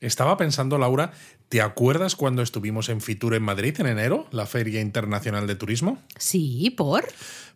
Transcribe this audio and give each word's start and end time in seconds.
Estaba 0.00 0.36
pensando, 0.36 0.76
Laura, 0.76 1.12
¿te 1.48 1.62
acuerdas 1.62 2.16
cuando 2.16 2.42
estuvimos 2.42 2.90
en 2.90 3.00
Fitur 3.00 3.34
en 3.34 3.42
Madrid 3.42 3.80
en 3.80 3.86
enero, 3.86 4.26
la 4.30 4.44
Feria 4.44 4.82
Internacional 4.82 5.46
de 5.46 5.54
Turismo? 5.54 5.98
Sí, 6.18 6.68
¿por? 6.76 7.06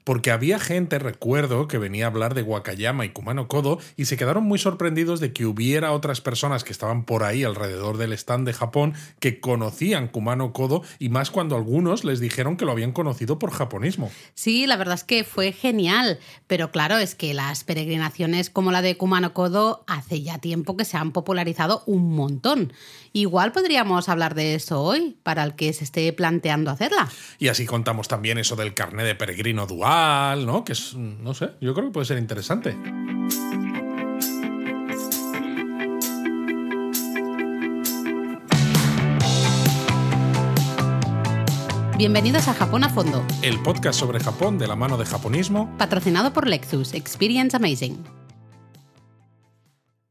Porque 0.04 0.30
había 0.30 0.59
gente, 0.59 0.98
recuerdo, 0.98 1.69
que 1.69 1.79
venía 1.79 2.04
a 2.04 2.09
hablar 2.09 2.35
de 2.35 2.43
Wakayama 2.43 3.04
y 3.04 3.11
Kumano 3.11 3.48
Kodo 3.48 3.79
y 3.96 4.07
se 4.07 4.16
quedaron 4.16 4.45
muy 4.45 4.59
sorprendidos 4.59 5.21
de 5.21 5.32
que 5.32 5.46
hubiera 5.46 5.93
otras 5.93 6.21
personas 6.21 6.64
que 6.64 6.73
estaban 6.73 7.04
por 7.04 7.23
ahí 7.23 7.45
alrededor 7.45 7.96
del 7.96 8.12
stand 8.12 8.46
de 8.46 8.52
Japón 8.52 8.95
que 9.18 9.41
conocían 9.41 10.09
Kumano 10.09 10.52
Kodo 10.52 10.82
y 10.98 11.09
más 11.09 11.30
cuando 11.30 11.57
algunos 11.57 12.05
les 12.05 12.21
dijeron 12.21 12.57
que 12.57 12.64
lo 12.64 12.73
habían 12.73 12.93
conocido 12.93 13.39
por 13.39 13.50
japonismo. 13.50 14.11
Sí, 14.34 14.66
la 14.66 14.77
verdad 14.77 14.95
es 14.95 15.05
que 15.05 15.25
fue 15.25 15.52
genial, 15.52 16.19
pero 16.46 16.71
claro, 16.71 16.98
es 16.98 17.14
que 17.14 17.35
las 17.35 17.64
peregrinaciones 17.64 18.51
como 18.51 18.73
la 18.73 18.82
de 18.82 18.96
Kumano 18.96 19.32
Kodo 19.35 19.85
hace 19.87 20.23
ya 20.23 20.39
tiempo 20.39 20.77
que 20.77 20.85
se 20.85 20.96
han 20.96 21.12
popularizado 21.12 21.82
un 21.87 22.14
montón. 22.14 22.73
Igual 23.12 23.51
podríamos 23.51 24.09
hablar 24.09 24.37
de 24.37 24.55
eso 24.55 24.80
hoy, 24.80 25.16
para 25.24 25.42
el 25.42 25.55
que 25.55 25.73
se 25.73 25.82
esté 25.82 26.12
planteando 26.12 26.70
hacerla. 26.70 27.09
Y 27.41 27.48
así 27.48 27.66
contamos 27.66 28.06
también 28.06 28.38
eso 28.38 28.55
del 28.55 28.73
carnet 28.73 29.05
de 29.05 29.16
peregrino 29.16 29.66
dual, 29.66 29.90
¿no? 29.91 30.65
Que 30.65 30.73
es, 30.73 30.95
no 30.95 31.35
sé, 31.35 31.51
yo 31.61 31.75
creo 31.75 31.87
que 31.87 31.93
puede 31.93 32.07
ser 32.07 32.19
interesante. 32.19 32.77
Bienvenidos 41.99 42.49
a 42.49 42.55
Japón 42.55 42.85
a 42.85 42.89
Fondo, 42.89 43.23
El 43.43 43.61
podcast 43.63 43.99
sobre 43.99 44.21
Japón 44.21 44.59
de 44.59 44.69
la 44.69 44.77
mano 44.77 44.97
de 44.97 45.05
japonismo. 45.05 45.77
patrocinado 45.77 46.33
por 46.33 46.47
Lexus, 46.47 46.95
Experience 46.95 47.57
Amazing. 47.57 48.02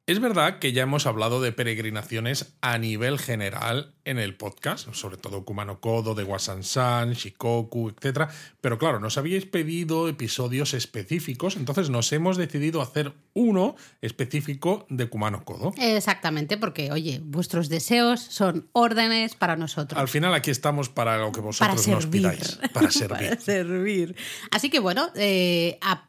Es 0.09 0.19
verdad 0.19 0.57
que 0.57 0.73
ya 0.73 0.81
hemos 0.81 1.05
hablado 1.05 1.39
de 1.39 1.51
peregrinaciones 1.51 2.55
a 2.61 2.79
nivel 2.79 3.19
general 3.19 3.93
en 4.05 4.17
el 4.17 4.35
podcast, 4.35 4.91
sobre 4.91 5.17
todo 5.17 5.45
Kumano 5.45 5.81
Kodo, 5.81 6.15
de 6.15 6.23
Wasansan, 6.23 7.13
Shikoku, 7.13 7.89
etc. 7.89 8.27
Pero 8.59 8.79
claro, 8.79 8.99
nos 8.99 9.19
habíais 9.19 9.45
pedido 9.45 10.09
episodios 10.09 10.73
específicos, 10.73 11.57
entonces 11.57 11.91
nos 11.91 12.11
hemos 12.11 12.37
decidido 12.37 12.81
hacer 12.81 13.13
uno 13.35 13.75
específico 14.01 14.87
de 14.89 15.07
Kumano 15.09 15.45
Kodo. 15.45 15.75
Exactamente, 15.77 16.57
porque 16.57 16.91
oye, 16.91 17.21
vuestros 17.23 17.69
deseos 17.69 18.19
son 18.19 18.67
órdenes 18.71 19.35
para 19.35 19.57
nosotros. 19.57 20.01
Al 20.01 20.07
final 20.07 20.33
aquí 20.33 20.49
estamos 20.49 20.89
para 20.89 21.19
lo 21.19 21.31
que 21.31 21.41
vosotros 21.41 21.85
para 21.85 21.95
nos 21.95 22.07
pidáis, 22.07 22.57
para 22.73 22.89
servir. 22.91 23.29
para 23.29 23.39
servir. 23.39 24.15
Así 24.49 24.71
que 24.71 24.79
bueno, 24.79 25.11
eh, 25.13 25.77
a 25.81 26.08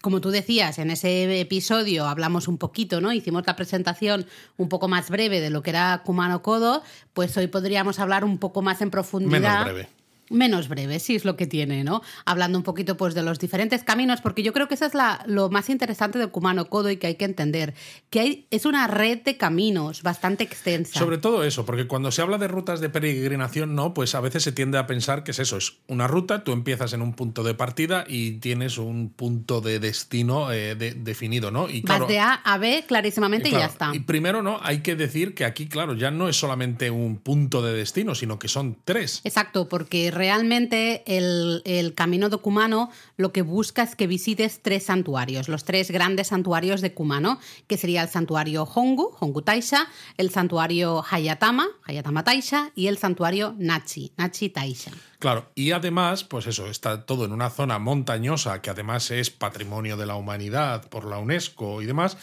como 0.00 0.20
tú 0.20 0.30
decías, 0.30 0.78
en 0.78 0.90
ese 0.90 1.40
episodio 1.40 2.06
hablamos 2.06 2.48
un 2.48 2.58
poquito, 2.58 3.00
¿no? 3.00 3.12
Hicimos 3.12 3.46
la 3.46 3.56
presentación 3.56 4.26
un 4.56 4.68
poco 4.68 4.88
más 4.88 5.10
breve 5.10 5.40
de 5.40 5.50
lo 5.50 5.62
que 5.62 5.70
era 5.70 6.02
Kumano 6.04 6.42
Kodo, 6.42 6.82
pues 7.12 7.36
hoy 7.36 7.46
podríamos 7.46 7.98
hablar 7.98 8.24
un 8.24 8.38
poco 8.38 8.62
más 8.62 8.82
en 8.82 8.90
profundidad. 8.90 9.40
Menos 9.40 9.64
breve 9.64 9.99
menos 10.30 10.68
breve, 10.68 10.98
sí 10.98 11.16
es 11.16 11.24
lo 11.24 11.36
que 11.36 11.46
tiene, 11.46 11.84
¿no? 11.84 12.02
Hablando 12.24 12.56
un 12.56 12.64
poquito 12.64 12.96
pues 12.96 13.14
de 13.14 13.22
los 13.22 13.38
diferentes 13.38 13.84
caminos, 13.84 14.20
porque 14.20 14.42
yo 14.42 14.52
creo 14.52 14.68
que 14.68 14.74
eso 14.74 14.86
es 14.86 14.94
la, 14.94 15.22
lo 15.26 15.50
más 15.50 15.68
interesante 15.68 16.18
de 16.18 16.28
Kumano 16.28 16.68
Kodo 16.68 16.90
y 16.90 16.96
que 16.96 17.08
hay 17.08 17.16
que 17.16 17.24
entender, 17.24 17.74
que 18.08 18.20
hay, 18.20 18.46
es 18.50 18.64
una 18.64 18.86
red 18.86 19.22
de 19.22 19.36
caminos 19.36 20.02
bastante 20.02 20.44
extensa. 20.44 20.98
Sobre 20.98 21.18
todo 21.18 21.44
eso, 21.44 21.66
porque 21.66 21.86
cuando 21.86 22.10
se 22.12 22.22
habla 22.22 22.38
de 22.38 22.48
rutas 22.48 22.80
de 22.80 22.88
peregrinación, 22.88 23.74
no, 23.74 23.92
pues 23.92 24.14
a 24.14 24.20
veces 24.20 24.42
se 24.42 24.52
tiende 24.52 24.78
a 24.78 24.86
pensar 24.86 25.24
que 25.24 25.32
es 25.32 25.38
eso, 25.38 25.56
es 25.56 25.78
una 25.88 26.06
ruta, 26.06 26.44
tú 26.44 26.52
empiezas 26.52 26.92
en 26.92 27.02
un 27.02 27.14
punto 27.14 27.42
de 27.42 27.54
partida 27.54 28.04
y 28.08 28.32
tienes 28.32 28.78
un 28.78 29.10
punto 29.10 29.60
de 29.60 29.80
destino 29.80 30.52
eh, 30.52 30.74
definido, 30.74 31.50
¿no? 31.50 31.68
Y 31.68 31.82
Vas 31.82 32.06
de 32.06 32.20
A 32.20 32.34
a 32.34 32.58
B 32.58 32.84
clarísimamente 32.86 33.48
y, 33.48 33.52
ya 33.52 33.66
está. 33.66 33.90
Y 33.92 34.00
primero, 34.00 34.42
¿no? 34.42 34.60
Hay 34.62 34.80
que 34.80 34.94
decir 34.94 35.34
que 35.34 35.44
aquí, 35.44 35.68
claro, 35.68 35.94
ya 35.94 36.10
no 36.10 36.28
es 36.28 36.36
solamente 36.36 36.90
un 36.90 37.18
punto 37.18 37.62
de 37.62 37.72
destino, 37.72 38.14
sino 38.14 38.38
que 38.38 38.48
son 38.48 38.78
tres. 38.84 39.20
Exacto, 39.24 39.68
porque 39.68 40.10
realmente 40.20 41.02
el, 41.06 41.94
camino 41.96 42.28
de 42.28 42.36
Kumano 42.36 42.90
lo 43.16 43.32
que 43.32 43.40
busca 43.40 43.82
es 43.82 43.96
que 43.96 44.06
visites 44.06 44.60
tres 44.60 44.84
santuarios, 44.84 45.48
los 45.48 45.64
tres 45.64 45.90
grandes 45.90 46.26
santuarios 46.26 46.82
de 46.82 46.92
Kumano, 46.92 47.40
que 47.66 47.78
sería 47.78 48.02
el 48.02 48.10
santuario 48.10 48.64
Hongu, 48.64 49.16
Hongu 49.18 49.40
Taisha, 49.40 49.88
el 50.18 50.28
santuario 50.28 51.02
Hayatama, 51.10 51.68
Hayatama 51.84 52.22
Taisha, 52.22 52.70
y 52.74 52.88
el 52.88 52.98
santuario 52.98 53.54
Nachi, 53.58 54.12
Nachi 54.18 54.50
Taisha. 54.50 54.92
Claro, 55.18 55.50
y 55.54 55.72
además, 55.72 56.24
pues 56.24 56.46
eso, 56.46 56.66
está 56.66 57.06
todo 57.06 57.24
en 57.24 57.32
una 57.32 57.48
zona 57.48 57.78
montañosa 57.78 58.60
que 58.60 58.70
además 58.70 59.10
es 59.10 59.30
patrimonio 59.30 59.96
de 59.96 60.06
la 60.06 60.16
humanidad 60.16 60.88
por 60.88 61.06
la 61.06 61.18
UNESCO 61.18 61.80
y 61.80 61.86
demás, 61.86 62.18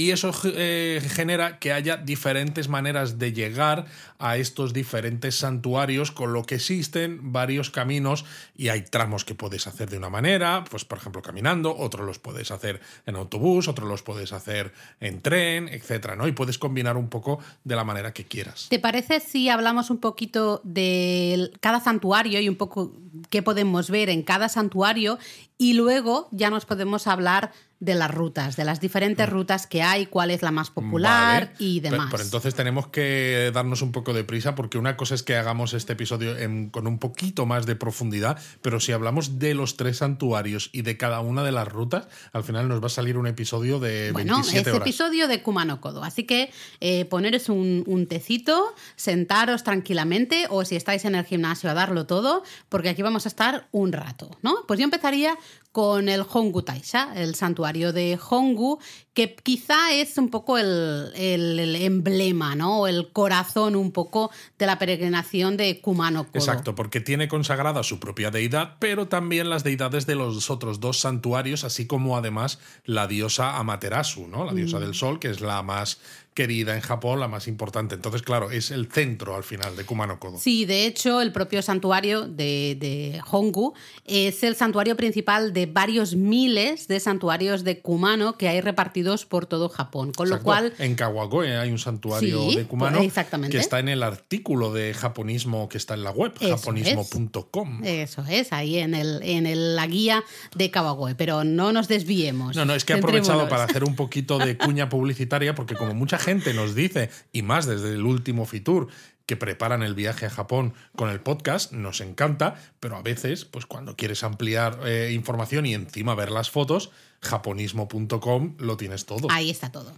y 0.00 0.12
eso 0.12 0.32
eh, 0.44 1.02
genera 1.10 1.58
que 1.58 1.74
haya 1.74 1.98
diferentes 1.98 2.68
maneras 2.68 3.18
de 3.18 3.34
llegar 3.34 3.84
a 4.18 4.38
estos 4.38 4.72
diferentes 4.72 5.34
santuarios, 5.34 6.10
con 6.10 6.32
lo 6.32 6.44
que 6.44 6.54
existen 6.54 7.32
varios 7.32 7.68
caminos 7.68 8.24
y 8.56 8.70
hay 8.70 8.80
tramos 8.80 9.26
que 9.26 9.34
puedes 9.34 9.66
hacer 9.66 9.90
de 9.90 9.98
una 9.98 10.08
manera, 10.08 10.64
pues 10.70 10.86
por 10.86 10.96
ejemplo 10.96 11.20
caminando, 11.20 11.76
otros 11.76 12.06
los 12.06 12.18
puedes 12.18 12.50
hacer 12.50 12.80
en 13.04 13.16
autobús, 13.16 13.68
otros 13.68 13.86
los 13.86 14.02
puedes 14.02 14.32
hacer 14.32 14.72
en 15.00 15.20
tren, 15.20 15.68
etcétera, 15.68 16.16
¿no? 16.16 16.26
Y 16.26 16.32
puedes 16.32 16.56
combinar 16.56 16.96
un 16.96 17.10
poco 17.10 17.38
de 17.64 17.76
la 17.76 17.84
manera 17.84 18.14
que 18.14 18.24
quieras. 18.24 18.68
¿Te 18.70 18.78
parece 18.78 19.20
si 19.20 19.50
hablamos 19.50 19.90
un 19.90 19.98
poquito 19.98 20.62
de 20.64 21.52
cada 21.60 21.78
santuario 21.78 22.40
y 22.40 22.48
un 22.48 22.56
poco 22.56 22.96
qué 23.28 23.42
podemos 23.42 23.90
ver 23.90 24.08
en 24.08 24.22
cada 24.22 24.48
santuario 24.48 25.18
y 25.58 25.74
luego 25.74 26.28
ya 26.30 26.48
nos 26.48 26.64
podemos 26.64 27.06
hablar 27.06 27.52
de 27.80 27.94
las 27.94 28.10
rutas, 28.10 28.56
de 28.56 28.64
las 28.64 28.78
diferentes 28.78 29.26
mm. 29.26 29.30
rutas 29.30 29.66
que 29.66 29.82
hay, 29.82 30.06
cuál 30.06 30.30
es 30.30 30.42
la 30.42 30.50
más 30.50 30.70
popular 30.70 31.54
y 31.58 31.80
demás. 31.80 32.08
Pero, 32.10 32.22
entonces 32.22 32.54
tenemos 32.54 32.88
que 32.88 33.50
darnos 33.54 33.80
un 33.80 33.90
poco 33.90 34.12
de 34.12 34.22
prisa 34.22 34.54
porque 34.54 34.76
una 34.76 34.98
cosa 34.98 35.14
es 35.14 35.22
que 35.22 35.36
hagamos 35.36 35.72
este 35.72 35.94
episodio 35.94 36.36
con 36.70 36.86
un 36.86 36.98
poquito 36.98 37.46
más 37.46 37.64
de 37.64 37.76
profundidad, 37.76 38.38
pero 38.60 38.80
si 38.80 38.92
hablamos 38.92 39.38
de 39.38 39.54
los 39.54 39.78
tres 39.78 39.98
santuarios 39.98 40.68
y 40.72 40.82
de 40.82 40.98
cada 40.98 41.20
una 41.20 41.42
de 41.42 41.52
las 41.52 41.66
rutas, 41.66 42.06
al 42.32 42.44
final 42.44 42.68
nos 42.68 42.82
va 42.82 42.86
a 42.86 42.90
salir 42.90 43.16
un 43.16 43.26
episodio 43.26 43.80
de 43.80 44.12
bueno, 44.12 44.34
27 44.34 44.70
horas. 44.70 44.82
episodio 44.82 45.26
de 45.26 45.42
Kumano 45.42 45.80
Kodo. 45.80 46.04
Así 46.04 46.24
que 46.24 46.50
eh, 46.80 47.06
poneros 47.06 47.48
un, 47.48 47.84
un 47.86 48.06
tecito, 48.06 48.74
sentaros 48.96 49.64
tranquilamente 49.64 50.46
o 50.50 50.66
si 50.66 50.76
estáis 50.76 51.06
en 51.06 51.14
el 51.14 51.24
gimnasio 51.24 51.70
a 51.70 51.74
darlo 51.74 52.06
todo, 52.06 52.42
porque 52.68 52.90
aquí 52.90 53.00
vamos 53.00 53.24
a 53.24 53.28
estar 53.30 53.68
un 53.72 53.92
rato, 53.92 54.36
¿no? 54.42 54.64
Pues 54.66 54.78
yo 54.78 54.84
empezaría 54.84 55.38
con 55.72 56.08
el 56.08 56.24
Hongu 56.28 56.62
Taisha, 56.62 57.12
el 57.14 57.36
santuario 57.36 57.92
de 57.92 58.18
Hongu, 58.18 58.80
que 59.14 59.34
quizá 59.34 59.92
es 59.92 60.18
un 60.18 60.28
poco 60.28 60.58
el, 60.58 61.12
emblema, 61.14 62.56
¿no? 62.56 62.80
O 62.80 62.86
el 62.88 63.12
corazón 63.12 63.76
un 63.76 63.92
poco 63.92 64.30
de 64.58 64.66
la 64.66 64.78
peregrinación 64.78 65.56
de 65.56 65.80
Kumano 65.80 66.24
Kodo. 66.24 66.38
Exacto, 66.38 66.74
porque 66.74 67.00
tiene 67.00 67.28
consagrada 67.28 67.82
su 67.82 68.00
propia 68.00 68.30
deidad, 68.30 68.76
pero 68.80 69.08
también 69.08 69.48
las 69.48 69.62
deidades 69.62 70.06
de 70.06 70.16
los 70.16 70.50
otros 70.50 70.80
dos 70.80 70.98
santuarios, 70.98 71.64
así 71.64 71.86
como 71.86 72.16
además 72.16 72.58
la 72.84 73.06
diosa 73.06 73.58
Amaterasu, 73.58 74.26
¿no? 74.26 74.44
La 74.44 74.52
diosa 74.52 74.78
mm. 74.78 74.80
del 74.80 74.94
sol, 74.94 75.20
que 75.20 75.30
es 75.30 75.40
la 75.40 75.62
más 75.62 76.00
querida 76.40 76.74
en 76.74 76.80
Japón, 76.80 77.20
la 77.20 77.28
más 77.28 77.48
importante. 77.48 77.94
Entonces, 77.94 78.22
claro, 78.22 78.50
es 78.50 78.70
el 78.70 78.90
centro 78.90 79.36
al 79.36 79.44
final 79.44 79.76
de 79.76 79.84
Kumano 79.84 80.18
Kodo. 80.18 80.38
Sí, 80.38 80.64
de 80.64 80.86
hecho, 80.86 81.20
el 81.20 81.32
propio 81.32 81.60
santuario 81.60 82.26
de, 82.26 82.78
de 82.80 83.20
Hongu 83.30 83.74
es 84.06 84.42
el 84.42 84.56
santuario 84.56 84.96
principal 84.96 85.52
de 85.52 85.66
varios 85.66 86.16
miles 86.16 86.88
de 86.88 86.98
santuarios 86.98 87.62
de 87.62 87.80
Kumano 87.80 88.38
que 88.38 88.48
hay 88.48 88.62
repartidos 88.62 89.26
por 89.26 89.44
todo 89.44 89.68
Japón. 89.68 90.12
Con 90.16 90.30
lo 90.30 90.40
cual. 90.40 90.72
En 90.78 90.94
Kawagoe 90.94 91.58
hay 91.58 91.70
un 91.70 91.78
santuario 91.78 92.50
de 92.52 92.64
Kumano 92.64 93.00
exactamente. 93.00 93.54
que 93.54 93.60
está 93.60 93.78
en 93.78 93.90
el 93.90 94.02
artículo 94.02 94.72
de 94.72 94.94
japonismo 94.94 95.68
que 95.68 95.76
está 95.76 95.92
en 95.92 96.04
la 96.04 96.10
web, 96.10 96.32
japonismo.com. 96.40 97.84
Eso 97.84 98.24
es, 98.30 98.54
ahí 98.54 98.78
en, 98.78 98.94
el, 98.94 99.20
en 99.24 99.76
la 99.76 99.86
guía 99.86 100.24
de 100.56 100.70
Kawagoe. 100.70 101.16
Pero 101.16 101.44
no 101.44 101.70
nos 101.74 101.86
desviemos. 101.86 102.56
No, 102.56 102.64
no, 102.64 102.74
es 102.74 102.86
que 102.86 102.94
he 102.94 102.96
aprovechado 102.96 103.46
para 103.50 103.64
hacer 103.64 103.84
un 103.84 103.94
poquito 104.00 104.38
de 104.38 104.56
cuña 104.56 104.88
publicitaria 104.88 105.54
porque 105.54 105.74
como 105.74 105.92
mucha 105.92 106.16
gente 106.16 106.29
nos 106.34 106.74
dice, 106.74 107.10
y 107.32 107.42
más 107.42 107.66
desde 107.66 107.94
el 107.94 108.04
último 108.04 108.46
Fitur, 108.46 108.88
que 109.26 109.36
preparan 109.36 109.82
el 109.82 109.94
viaje 109.94 110.26
a 110.26 110.30
Japón 110.30 110.74
con 110.96 111.08
el 111.08 111.20
podcast, 111.20 111.72
nos 111.72 112.00
encanta, 112.00 112.56
pero 112.80 112.96
a 112.96 113.02
veces, 113.02 113.44
pues 113.44 113.64
cuando 113.64 113.94
quieres 113.94 114.24
ampliar 114.24 114.80
eh, 114.84 115.12
información 115.12 115.66
y 115.66 115.74
encima 115.74 116.16
ver 116.16 116.32
las 116.32 116.50
fotos, 116.50 116.90
japonismo.com 117.20 118.56
lo 118.58 118.76
tienes 118.76 119.06
todo. 119.06 119.28
Ahí 119.30 119.50
está 119.50 119.70
todo. 119.70 119.92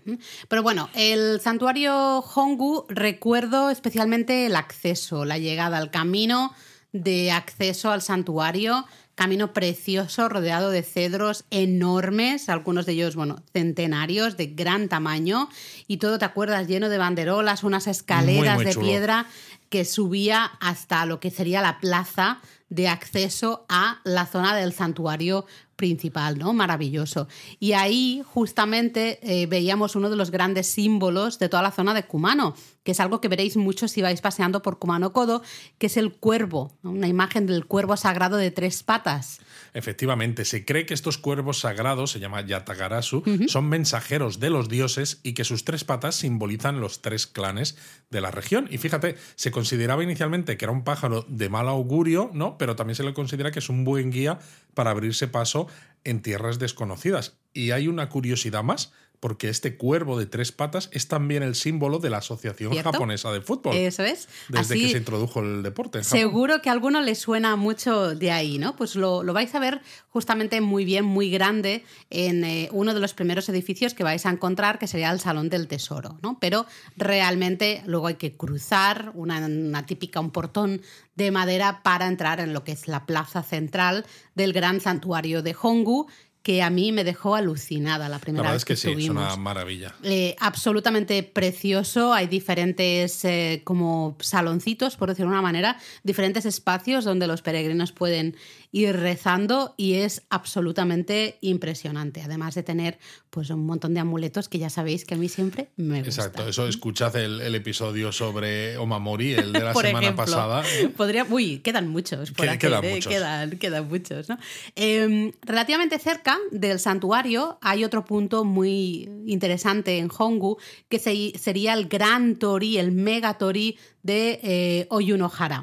Pero 0.48 0.62
bueno, 0.62 0.90
el 0.94 1.40
santuario 1.40 2.18
Hongu, 2.18 2.84
recuerdo 2.88 3.70
especialmente 3.70 4.44
el 4.44 4.54
acceso, 4.54 5.24
la 5.24 5.38
llegada, 5.38 5.78
al 5.78 5.90
camino 5.90 6.52
de 6.92 7.30
acceso 7.30 7.90
al 7.90 8.02
santuario 8.02 8.84
camino 9.14 9.52
precioso 9.52 10.28
rodeado 10.28 10.70
de 10.70 10.82
cedros 10.82 11.44
enormes, 11.50 12.48
algunos 12.48 12.86
de 12.86 12.92
ellos, 12.92 13.14
bueno, 13.14 13.42
centenarios 13.52 14.36
de 14.36 14.46
gran 14.46 14.88
tamaño 14.88 15.48
y 15.86 15.98
todo, 15.98 16.18
¿te 16.18 16.24
acuerdas? 16.24 16.66
Lleno 16.66 16.88
de 16.88 16.98
banderolas, 16.98 17.62
unas 17.62 17.86
escaleras 17.86 18.58
de 18.58 18.74
piedra 18.74 19.26
que 19.68 19.84
subía 19.84 20.44
hasta 20.60 21.06
lo 21.06 21.20
que 21.20 21.30
sería 21.30 21.62
la 21.62 21.80
plaza 21.80 22.40
de 22.68 22.88
acceso 22.88 23.66
a 23.68 24.00
la 24.04 24.24
zona 24.26 24.56
del 24.56 24.72
santuario 24.72 25.44
principal, 25.76 26.38
¿no? 26.38 26.52
Maravilloso. 26.52 27.28
Y 27.58 27.72
ahí 27.72 28.22
justamente 28.24 29.18
eh, 29.22 29.46
veíamos 29.46 29.96
uno 29.96 30.08
de 30.08 30.16
los 30.16 30.30
grandes 30.30 30.68
símbolos 30.68 31.38
de 31.38 31.48
toda 31.48 31.62
la 31.62 31.70
zona 31.70 31.92
de 31.92 32.04
Kumano, 32.04 32.54
que 32.82 32.92
es 32.92 33.00
algo 33.00 33.20
que 33.20 33.28
veréis 33.28 33.56
mucho 33.56 33.88
si 33.88 34.02
vais 34.02 34.20
paseando 34.20 34.62
por 34.62 34.78
Kumano 34.78 35.12
Kodo, 35.12 35.42
que 35.78 35.86
es 35.86 35.96
el 35.96 36.12
cuervo, 36.12 36.72
una 36.82 37.08
imagen 37.08 37.46
del 37.46 37.66
cuervo 37.66 37.96
sagrado 37.96 38.36
de 38.36 38.50
tres 38.50 38.82
patas. 38.82 39.40
Efectivamente, 39.74 40.44
se 40.44 40.64
cree 40.64 40.86
que 40.86 40.94
estos 40.94 41.18
cuervos 41.18 41.60
sagrados, 41.60 42.10
se 42.10 42.20
llama 42.20 42.44
Yatagarasu, 42.44 43.22
son 43.48 43.68
mensajeros 43.68 44.40
de 44.40 44.50
los 44.50 44.68
dioses 44.68 45.20
y 45.22 45.34
que 45.34 45.44
sus 45.44 45.64
tres 45.64 45.84
patas 45.84 46.16
simbolizan 46.16 46.80
los 46.80 47.02
tres 47.02 47.26
clanes 47.26 47.76
de 48.10 48.20
la 48.20 48.30
región. 48.30 48.68
Y 48.70 48.78
fíjate, 48.78 49.16
se 49.34 49.50
consideraba 49.50 50.02
inicialmente 50.02 50.56
que 50.56 50.64
era 50.64 50.72
un 50.72 50.84
pájaro 50.84 51.24
de 51.28 51.48
mal 51.48 51.68
augurio, 51.68 52.30
¿no? 52.34 52.58
Pero 52.58 52.76
también 52.76 52.96
se 52.96 53.04
le 53.04 53.14
considera 53.14 53.50
que 53.50 53.60
es 53.60 53.68
un 53.68 53.84
buen 53.84 54.10
guía 54.10 54.38
para 54.74 54.90
abrirse 54.90 55.28
paso 55.28 55.68
en 56.04 56.20
tierras 56.20 56.58
desconocidas. 56.58 57.38
Y 57.52 57.70
hay 57.70 57.88
una 57.88 58.08
curiosidad 58.08 58.62
más, 58.62 58.92
porque 59.22 59.48
este 59.48 59.76
cuervo 59.76 60.18
de 60.18 60.26
tres 60.26 60.50
patas 60.50 60.88
es 60.90 61.06
también 61.06 61.44
el 61.44 61.54
símbolo 61.54 62.00
de 62.00 62.10
la 62.10 62.16
Asociación 62.18 62.74
Japonesa 62.74 63.30
de 63.30 63.40
Fútbol. 63.40 63.76
Eso 63.76 64.02
es. 64.02 64.28
Desde 64.48 64.74
que 64.74 64.88
se 64.88 64.98
introdujo 64.98 65.38
el 65.38 65.62
deporte. 65.62 66.02
seguro 66.02 66.60
que 66.60 66.68
a 66.68 66.72
alguno 66.72 67.00
le 67.00 67.14
suena 67.14 67.54
mucho 67.54 68.16
de 68.16 68.32
ahí, 68.32 68.58
¿no? 68.58 68.74
Pues 68.74 68.96
lo, 68.96 69.22
vais 69.32 69.54
a 69.54 69.60
ver 69.60 69.80
justamente 70.08 70.60
muy 70.60 70.84
bien, 70.84 71.04
muy 71.04 71.30
grande, 71.30 71.84
en 72.10 72.42
eh, 72.42 72.68
uno 72.72 72.94
de 72.94 72.98
los 72.98 73.14
primeros 73.14 73.48
edificios 73.48 73.94
que 73.94 74.02
vais 74.02 74.26
a 74.26 74.30
encontrar, 74.30 74.80
que 74.80 74.88
sería 74.88 75.12
el 75.12 75.20
Salón 75.20 75.48
del 75.50 75.68
Tesoro, 75.68 76.18
¿no? 76.20 76.38
Pero 76.40 76.66
realmente 76.96 77.84
luego 77.86 78.08
hay 78.08 78.16
que 78.16 78.36
cruzar 78.36 79.12
una, 79.14 79.38
una 79.46 79.86
típica, 79.86 80.18
un 80.18 80.32
portón 80.32 80.82
de 81.14 81.30
madera 81.30 81.84
para 81.84 82.08
entrar 82.08 82.40
en 82.40 82.52
lo 82.52 82.64
que 82.64 82.72
es 82.72 82.88
la 82.88 83.06
plaza 83.06 83.44
central 83.44 84.04
del 84.34 84.52
gran 84.52 84.80
santuario 84.80 85.42
de 85.42 85.54
Hongu 85.62 86.08
que 86.42 86.62
a 86.62 86.70
mí 86.70 86.90
me 86.92 87.04
dejó 87.04 87.36
alucinada 87.36 88.08
la 88.08 88.18
primera 88.18 88.48
la 88.48 88.52
vez 88.52 88.64
que, 88.64 88.74
que, 88.74 88.76
sí, 88.76 88.90
es 88.90 89.08
una 89.08 89.36
maravilla. 89.36 89.94
Eh, 90.02 90.34
absolutamente 90.40 91.22
precioso. 91.22 92.12
Hay 92.12 92.26
diferentes 92.26 93.24
eh, 93.24 93.62
como 93.64 94.16
saloncitos, 94.20 94.96
por 94.96 95.08
decirlo 95.08 95.30
de 95.30 95.34
una 95.34 95.42
manera, 95.42 95.78
diferentes 96.02 96.44
espacios 96.44 97.04
donde 97.04 97.26
los 97.26 97.42
peregrinos 97.42 97.92
pueden 97.92 98.36
ir 98.72 98.96
rezando 98.96 99.74
y 99.76 99.94
es 99.94 100.22
absolutamente 100.30 101.38
impresionante. 101.42 102.22
Además 102.22 102.54
de 102.54 102.62
tener 102.62 102.98
pues 103.30 103.50
un 103.50 103.64
montón 103.66 103.94
de 103.94 104.00
amuletos 104.00 104.48
que 104.48 104.58
ya 104.58 104.70
sabéis 104.70 105.04
que 105.04 105.14
a 105.14 105.16
mí 105.18 105.28
siempre 105.28 105.68
me 105.76 106.02
gustan. 106.02 106.26
Exacto, 106.26 106.48
eso 106.48 106.66
escuchad 106.66 107.14
el, 107.16 107.54
episodio 107.54 108.12
sobre 108.12 108.76
Omamori, 108.78 109.34
el 109.34 109.52
de 109.52 109.60
la 109.64 109.74
semana 109.74 110.16
pasada. 110.16 110.64
¿eh? 110.66 110.88
Podría, 110.96 111.24
uy, 111.28 111.58
quedan 111.58 111.88
muchos 111.88 112.32
por 112.32 112.48
aquí, 112.48 112.66
quedan, 112.66 112.88
muchos. 112.88 113.12
quedan, 113.58 113.88
muchos. 113.88 114.28
¿no? 114.28 114.38
Em, 114.74 115.32
relativamente 115.42 115.98
cerca 115.98 116.31
del 116.50 116.78
santuario 116.78 117.58
hay 117.60 117.84
otro 117.84 118.04
punto 118.04 118.44
muy 118.44 119.08
interesante 119.26 119.98
en 119.98 120.10
Hongu, 120.16 120.58
que 120.88 120.98
sería 120.98 121.74
el 121.74 121.88
gran 121.88 122.36
tori, 122.36 122.78
el 122.78 122.92
mega 122.92 123.38
tori 123.38 123.78
de 124.02 124.40
eh, 124.42 124.86
Oyunohara. 124.90 125.62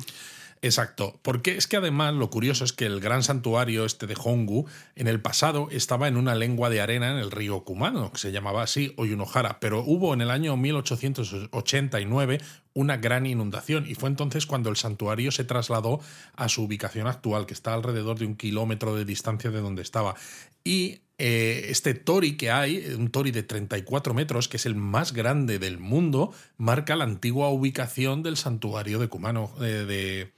Exacto, 0.61 1.17
porque 1.21 1.55
es 1.55 1.67
que 1.67 1.77
además 1.77 2.13
lo 2.13 2.29
curioso 2.29 2.65
es 2.65 2.73
que 2.73 2.85
el 2.85 2.99
gran 2.99 3.23
santuario 3.23 3.85
este 3.85 4.07
de 4.07 4.17
Hongu 4.21 4.65
en 4.95 5.07
el 5.07 5.21
pasado 5.21 5.69
estaba 5.71 6.09
en 6.09 6.17
una 6.17 6.35
lengua 6.35 6.69
de 6.69 6.81
arena 6.81 7.11
en 7.11 7.17
el 7.17 7.31
río 7.31 7.63
Kumano, 7.63 8.11
que 8.11 8.17
se 8.17 8.33
llamaba 8.33 8.63
así 8.63 8.93
Oyunohara, 8.97 9.61
pero 9.61 9.81
hubo 9.85 10.13
en 10.13 10.19
el 10.19 10.29
año 10.29 10.57
1889 10.57 12.41
una 12.73 12.97
gran 12.97 13.25
inundación 13.25 13.85
y 13.87 13.95
fue 13.95 14.09
entonces 14.09 14.45
cuando 14.45 14.69
el 14.69 14.75
santuario 14.75 15.31
se 15.31 15.45
trasladó 15.45 16.01
a 16.35 16.49
su 16.49 16.63
ubicación 16.63 17.07
actual, 17.07 17.45
que 17.45 17.53
está 17.53 17.73
alrededor 17.73 18.19
de 18.19 18.25
un 18.25 18.35
kilómetro 18.35 18.95
de 18.95 19.05
distancia 19.05 19.51
de 19.51 19.61
donde 19.61 19.81
estaba. 19.81 20.15
Y 20.63 20.99
eh, 21.17 21.67
este 21.69 21.93
tori 21.93 22.37
que 22.37 22.51
hay, 22.51 22.93
un 22.97 23.09
tori 23.09 23.31
de 23.31 23.43
34 23.43 24.13
metros, 24.13 24.47
que 24.47 24.57
es 24.57 24.65
el 24.65 24.75
más 24.75 25.13
grande 25.13 25.59
del 25.59 25.79
mundo, 25.79 26.33
marca 26.57 26.95
la 26.95 27.03
antigua 27.03 27.49
ubicación 27.49 28.23
del 28.23 28.37
santuario 28.37 28.99
de 28.99 29.07
Kumano, 29.07 29.51
eh, 29.59 29.85
de, 29.87 30.31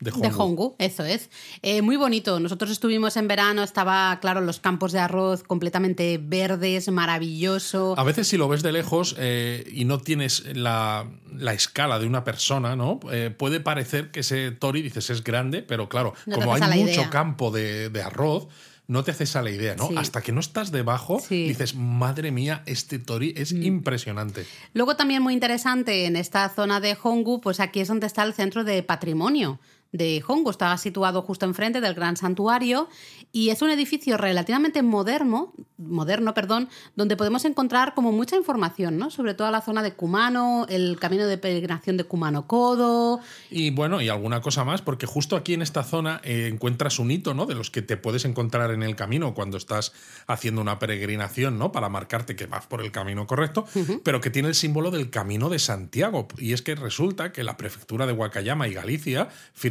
de 0.00 0.12
Hongu. 0.12 0.76
eso 0.78 1.04
es. 1.04 1.28
Eh, 1.62 1.82
muy 1.82 1.96
bonito. 1.96 2.38
Nosotros 2.38 2.70
estuvimos 2.70 3.16
en 3.16 3.26
verano, 3.26 3.64
estaba, 3.64 4.16
claro, 4.20 4.40
los 4.40 4.60
campos 4.60 4.92
de 4.92 5.00
arroz 5.00 5.42
completamente 5.42 6.20
verdes, 6.22 6.88
maravilloso. 6.88 7.94
A 7.98 8.04
veces 8.04 8.28
si 8.28 8.36
lo 8.36 8.48
ves 8.48 8.62
de 8.62 8.70
lejos 8.70 9.16
eh, 9.18 9.68
y 9.72 9.84
no 9.86 9.98
tienes 9.98 10.44
la, 10.54 11.06
escala 11.52 11.98
de 11.98 12.06
una 12.06 12.22
persona, 12.22 12.76
¿no? 12.76 13.00
Eh, 13.10 13.34
puede 13.36 13.58
parecer 13.58 14.12
que 14.12 14.20
ese 14.20 14.52
tori, 14.52 14.82
dices, 14.82 15.10
es 15.10 15.24
grande, 15.24 15.62
pero 15.62 15.88
claro, 15.88 16.14
como 16.32 16.54
hay 16.54 16.84
mucho 16.84 17.10
campo 17.10 17.50
de, 17.50 17.90
arroz, 18.04 18.46
no 18.88 19.04
te 19.04 19.10
haces 19.10 19.36
a 19.36 19.42
la 19.42 19.50
idea, 19.50 19.76
¿no? 19.76 19.90
Hasta 19.96 20.22
que 20.22 20.32
no 20.32 20.40
estás 20.40 20.72
debajo, 20.72 21.22
dices, 21.28 21.74
madre 21.74 22.32
mía, 22.32 22.62
este 22.64 22.98
tori 22.98 23.34
es 23.36 23.52
mm. 23.52 23.62
impresionante. 23.62 24.46
Luego 24.72 24.96
también 24.96 25.22
muy 25.22 25.34
interesante 25.34 26.06
en 26.06 26.16
esta 26.16 26.48
zona 26.48 26.80
de 26.80 26.96
Hongu, 27.00 27.40
pues 27.42 27.60
aquí 27.60 27.80
es 27.80 27.88
donde 27.88 28.06
está 28.06 28.22
el 28.22 28.32
centro 28.32 28.64
de 28.64 28.82
patrimonio 28.82 29.60
de 29.92 30.22
Hongo. 30.26 30.50
Estaba 30.50 30.76
situado 30.78 31.22
justo 31.22 31.46
enfrente 31.46 31.80
del 31.80 31.94
gran 31.94 32.16
santuario 32.16 32.88
y 33.32 33.50
es 33.50 33.62
un 33.62 33.70
edificio 33.70 34.16
relativamente 34.16 34.82
moderno, 34.82 35.52
moderno, 35.76 36.34
perdón, 36.34 36.68
donde 36.96 37.16
podemos 37.16 37.44
encontrar 37.44 37.94
como 37.94 38.12
mucha 38.12 38.36
información, 38.36 38.98
¿no? 38.98 39.10
Sobre 39.10 39.34
toda 39.34 39.50
la 39.50 39.60
zona 39.60 39.82
de 39.82 39.92
Kumano, 39.92 40.66
el 40.68 40.98
camino 40.98 41.26
de 41.26 41.38
peregrinación 41.38 41.96
de 41.96 42.04
Kumano 42.04 42.46
Kodo. 42.46 43.20
Y 43.50 43.70
bueno, 43.70 44.00
y 44.00 44.08
alguna 44.08 44.40
cosa 44.40 44.64
más, 44.64 44.82
porque 44.82 45.06
justo 45.06 45.36
aquí 45.36 45.54
en 45.54 45.62
esta 45.62 45.84
zona 45.84 46.20
eh, 46.24 46.48
encuentras 46.52 46.98
un 46.98 47.10
hito, 47.10 47.34
¿no? 47.34 47.46
De 47.46 47.54
los 47.54 47.70
que 47.70 47.82
te 47.82 47.96
puedes 47.96 48.24
encontrar 48.24 48.70
en 48.70 48.82
el 48.82 48.96
camino 48.96 49.34
cuando 49.34 49.56
estás 49.56 49.92
haciendo 50.26 50.60
una 50.60 50.78
peregrinación, 50.78 51.58
¿no? 51.58 51.72
Para 51.72 51.88
marcarte 51.88 52.36
que 52.36 52.46
vas 52.46 52.66
por 52.66 52.80
el 52.80 52.92
camino 52.92 53.26
correcto, 53.26 53.66
pero 54.02 54.20
que 54.20 54.30
tiene 54.30 54.48
el 54.48 54.54
símbolo 54.54 54.90
del 54.90 55.10
camino 55.10 55.48
de 55.48 55.58
Santiago. 55.58 56.28
Y 56.38 56.52
es 56.52 56.62
que 56.62 56.74
resulta 56.74 57.32
que 57.32 57.44
la 57.44 57.56
prefectura 57.56 58.06
de 58.06 58.12
Wakayama 58.12 58.68
y 58.68 58.74
Galicia 58.74 59.28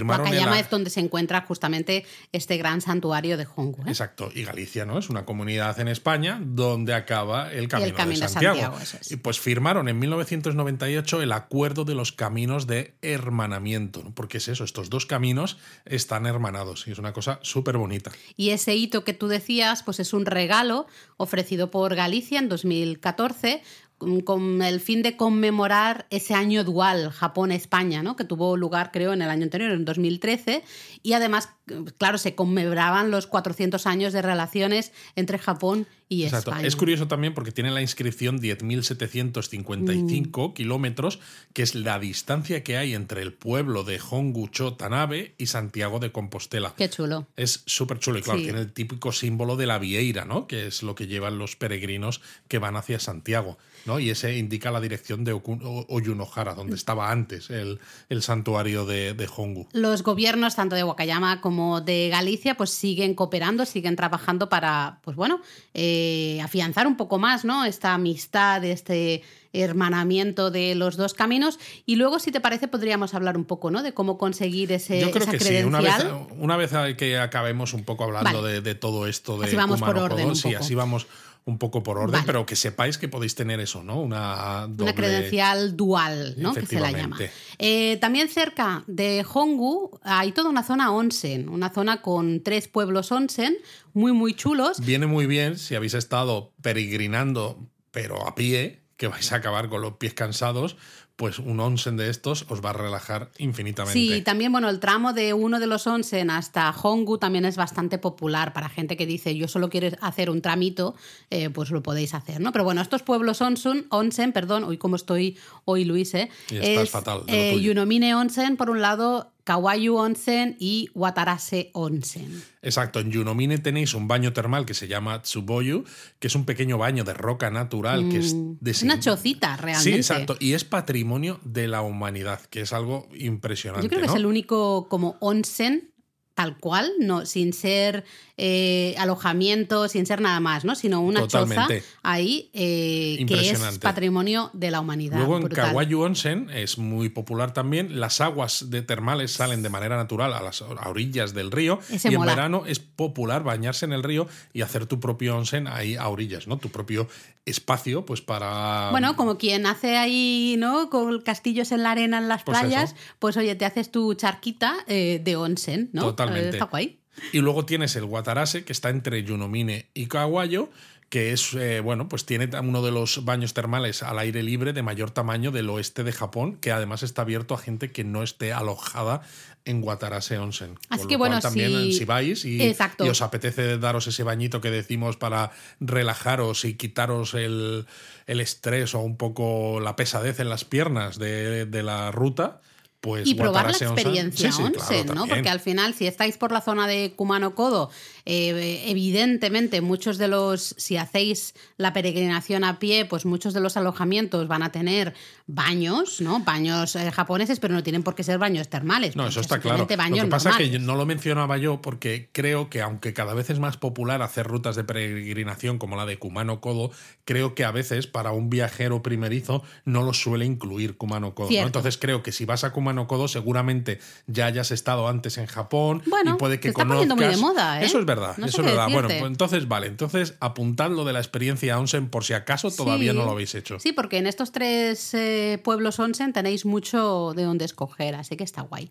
firmaron 0.08 0.26
Wakayama 0.26 0.60
es 0.60 0.70
donde 0.70 0.90
se 0.90 1.00
encuentra 1.00 1.42
justamente 1.42 2.06
este 2.32 2.58
gran 2.58 2.82
santuario 2.82 3.38
de 3.38 3.48
Hongu. 3.56 3.82
¿eh? 3.84 3.90
Exacto, 3.90 4.30
y 4.34 4.44
Galicia 4.44 4.86
no 4.86 4.98
es 4.98 5.10
una 5.10 5.26
comunidad 5.26 5.80
en 5.80 5.88
España 5.88 6.40
donde 6.42 6.94
acaba 6.94 7.52
el 7.52 7.68
Camino, 7.68 7.96
de 8.20 8.28
Santiago. 8.28 8.78
Y 9.10 9.18
pues 9.18 9.40
firmaron 9.40 9.90
en 9.90 10.00
1998 10.00 11.22
el 11.22 11.32
acuerdo 11.32 11.86
de 11.86 11.96
los 11.96 12.12
caminos 12.12 12.68
de 12.68 12.96
hermanamiento, 13.02 14.04
¿no? 14.04 14.14
porque 14.14 14.38
es 14.38 14.48
eso, 14.48 14.64
estos 14.64 14.90
dos 14.90 15.06
caminos 15.06 15.58
están 15.86 16.26
hermanados 16.26 16.88
y 16.88 16.92
es 16.92 17.00
una 17.00 17.14
cosa 17.14 17.40
súper 17.42 17.78
bonita. 17.78 18.12
Y 18.36 18.50
ese 18.50 18.76
hito 18.76 19.04
que 19.04 19.14
tú 19.14 19.28
decías, 19.28 19.84
pues 19.84 20.00
es 20.00 20.14
un 20.14 20.26
regalo 20.26 20.88
ofrecido 21.18 21.72
por 21.72 21.96
Galicia 21.96 22.40
en 22.40 22.50
2014 22.50 23.62
con 23.98 24.62
el 24.62 24.80
fin 24.80 25.02
de 25.02 25.18
conmemorar 25.18 26.06
ese 26.10 26.34
año 26.34 26.64
dual 26.64 27.12
Japón-España, 27.12 28.04
¿no? 28.04 28.16
que 28.16 28.24
tuvo 28.24 28.56
lugar 28.56 28.92
creo 28.92 29.14
en 29.14 29.22
el 29.22 29.30
año 29.30 29.44
anterior, 29.44 29.72
en 29.72 29.86
2013, 29.86 30.64
y 31.04 31.14
además, 31.14 31.50
claro, 31.98 32.18
se 32.18 32.36
conmemoraban 32.36 33.12
los 33.12 33.28
400 33.28 33.86
años 33.88 34.14
de 34.14 34.22
relaciones 34.22 34.92
entre 35.16 35.38
Japón 35.38 35.88
y 36.10 36.24
España. 36.24 36.66
Es 36.66 36.76
curioso 36.76 37.08
también 37.08 37.34
porque 37.34 37.52
tiene 37.52 37.72
la 37.72 37.82
inscripción 37.82 38.40
10.755 38.40 40.50
mm. 40.50 40.54
kilómetros, 40.54 41.20
que 41.54 41.64
es 41.64 41.74
la 41.76 42.00
distancia 42.00 42.64
que 42.64 42.78
hay 42.78 42.94
entre 42.94 43.22
el 43.22 43.34
pueblo 43.34 43.84
de 43.84 44.00
Hongucho 44.10 44.76
Tanabe 44.76 45.36
y 45.38 45.48
Santiago 45.48 46.00
de 46.00 46.12
Compostela. 46.12 46.74
Qué 46.78 46.90
chulo. 46.90 47.28
Es 47.36 47.64
súper 47.66 48.00
chulo 48.00 48.20
y 48.20 48.22
claro, 48.22 48.40
tiene 48.40 48.60
el 48.60 48.72
típico 48.72 49.12
símbolo 49.12 49.58
de 49.58 49.68
la 49.68 49.80
vieira, 49.80 50.24
¿no? 50.26 50.48
que 50.48 50.68
es 50.68 50.84
lo 50.84 50.96
que 50.96 51.08
llevan 51.08 51.38
los 51.38 51.58
peregrinos 51.58 52.22
que 52.48 52.60
van 52.60 52.78
hacia 52.78 53.00
Santiago. 53.00 53.58
Y 54.00 54.10
ese 54.10 54.38
indica 54.38 54.70
la 54.70 54.82
dirección 54.82 55.24
de 55.24 55.32
Oyunohara, 55.32 56.56
donde 56.56 56.76
estaba 56.76 57.10
antes 57.10 57.50
el, 57.50 57.80
santuario 58.22 58.86
de, 58.86 59.14
de, 59.14 59.30
Hongu. 59.34 59.70
Los 59.72 60.04
gobiernos, 60.04 60.56
tanto 60.56 60.76
de 60.76 60.84
Wakayama 60.84 61.40
como 61.40 61.57
de 61.84 62.10
Galicia, 62.10 62.56
pues 62.56 62.70
siguen 62.70 63.14
cooperando, 63.14 63.66
siguen 63.66 63.96
trabajando 63.96 64.50
para, 64.50 65.00
pues 65.04 65.18
bueno, 65.18 65.42
eh, 65.74 66.40
afianzar 66.44 66.88
un 66.88 66.98
poco 66.98 67.18
más, 67.20 67.46
¿no? 67.46 67.66
Esta 67.66 67.94
amistad, 67.94 68.64
este 68.64 69.24
hermanamiento 69.54 70.52
de 70.52 70.76
los 70.76 70.98
dos 70.98 71.14
caminos. 71.14 71.60
Y 71.86 71.96
luego, 71.96 72.20
si 72.20 72.32
te 72.32 72.40
parece, 72.40 72.68
podríamos 72.68 73.14
hablar 73.14 73.38
un 73.38 73.46
poco, 73.46 73.72
¿no? 73.72 73.84
De 73.84 73.94
cómo 73.94 74.18
conseguir 74.18 74.72
ese 74.72 75.02
Yo 75.02 75.12
creo 75.12 75.24
esa 75.24 75.32
que 75.32 75.38
credencial. 75.40 76.02
sí. 76.02 76.08
Una 76.38 76.58
vez, 76.58 76.72
una 76.72 76.84
vez 76.84 76.98
que 76.98 77.18
acabemos 77.18 77.74
un 77.74 77.84
poco 77.84 78.04
hablando 78.04 78.44
de, 78.44 78.76
todo 78.76 79.08
esto 79.08 79.38
de 79.38 79.48
así 79.48 79.56
vamos 79.56 79.80
por 79.80 79.98
orden. 79.98 80.36
sí, 80.36 80.54
así 80.54 80.76
vamos 80.76 81.08
un 81.48 81.58
poco 81.58 81.82
por 81.82 81.98
orden, 81.98 82.22
pero 82.26 82.46
que 82.46 82.58
sepáis 82.58 82.98
que 82.98 83.08
podéis 83.08 83.34
tener 83.34 83.62
eso, 83.62 83.82
¿no? 83.82 84.02
Una, 84.02 84.66
Una 84.66 84.94
credencial 84.94 85.78
dual, 85.78 86.36
¿no? 86.38 86.54
Que 86.54 86.66
se 86.66 86.78
la 86.78 86.92
llama. 86.92 87.18
Eh, 87.58 87.98
también 88.02 88.28
cerca 88.28 88.84
de 88.86 89.26
Hongu 89.34 89.98
hay 90.04 90.34
toda 90.34 90.50
una 90.50 90.62
zona 90.62 90.92
onsen, 90.92 91.48
una 91.48 91.70
zona 91.70 92.02
con 92.02 92.44
tres 92.44 92.68
pueblos 92.68 93.14
onsen 93.14 93.56
muy, 93.94 94.12
muy 94.12 94.34
chulos. 94.34 94.82
Viene 94.82 95.08
muy 95.08 95.26
bien 95.26 95.58
si 95.58 95.74
habéis 95.76 95.94
estado 95.94 96.52
peregrinando, 96.62 97.66
pero 97.92 98.28
a 98.28 98.36
pie, 98.36 98.82
que 98.98 99.08
vais 99.08 99.32
a 99.32 99.38
acabar 99.38 99.70
con 99.70 99.82
los 99.82 99.94
pies 99.94 100.14
cansados, 100.14 100.76
pues 101.18 101.40
un 101.40 101.60
onsen 101.60 101.98
de 101.98 102.12
estos 102.12 102.46
os 102.48 102.64
va 102.64 102.70
a 102.70 102.74
relajar 102.74 103.32
infinitamente. 103.40 104.00
Sí, 104.00 104.22
también, 104.22 104.52
bueno, 104.52 104.70
el 104.70 104.80
tramo 104.80 105.14
de 105.14 105.34
uno 105.34 105.60
de 105.60 105.66
los 105.66 105.88
onsen 105.88 106.30
hasta 106.30 106.70
Hongu 106.72 107.18
también 107.18 107.44
es 107.44 107.58
bastante 107.58 107.98
popular 107.98 108.54
para 108.54 108.70
gente 108.70 108.96
que 108.96 109.08
dice 109.08 109.36
yo 109.36 109.48
solo 109.48 109.70
quiero 109.70 109.98
hacer 110.02 110.30
un 110.30 110.44
tramito, 110.44 110.96
eh, 111.32 111.50
pues 111.50 111.72
lo 111.72 111.82
podéis 111.82 112.14
hacer, 112.14 112.40
¿no? 112.40 112.52
Pero 112.52 112.64
bueno, 112.64 112.82
estos 112.82 113.02
pueblos 113.02 113.42
onsen, 113.42 113.88
onsen 113.90 114.32
perdón, 114.32 114.64
hoy 114.64 114.78
como 114.78 114.96
estoy 114.96 115.40
hoy 115.66 115.86
Luis, 115.86 116.14
¿eh? 116.14 116.30
Y 116.52 116.58
estás 116.58 116.84
es 116.84 116.90
fatal 116.92 117.26
de 117.26 117.32
lo 117.32 117.38
eh, 117.38 117.52
tuyo. 117.54 117.74
Yunomine 117.74 118.14
Onsen 118.14 118.56
por 118.56 118.70
un 118.70 118.82
lado, 118.82 119.32
Kawayu 119.48 119.96
Onsen 119.96 120.58
y 120.60 120.90
Watarase 120.94 121.72
Onsen. 121.74 122.44
Exacto, 122.62 123.00
en 123.00 123.14
Yunomine 123.14 123.58
tenéis 123.60 123.94
un 123.94 124.06
baño 124.06 124.34
termal 124.34 124.66
que 124.66 124.74
se 124.74 124.90
llama 124.90 125.22
Tsuboyu, 125.22 125.86
que 126.20 126.28
es 126.28 126.36
un 126.36 126.44
pequeño 126.44 126.78
baño 126.78 127.06
de 127.06 127.14
roca 127.14 127.50
natural 127.50 128.10
que 128.10 128.18
es 128.18 128.36
de 128.36 128.72
Es 128.72 128.84
una 128.84 129.00
chocita, 129.00 129.56
Sí, 129.56 129.62
realmente. 129.64 129.96
exacto, 129.96 130.36
y 130.42 130.52
es 130.52 130.66
patrimonio 130.66 131.40
de 131.46 131.70
la 131.70 131.82
humanidad, 131.82 132.42
que 132.50 132.60
es 132.60 132.74
algo 132.74 133.08
impresionante. 133.16 133.86
Yo 133.86 133.90
creo 133.90 134.02
que 134.02 134.08
¿no? 134.08 134.14
es 134.14 134.20
el 134.20 134.26
único 134.26 134.90
como 134.90 135.16
onsen 135.22 135.94
tal 136.38 136.56
cual, 136.60 136.92
no, 137.00 137.26
sin 137.26 137.52
ser 137.52 138.06
eh, 138.38 138.94
alojamiento, 139.00 139.88
sin 139.88 140.06
ser 140.06 140.22
nada 140.22 140.40
más, 140.40 140.66
¿no? 140.66 140.76
Sino 140.76 141.02
una 141.02 141.22
Totalmente. 141.22 141.80
choza 141.82 141.98
ahí 142.04 142.52
eh, 142.54 143.26
que 143.28 143.50
es 143.50 143.80
patrimonio 143.80 144.52
de 144.54 144.70
la 144.70 144.80
humanidad. 144.80 145.18
Luego 145.18 145.38
en. 145.38 145.48
Kawayu 145.48 146.00
Onsen 146.00 146.52
es 146.52 146.78
muy 146.78 147.10
popular 147.10 147.54
también. 147.54 148.00
Las 148.00 148.22
aguas 148.22 148.70
de 148.70 148.84
termales 148.84 149.32
salen 149.32 149.64
de 149.64 149.70
manera 149.70 149.98
natural 149.98 150.32
a 150.34 150.42
las 150.44 150.62
orillas 150.62 151.34
del 151.34 151.50
río. 151.50 151.80
Ese 151.90 152.12
y 152.12 152.14
en 152.14 152.22
verano 152.22 152.66
es 152.68 152.78
popular 152.78 153.42
bañarse 153.42 153.86
en 153.86 153.94
el 153.94 154.04
río 154.04 154.28
y 154.54 154.62
hacer 154.62 154.86
tu 154.86 155.00
propio 155.00 155.36
onsen 155.36 155.68
ahí 155.68 155.96
a 155.96 156.08
orillas, 156.08 156.46
¿no? 156.46 156.58
Tu 156.58 156.70
propio 156.70 157.08
espacio, 157.48 158.06
pues 158.06 158.22
para. 158.22 158.90
Bueno, 158.92 159.16
como 159.16 159.40
quien 159.40 159.66
hace 159.66 159.98
ahí, 159.98 160.56
¿no? 160.60 160.92
Con 160.92 161.22
castillos 161.22 161.72
en 161.72 161.82
la 161.82 161.92
arena 161.92 162.20
en 162.20 162.28
las 162.28 162.44
Pues 162.44 162.60
playas, 162.60 162.92
eso. 162.92 163.02
pues 163.18 163.38
oye, 163.38 163.56
te 163.56 163.66
haces 163.66 163.90
tu 163.90 164.14
charquita 164.14 164.76
eh, 164.86 165.20
de 165.24 165.36
onsen, 165.36 165.90
¿no? 165.94 166.04
Totalmente. 166.04 166.27
Está 166.36 166.66
guay. 166.66 167.00
Y 167.32 167.40
luego 167.40 167.66
tienes 167.66 167.96
el 167.96 168.04
Watarase, 168.04 168.64
que 168.64 168.74
está 168.74 168.90
entre 168.90 169.24
Yunomine 169.24 169.88
y 169.94 170.06
Kawayo, 170.08 170.70
que 171.10 171.32
es, 171.32 171.54
eh, 171.54 171.80
bueno, 171.80 172.10
pues 172.10 172.26
tiene 172.26 172.50
uno 172.60 172.82
de 172.84 172.92
los 172.92 173.24
baños 173.24 173.54
termales 173.54 174.04
al 174.04 174.20
aire 174.20 174.44
libre 174.44 174.74
de 174.74 174.84
mayor 174.84 175.10
tamaño 175.12 175.52
del 175.52 175.70
oeste 175.70 176.04
de 176.04 176.12
Japón, 176.12 176.58
que 176.58 176.72
además 176.72 177.02
está 177.02 177.22
abierto 177.24 177.56
a 177.56 177.58
gente 177.58 177.92
que 177.92 178.04
no 178.04 178.24
esté 178.24 178.52
alojada 178.52 179.22
en 179.64 179.82
Watarase 179.84 180.38
Onsen. 180.38 180.78
Así 180.90 181.00
Con 181.02 181.08
que 181.08 181.14
lo 181.16 181.20
cual 181.20 181.30
bueno, 181.32 181.42
también 181.42 181.72
si- 181.72 181.94
si 181.94 182.06
vais 182.06 182.46
y, 182.46 182.58
y 183.06 183.10
os 183.10 183.22
apetece 183.22 183.78
daros 183.78 184.06
ese 184.08 184.24
bañito 184.24 184.60
que 184.62 184.70
decimos 184.70 185.16
para 185.18 185.52
relajaros 185.80 186.66
y 186.66 186.74
quitaros 186.76 187.34
el, 187.34 187.86
el 188.28 188.40
estrés 188.42 188.94
o 188.94 189.00
un 189.00 189.18
poco 189.18 189.80
la 189.80 189.96
pesadez 189.96 190.40
en 190.40 190.50
las 190.50 190.66
piernas 190.66 191.18
de, 191.18 191.66
de 191.66 191.84
la 191.84 192.12
ruta, 192.12 192.62
pues 193.00 193.28
y 193.28 193.36
probar 193.36 193.68
la 193.68 193.74
Onsen- 193.74 193.92
experiencia 193.94 194.52
Sí, 194.52 194.58
sí, 194.58 194.64
claro, 194.72 194.80
onsen, 194.82 195.08
¿no? 195.16 195.28
Porque 195.28 195.50
al 195.50 195.60
final, 195.60 195.94
si 195.94 196.08
estáis 196.08 196.38
por 196.38 196.52
la 196.52 196.62
zona 196.62 196.88
de 196.88 197.14
Kumano 197.16 197.54
Kodo, 197.56 197.90
eh, 198.26 198.84
evidentemente 198.88 199.82
muchos 199.82 200.18
de 200.18 200.28
los, 200.28 200.74
si 200.78 200.98
hacéis 200.98 201.54
la 201.78 201.94
peregrinación 201.94 202.64
a 202.64 202.80
pie, 202.80 203.06
pues 203.06 203.26
muchos 203.26 203.54
de 203.54 203.60
los 203.62 203.78
alojamientos 203.78 204.48
van 204.48 204.64
a 204.64 204.72
tener 204.72 205.14
baños, 205.50 206.20
¿no? 206.20 206.40
Baños 206.42 206.96
eh, 206.98 207.10
japoneses, 207.12 207.60
pero 207.62 207.74
no 207.74 207.82
tienen 207.82 208.04
por 208.04 208.16
qué 208.16 208.24
ser 208.24 208.38
baños 208.38 208.68
termales. 208.68 209.16
No, 209.16 209.26
eso 209.28 209.40
está 209.40 209.60
claro. 209.60 209.78
Lo 209.80 209.88
que 209.88 209.96
pasa 209.98 210.10
es 210.50 210.56
que 210.58 210.64
normales. 210.64 210.72
yo 210.72 210.80
no 210.80 210.96
lo 210.96 211.06
mencionaba 211.06 211.58
yo 211.58 211.82
porque 211.82 212.30
creo 212.34 212.70
que 212.70 212.82
aunque 212.82 213.14
cada 213.14 213.34
vez 213.34 213.50
es 213.50 213.60
más 213.60 213.78
popular 213.78 214.22
hacer 214.22 214.46
rutas 214.46 214.76
de 214.76 214.84
peregrinación 214.84 215.78
como 215.78 215.96
la 215.96 216.06
de 216.06 216.20
Kumano 216.20 216.60
Kodo, 216.60 216.92
creo 217.24 217.56
que 217.56 217.64
a 217.64 217.72
veces 217.72 218.08
para 218.08 218.32
un 218.32 218.50
viajero 218.50 219.02
primerizo 219.02 219.64
no 219.86 220.04
lo 220.04 220.14
suele 220.14 220.46
incluir 220.46 220.98
Kumano 220.98 221.34
Kodo. 221.34 221.50
Entonces 221.52 221.98
creo 221.98 222.24
que 222.24 222.34
si 222.34 222.44
vas 222.46 222.66
a 222.66 222.72
Kumano 222.74 223.08
Kodo 223.08 223.28
seguramente 223.30 224.00
ya 224.28 224.48
hayas 224.48 224.72
estado 224.72 225.08
antes 225.08 225.38
en 225.38 225.46
Japón 225.46 226.04
Bueno, 226.08 226.32
y 226.36 226.38
puede 226.38 226.60
que 226.60 226.64
se 226.68 226.70
está 226.72 226.86
poniendo 226.86 227.16
muy 227.16 227.24
conozcas- 227.26 227.36
de 227.36 227.42
moda, 227.42 227.82
¿eh? 227.82 227.86
Eso 227.86 228.00
es 228.00 228.06
verdad, 228.06 228.36
No 228.38 228.48
eso 228.48 228.60
es 228.62 228.66
verdad. 228.68 228.90
Bueno, 228.92 229.08
pues 229.08 229.22
entonces 229.24 229.68
vale, 229.70 229.88
entonces 229.88 230.36
apuntad 230.42 230.90
lo 230.92 231.06
de 231.06 231.14
la 231.14 231.20
experiencia 231.20 231.80
onsen 231.80 232.10
por 232.10 232.26
si 232.26 232.34
acaso 232.34 232.70
todavía 232.70 233.14
Sí. 233.14 233.18
no 233.18 233.24
lo 233.26 233.32
habéis 233.32 233.56
hecho. 233.56 233.80
Sí, 233.80 233.94
porque 233.94 234.18
en 234.18 234.28
estos 234.28 234.52
tres 234.52 235.14
eh, 235.14 235.37
pueblos 235.64 236.00
onsen 236.00 236.34
tenéis 236.34 236.66
mucho 236.66 237.34
de 237.36 237.44
donde 237.44 237.66
escoger, 237.66 238.16
así 238.16 238.36
que 238.38 238.44
está 238.44 238.62
guay. 238.62 238.90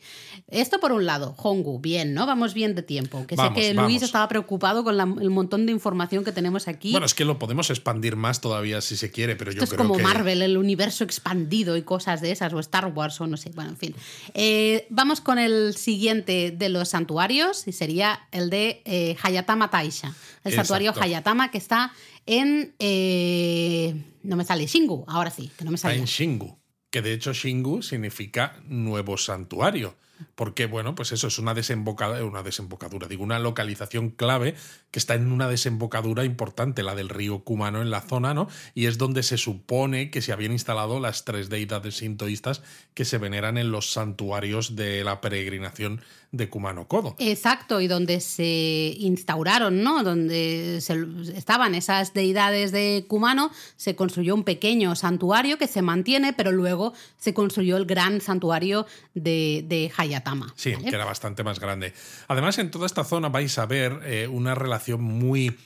Esto 0.48 0.80
por 0.80 0.92
un 0.92 1.06
lado, 1.06 1.34
Hongu, 1.38 1.78
bien, 1.80 2.14
¿no? 2.14 2.26
Vamos 2.26 2.54
bien 2.54 2.74
de 2.74 2.82
tiempo. 2.82 3.26
Que 3.26 3.36
Vamos, 3.36 3.54
sé 3.54 3.60
que 3.60 3.74
vamos. 3.74 3.90
Luis 3.90 4.02
estaba 4.02 4.28
preocupado 4.28 4.84
con 4.84 4.96
la- 4.96 5.02
el 5.20 5.30
montón 5.30 5.66
de 5.66 5.72
información 5.72 6.24
que 6.24 6.32
tenemos 6.32 6.68
aquí. 6.68 6.90
Bueno, 6.92 7.06
es 7.06 7.14
que 7.14 7.24
lo 7.24 7.38
podemos 7.38 7.70
expandir 7.70 8.16
más 8.16 8.40
todavía 8.40 8.80
si 8.80 8.96
se 8.96 9.10
quiere, 9.10 9.36
pero 9.36 9.50
Esto 9.50 9.60
yo 9.60 9.64
es 9.64 9.70
creo 9.70 9.78
como 9.84 9.96
que 9.96 10.02
Marvel, 10.02 10.42
el 10.42 10.56
universo 10.56 11.04
expandido 11.04 11.76
y 11.76 11.82
cosas 11.82 12.20
de 12.20 12.30
esas, 12.32 12.52
o 12.52 12.60
Star 12.60 12.86
Wars, 12.94 13.20
o 13.20 13.26
no 13.26 13.36
sé, 13.36 13.50
bueno, 13.54 13.70
en 13.70 13.76
fin. 13.76 13.94
Eh, 14.34 14.86
vamos 14.90 15.20
con 15.20 15.38
el 15.38 15.74
siguiente 15.76 16.50
de 16.50 16.68
los 16.68 16.88
santuarios, 16.90 17.66
y 17.66 17.72
sería 17.72 18.20
el 18.32 18.50
de 18.50 18.82
eh, 18.84 19.16
Hayatama 19.22 19.70
Taisha, 19.70 20.14
el 20.44 20.52
santuario. 20.52 20.92
Hayatama 20.98 21.50
que 21.50 21.58
está 21.58 21.92
en... 22.26 22.74
eh, 22.78 23.94
no 24.22 24.36
me 24.36 24.44
sale 24.44 24.66
Shingu, 24.66 25.04
ahora 25.08 25.30
sí, 25.30 25.50
que 25.56 25.64
no 25.64 25.70
me 25.70 25.76
Está 25.76 25.88
sale. 25.88 26.00
en 26.00 26.06
Shingu, 26.06 26.58
que 26.90 27.00
de 27.02 27.12
hecho 27.12 27.32
Shingu 27.32 27.82
significa 27.82 28.60
nuevo 28.66 29.16
santuario. 29.16 29.96
Porque, 30.34 30.64
bueno, 30.64 30.94
pues 30.94 31.12
eso 31.12 31.26
es 31.26 31.38
una 31.38 31.52
desembocadura, 31.52 32.24
una 32.24 32.42
desembocadura, 32.42 33.06
digo, 33.06 33.22
una 33.22 33.38
localización 33.38 34.08
clave 34.08 34.54
que 34.90 34.98
está 34.98 35.14
en 35.14 35.30
una 35.30 35.46
desembocadura 35.46 36.24
importante, 36.24 36.82
la 36.82 36.94
del 36.94 37.10
río 37.10 37.40
Kumano 37.44 37.82
en 37.82 37.90
la 37.90 38.00
zona, 38.00 38.32
¿no? 38.32 38.48
Y 38.72 38.86
es 38.86 38.96
donde 38.96 39.22
se 39.22 39.36
supone 39.36 40.10
que 40.10 40.22
se 40.22 40.32
habían 40.32 40.52
instalado 40.52 41.00
las 41.00 41.26
tres 41.26 41.50
deidades 41.50 41.98
sintoístas 41.98 42.62
que 42.94 43.04
se 43.04 43.18
veneran 43.18 43.58
en 43.58 43.70
los 43.70 43.92
santuarios 43.92 44.74
de 44.74 45.04
la 45.04 45.20
peregrinación 45.20 46.00
de 46.32 46.48
Kumano 46.50 46.86
Kodo. 46.88 47.14
Exacto, 47.18 47.80
y 47.80 47.86
donde 47.88 48.20
se 48.20 48.94
instauraron, 48.98 49.82
¿no? 49.82 50.02
Donde 50.02 50.78
se- 50.80 51.06
estaban 51.36 51.74
esas 51.74 52.12
deidades 52.14 52.72
de 52.72 53.04
Kumano, 53.08 53.50
se 53.76 53.94
construyó 53.96 54.34
un 54.34 54.44
pequeño 54.44 54.94
santuario 54.96 55.56
que 55.56 55.66
se 55.66 55.82
mantiene, 55.82 56.32
pero 56.32 56.52
luego 56.52 56.92
se 57.16 57.32
construyó 57.32 57.76
el 57.76 57.86
gran 57.86 58.20
santuario 58.20 58.86
de, 59.14 59.64
de 59.66 59.90
Hayatama. 59.96 60.52
Sí, 60.56 60.74
¿vale? 60.74 60.88
que 60.90 60.94
era 60.94 61.04
bastante 61.04 61.42
más 61.44 61.60
grande. 61.60 61.94
Además, 62.28 62.58
en 62.58 62.70
toda 62.70 62.86
esta 62.86 63.04
zona 63.04 63.28
vais 63.28 63.56
a 63.58 63.66
ver 63.66 64.00
eh, 64.04 64.28
una 64.28 64.54
relación 64.54 65.02
muy, 65.02 65.56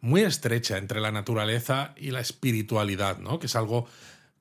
muy 0.00 0.20
estrecha 0.22 0.78
entre 0.78 1.00
la 1.00 1.10
naturaleza 1.10 1.94
y 1.96 2.10
la 2.10 2.20
espiritualidad, 2.20 3.18
¿no? 3.18 3.38
Que 3.38 3.46
es 3.46 3.56
algo 3.56 3.86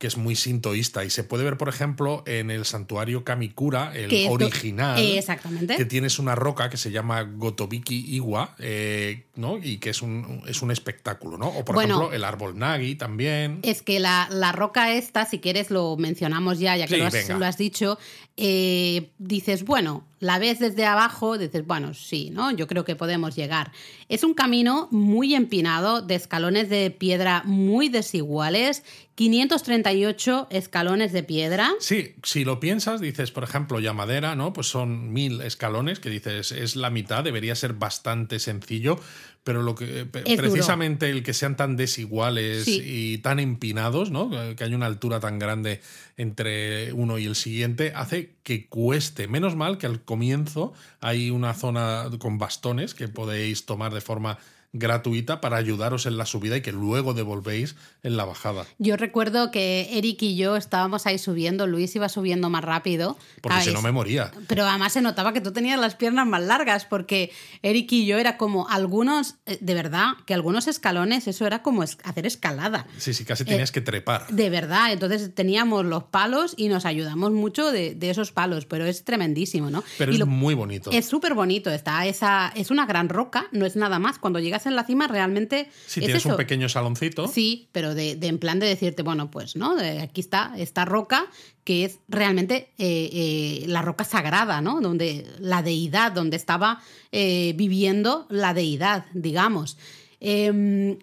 que 0.01 0.07
es 0.07 0.17
muy 0.17 0.35
sintoísta 0.35 1.05
y 1.05 1.11
se 1.11 1.23
puede 1.23 1.43
ver, 1.43 1.57
por 1.57 1.69
ejemplo, 1.69 2.23
en 2.25 2.49
el 2.49 2.65
santuario 2.65 3.23
Kamikura, 3.23 3.95
el 3.95 4.09
Que 4.09 4.27
original, 4.29 4.99
Eh, 4.99 5.19
exactamente. 5.19 5.75
que 5.77 5.85
tienes 5.85 6.17
una 6.17 6.33
roca 6.33 6.71
que 6.71 6.77
se 6.77 6.89
llama 6.91 7.21
Gotobiki 7.21 8.15
Iwa, 8.15 8.55
eh, 8.57 9.25
¿no? 9.35 9.59
Y 9.59 9.77
que 9.77 9.91
es 9.91 10.01
un, 10.01 10.41
es 10.47 10.63
un 10.63 10.71
espectáculo, 10.71 11.37
¿no? 11.37 11.49
O, 11.49 11.63
por 11.63 11.75
Bueno. 11.75 11.93
ejemplo, 11.97 12.15
el 12.15 12.23
árbol 12.23 12.57
Nagi 12.57 12.95
también. 12.95 13.59
Es 13.61 13.83
que 13.83 13.99
la, 13.99 14.27
la 14.31 14.51
roca 14.51 14.91
esta, 14.91 15.25
si 15.27 15.37
quieres 15.37 15.69
lo 15.69 15.95
mencionamos 15.97 16.57
ya, 16.57 16.75
ya 16.75 16.87
que 16.87 16.95
Sí, 16.95 16.99
lo, 16.99 17.05
has, 17.05 17.13
venga. 17.13 17.37
lo 17.37 17.45
has 17.45 17.57
dicho, 17.59 17.99
eh, 18.37 19.11
dices, 19.19 19.65
bueno, 19.65 20.03
la 20.21 20.39
ves 20.39 20.59
desde 20.59 20.85
abajo, 20.85 21.37
dices, 21.37 21.65
bueno, 21.65 21.93
sí, 21.93 22.29
¿no? 22.29 22.51
Yo 22.51 22.67
creo 22.67 22.85
que 22.85 22.95
podemos 22.95 23.35
llegar. 23.35 23.71
Es 24.07 24.23
un 24.23 24.33
camino 24.33 24.87
muy 24.91 25.35
empinado, 25.35 26.01
de 26.01 26.15
escalones 26.15 26.69
de 26.69 26.91
piedra 26.91 27.41
muy 27.43 27.89
desiguales, 27.89 28.83
538 29.15 30.47
escalones 30.51 31.11
de 31.11 31.23
piedra. 31.23 31.71
Sí, 31.79 32.13
si 32.23 32.45
lo 32.45 32.59
piensas, 32.59 33.01
dices, 33.01 33.31
por 33.31 33.43
ejemplo, 33.43 33.79
Yamadera, 33.79 34.35
¿no? 34.35 34.53
Pues 34.53 34.67
son 34.67 35.11
mil 35.11 35.41
escalones, 35.41 35.99
que 35.99 36.09
dices, 36.09 36.51
es 36.51 36.75
la 36.75 36.91
mitad, 36.91 37.23
debería 37.23 37.55
ser 37.55 37.73
bastante 37.73 38.37
sencillo, 38.39 38.99
pero 39.43 39.63
lo 39.63 39.73
que 39.75 40.05
duro. 40.05 40.11
precisamente 40.37 41.09
el 41.09 41.23
que 41.23 41.33
sean 41.33 41.55
tan 41.57 41.75
desiguales 41.75 42.65
Sí. 42.65 42.81
y 42.85 43.17
tan 43.19 43.39
empinados, 43.39 44.11
¿no? 44.11 44.29
Que 44.55 44.63
hay 44.63 44.73
una 44.75 44.85
altura 44.85 45.19
tan 45.19 45.39
grande 45.39 45.81
entre 46.17 46.93
uno 46.93 47.17
y 47.17 47.25
el 47.25 47.35
siguiente, 47.35 47.93
hace 47.95 48.35
que 48.43 48.67
cueste. 48.67 49.27
Menos 49.27 49.55
mal 49.55 49.77
que 49.77 49.87
al 49.87 50.01
comienzo 50.03 50.73
hay 50.99 51.31
una 51.31 51.53
zona 51.53 52.05
con 52.19 52.37
bastones 52.37 52.93
que 52.93 53.07
podéis 53.07 53.65
tomar 53.65 53.93
de 53.93 54.01
forma 54.01 54.37
gratuita 54.73 55.41
para 55.41 55.57
ayudaros 55.57 56.05
en 56.05 56.17
la 56.17 56.25
subida 56.25 56.57
y 56.57 56.61
que 56.61 56.71
luego 56.71 57.13
devolvéis 57.13 57.75
en 58.03 58.15
la 58.17 58.25
bajada. 58.25 58.65
Yo 58.77 58.95
recuerdo 58.97 59.51
que 59.51 59.89
Eric 59.97 60.21
y 60.21 60.35
yo 60.37 60.55
estábamos 60.55 61.05
ahí 61.05 61.17
subiendo, 61.17 61.67
Luis 61.67 61.95
iba 61.95 62.07
subiendo 62.09 62.49
más 62.49 62.63
rápido. 62.63 63.17
Porque 63.41 63.57
si 63.59 63.63
¿sabes? 63.65 63.73
no 63.75 63.81
me 63.81 63.91
moría. 63.91 64.31
Pero 64.47 64.65
además 64.65 64.93
se 64.93 65.01
notaba 65.01 65.33
que 65.33 65.41
tú 65.41 65.51
tenías 65.51 65.79
las 65.79 65.95
piernas 65.95 66.25
más 66.25 66.41
largas, 66.41 66.85
porque 66.85 67.31
Eric 67.61 67.91
y 67.91 68.05
yo 68.05 68.17
era 68.17 68.37
como 68.37 68.67
algunos, 68.69 69.35
eh, 69.45 69.57
de 69.59 69.73
verdad, 69.73 70.13
que 70.25 70.33
algunos 70.33 70.67
escalones, 70.67 71.27
eso 71.27 71.45
era 71.45 71.61
como 71.61 71.81
hacer 71.83 72.25
escalada. 72.25 72.87
Sí, 72.97 73.13
sí, 73.13 73.25
casi 73.25 73.43
Eh, 73.43 73.47
tenías 73.47 73.71
que 73.71 73.81
trepar. 73.81 74.27
De 74.29 74.49
verdad, 74.49 74.93
entonces 74.93 75.35
teníamos 75.35 75.83
los 75.85 76.05
palos 76.05 76.53
y 76.57 76.69
nos 76.69 76.85
ayudamos 76.85 77.31
mucho 77.31 77.71
de, 77.71 77.93
de 77.95 78.09
esos 78.09 78.31
palos, 78.31 78.65
pero 78.65 78.85
es 78.85 79.03
tremendísimo, 79.03 79.69
¿no? 79.69 79.83
Pero 79.97 80.11
Y 80.11 80.15
es 80.15 80.19
lo- 80.19 80.27
muy 80.27 80.53
bonito. 80.53 80.91
es 80.91 81.05
súper 81.07 81.33
bonito, 81.33 81.69
está 81.69 82.05
esa, 82.05 82.53
es 82.55 82.71
una 82.71 82.85
gran 82.85 83.09
roca, 83.09 83.47
no 83.51 83.65
es 83.65 83.75
nada 83.75 83.99
más. 83.99 84.17
Cuando 84.17 84.39
llegas 84.39 84.60
en 84.65 84.75
la 84.75 84.83
cima 84.83 85.07
realmente... 85.07 85.69
Si 85.85 85.99
es 85.99 86.05
tienes 86.05 86.23
eso. 86.23 86.29
un 86.29 86.37
pequeño 86.37 86.69
saloncito. 86.69 87.27
Sí, 87.27 87.67
pero 87.71 87.95
de, 87.95 88.15
de 88.15 88.27
en 88.27 88.39
plan 88.39 88.59
de 88.59 88.67
decirte, 88.67 89.03
bueno, 89.03 89.31
pues, 89.31 89.55
¿no? 89.55 89.75
De 89.75 90.01
aquí 90.01 90.21
está 90.21 90.53
esta 90.57 90.85
roca 90.85 91.25
que 91.63 91.85
es 91.85 91.99
realmente 92.07 92.69
eh, 92.77 93.09
eh, 93.13 93.65
la 93.67 93.81
roca 93.81 94.03
sagrada, 94.03 94.61
¿no? 94.61 94.81
Donde 94.81 95.27
la 95.39 95.61
deidad, 95.61 96.11
donde 96.11 96.37
estaba 96.37 96.81
eh, 97.11 97.53
viviendo 97.55 98.25
la 98.29 98.53
deidad, 98.53 99.05
digamos. 99.13 99.77
Eh, 100.23 100.51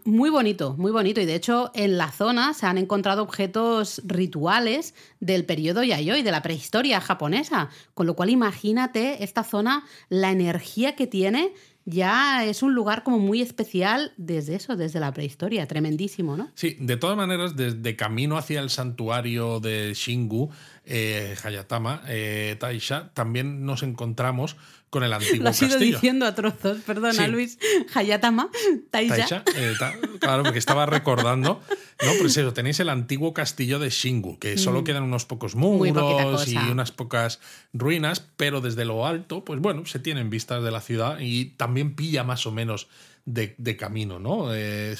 muy 0.05 0.31
bonito, 0.31 0.77
muy 0.79 0.93
bonito. 0.93 1.21
Y 1.21 1.27
de 1.27 1.35
hecho, 1.35 1.73
en 1.75 1.99
la 1.99 2.13
zona 2.13 2.55
se 2.55 2.67
han 2.67 2.79
encontrado 2.79 3.25
objetos 3.25 4.01
rituales 4.05 4.95
del 5.19 5.45
periodo 5.45 5.83
Yayoi, 5.83 6.23
de 6.23 6.31
la 6.31 6.41
prehistoria 6.41 7.01
japonesa. 7.01 7.69
Con 7.95 8.07
lo 8.07 8.15
cual, 8.15 8.31
imagínate 8.31 9.25
esta 9.25 9.43
zona, 9.43 9.85
la 10.09 10.31
energía 10.31 10.95
que 10.95 11.09
tiene. 11.09 11.53
Ya 11.91 12.45
es 12.45 12.63
un 12.63 12.75
lugar 12.75 13.03
como 13.03 13.19
muy 13.19 13.41
especial 13.41 14.13
desde 14.19 14.57
eso, 14.57 14.77
desde 14.77 15.01
la 15.01 15.11
prehistoria. 15.15 15.67
Tremendísimo, 15.67 16.37
¿no? 16.37 16.51
Sí, 16.55 16.77
de 16.79 16.99
todas 16.99 17.17
maneras, 17.17 17.57
desde 17.57 17.97
camino 17.97 18.37
hacia 18.37 18.61
el 18.61 18.69
santuario 18.69 19.59
de 19.59 19.95
Shingu, 19.95 20.51
eh, 20.89 21.37
Hayatama, 21.45 22.03
eh, 22.09 22.57
Taisha, 22.59 23.11
también 23.15 23.65
nos 23.67 23.83
encontramos 23.83 24.57
con 24.91 25.05
el 25.05 25.13
antiguo 25.15 25.45
Lo 25.45 25.51
has 25.51 25.61
ido 25.61 25.71
castillo. 25.73 25.97
diciendo 25.97 26.25
a 26.27 26.35
trozos, 26.35 26.79
perdona, 26.87 27.13
Sí. 27.13 27.27
Luis. 27.31 27.59
Hayatama, 27.95 28.51
Taisha. 28.91 29.17
Taisha, 29.17 29.45
eh, 29.57 29.75
ta- 29.79 29.95
claro, 30.19 30.43
porque 30.45 30.59
estaba 30.59 30.87
recordando. 30.87 31.61
No, 32.05 32.13
pues 32.21 32.37
eso, 32.37 32.53
tenéis 32.53 32.81
el 32.81 32.89
antiguo 32.89 33.35
castillo 33.35 33.79
de 33.79 33.91
Shingu, 33.91 34.39
que 34.39 34.57
solo 34.57 34.85
quedan 34.85 35.03
unos 35.03 35.25
pocos 35.27 35.55
Mm. 35.57 35.59
Muros 35.59 36.49
y 36.49 36.57
unas 36.57 36.91
pocas 36.93 37.41
ruinas, 37.73 38.25
pero 38.37 38.61
desde 38.61 38.85
lo 38.85 39.07
alto, 39.07 39.45
pues 39.45 39.61
bueno, 39.61 39.85
se 39.85 39.99
tienen 39.99 40.31
vistas 40.31 40.63
de 40.63 40.71
la 40.71 40.81
ciudad 40.81 41.19
y 41.21 41.47
también 41.57 41.95
pilla 41.95 42.25
más 42.25 42.47
o 42.47 42.53
menos 42.53 42.89
de, 43.27 43.55
de 43.59 43.77
camino, 43.77 44.19
¿no? 44.19 44.49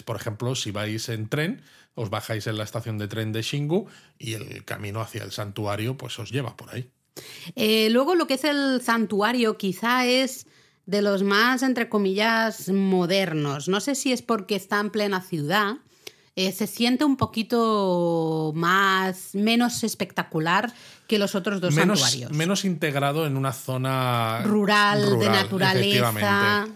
Por 0.05 0.17
ejemplo, 0.17 0.55
si 0.55 0.71
vais 0.71 1.09
en 1.09 1.29
tren, 1.29 1.63
os 1.99 2.09
bajáis 2.11 2.47
en 2.47 2.57
la 2.57 2.65
estación 2.65 2.97
de 2.99 3.09
tren 3.09 3.33
de 3.33 3.43
Shingu 3.43 3.87
y 4.19 4.35
el 4.35 4.65
camino 4.65 5.01
hacia 5.01 5.25
el 5.25 5.33
santuario, 5.33 5.97
pues 5.97 6.19
os 6.19 6.31
lleva 6.31 6.57
por 6.57 6.71
ahí. 6.73 6.89
Eh, 7.57 7.89
luego 7.91 8.15
lo 8.15 8.27
que 8.27 8.35
es 8.35 8.45
el 8.45 8.81
santuario 8.83 9.57
quizá 9.59 10.07
es 10.07 10.47
de 10.87 11.03
los 11.03 11.23
más, 11.23 11.63
entre 11.63 11.89
comillas, 11.89 12.69
modernos. 12.71 13.69
No 13.69 13.81
sé 13.81 13.95
si 13.95 14.13
es 14.13 14.23
porque 14.23 14.55
está 14.57 14.79
en 14.81 14.91
plena 14.91 15.21
ciudad. 15.21 15.75
eh, 16.41 16.53
se 16.53 16.69
siente 16.69 17.05
un 17.05 17.17
poquito 17.17 18.53
más, 18.55 19.31
menos 19.35 19.83
espectacular 19.83 20.73
que 21.09 21.19
los 21.19 21.35
otros 21.35 21.61
dos 21.61 21.75
Menos, 21.75 21.99
santuarios. 21.99 22.31
menos 22.33 22.65
integrado 22.65 23.27
en 23.27 23.37
una 23.37 23.53
zona 23.53 24.43
rural, 24.45 25.19
de 25.19 25.29
naturaleza. 25.29 26.69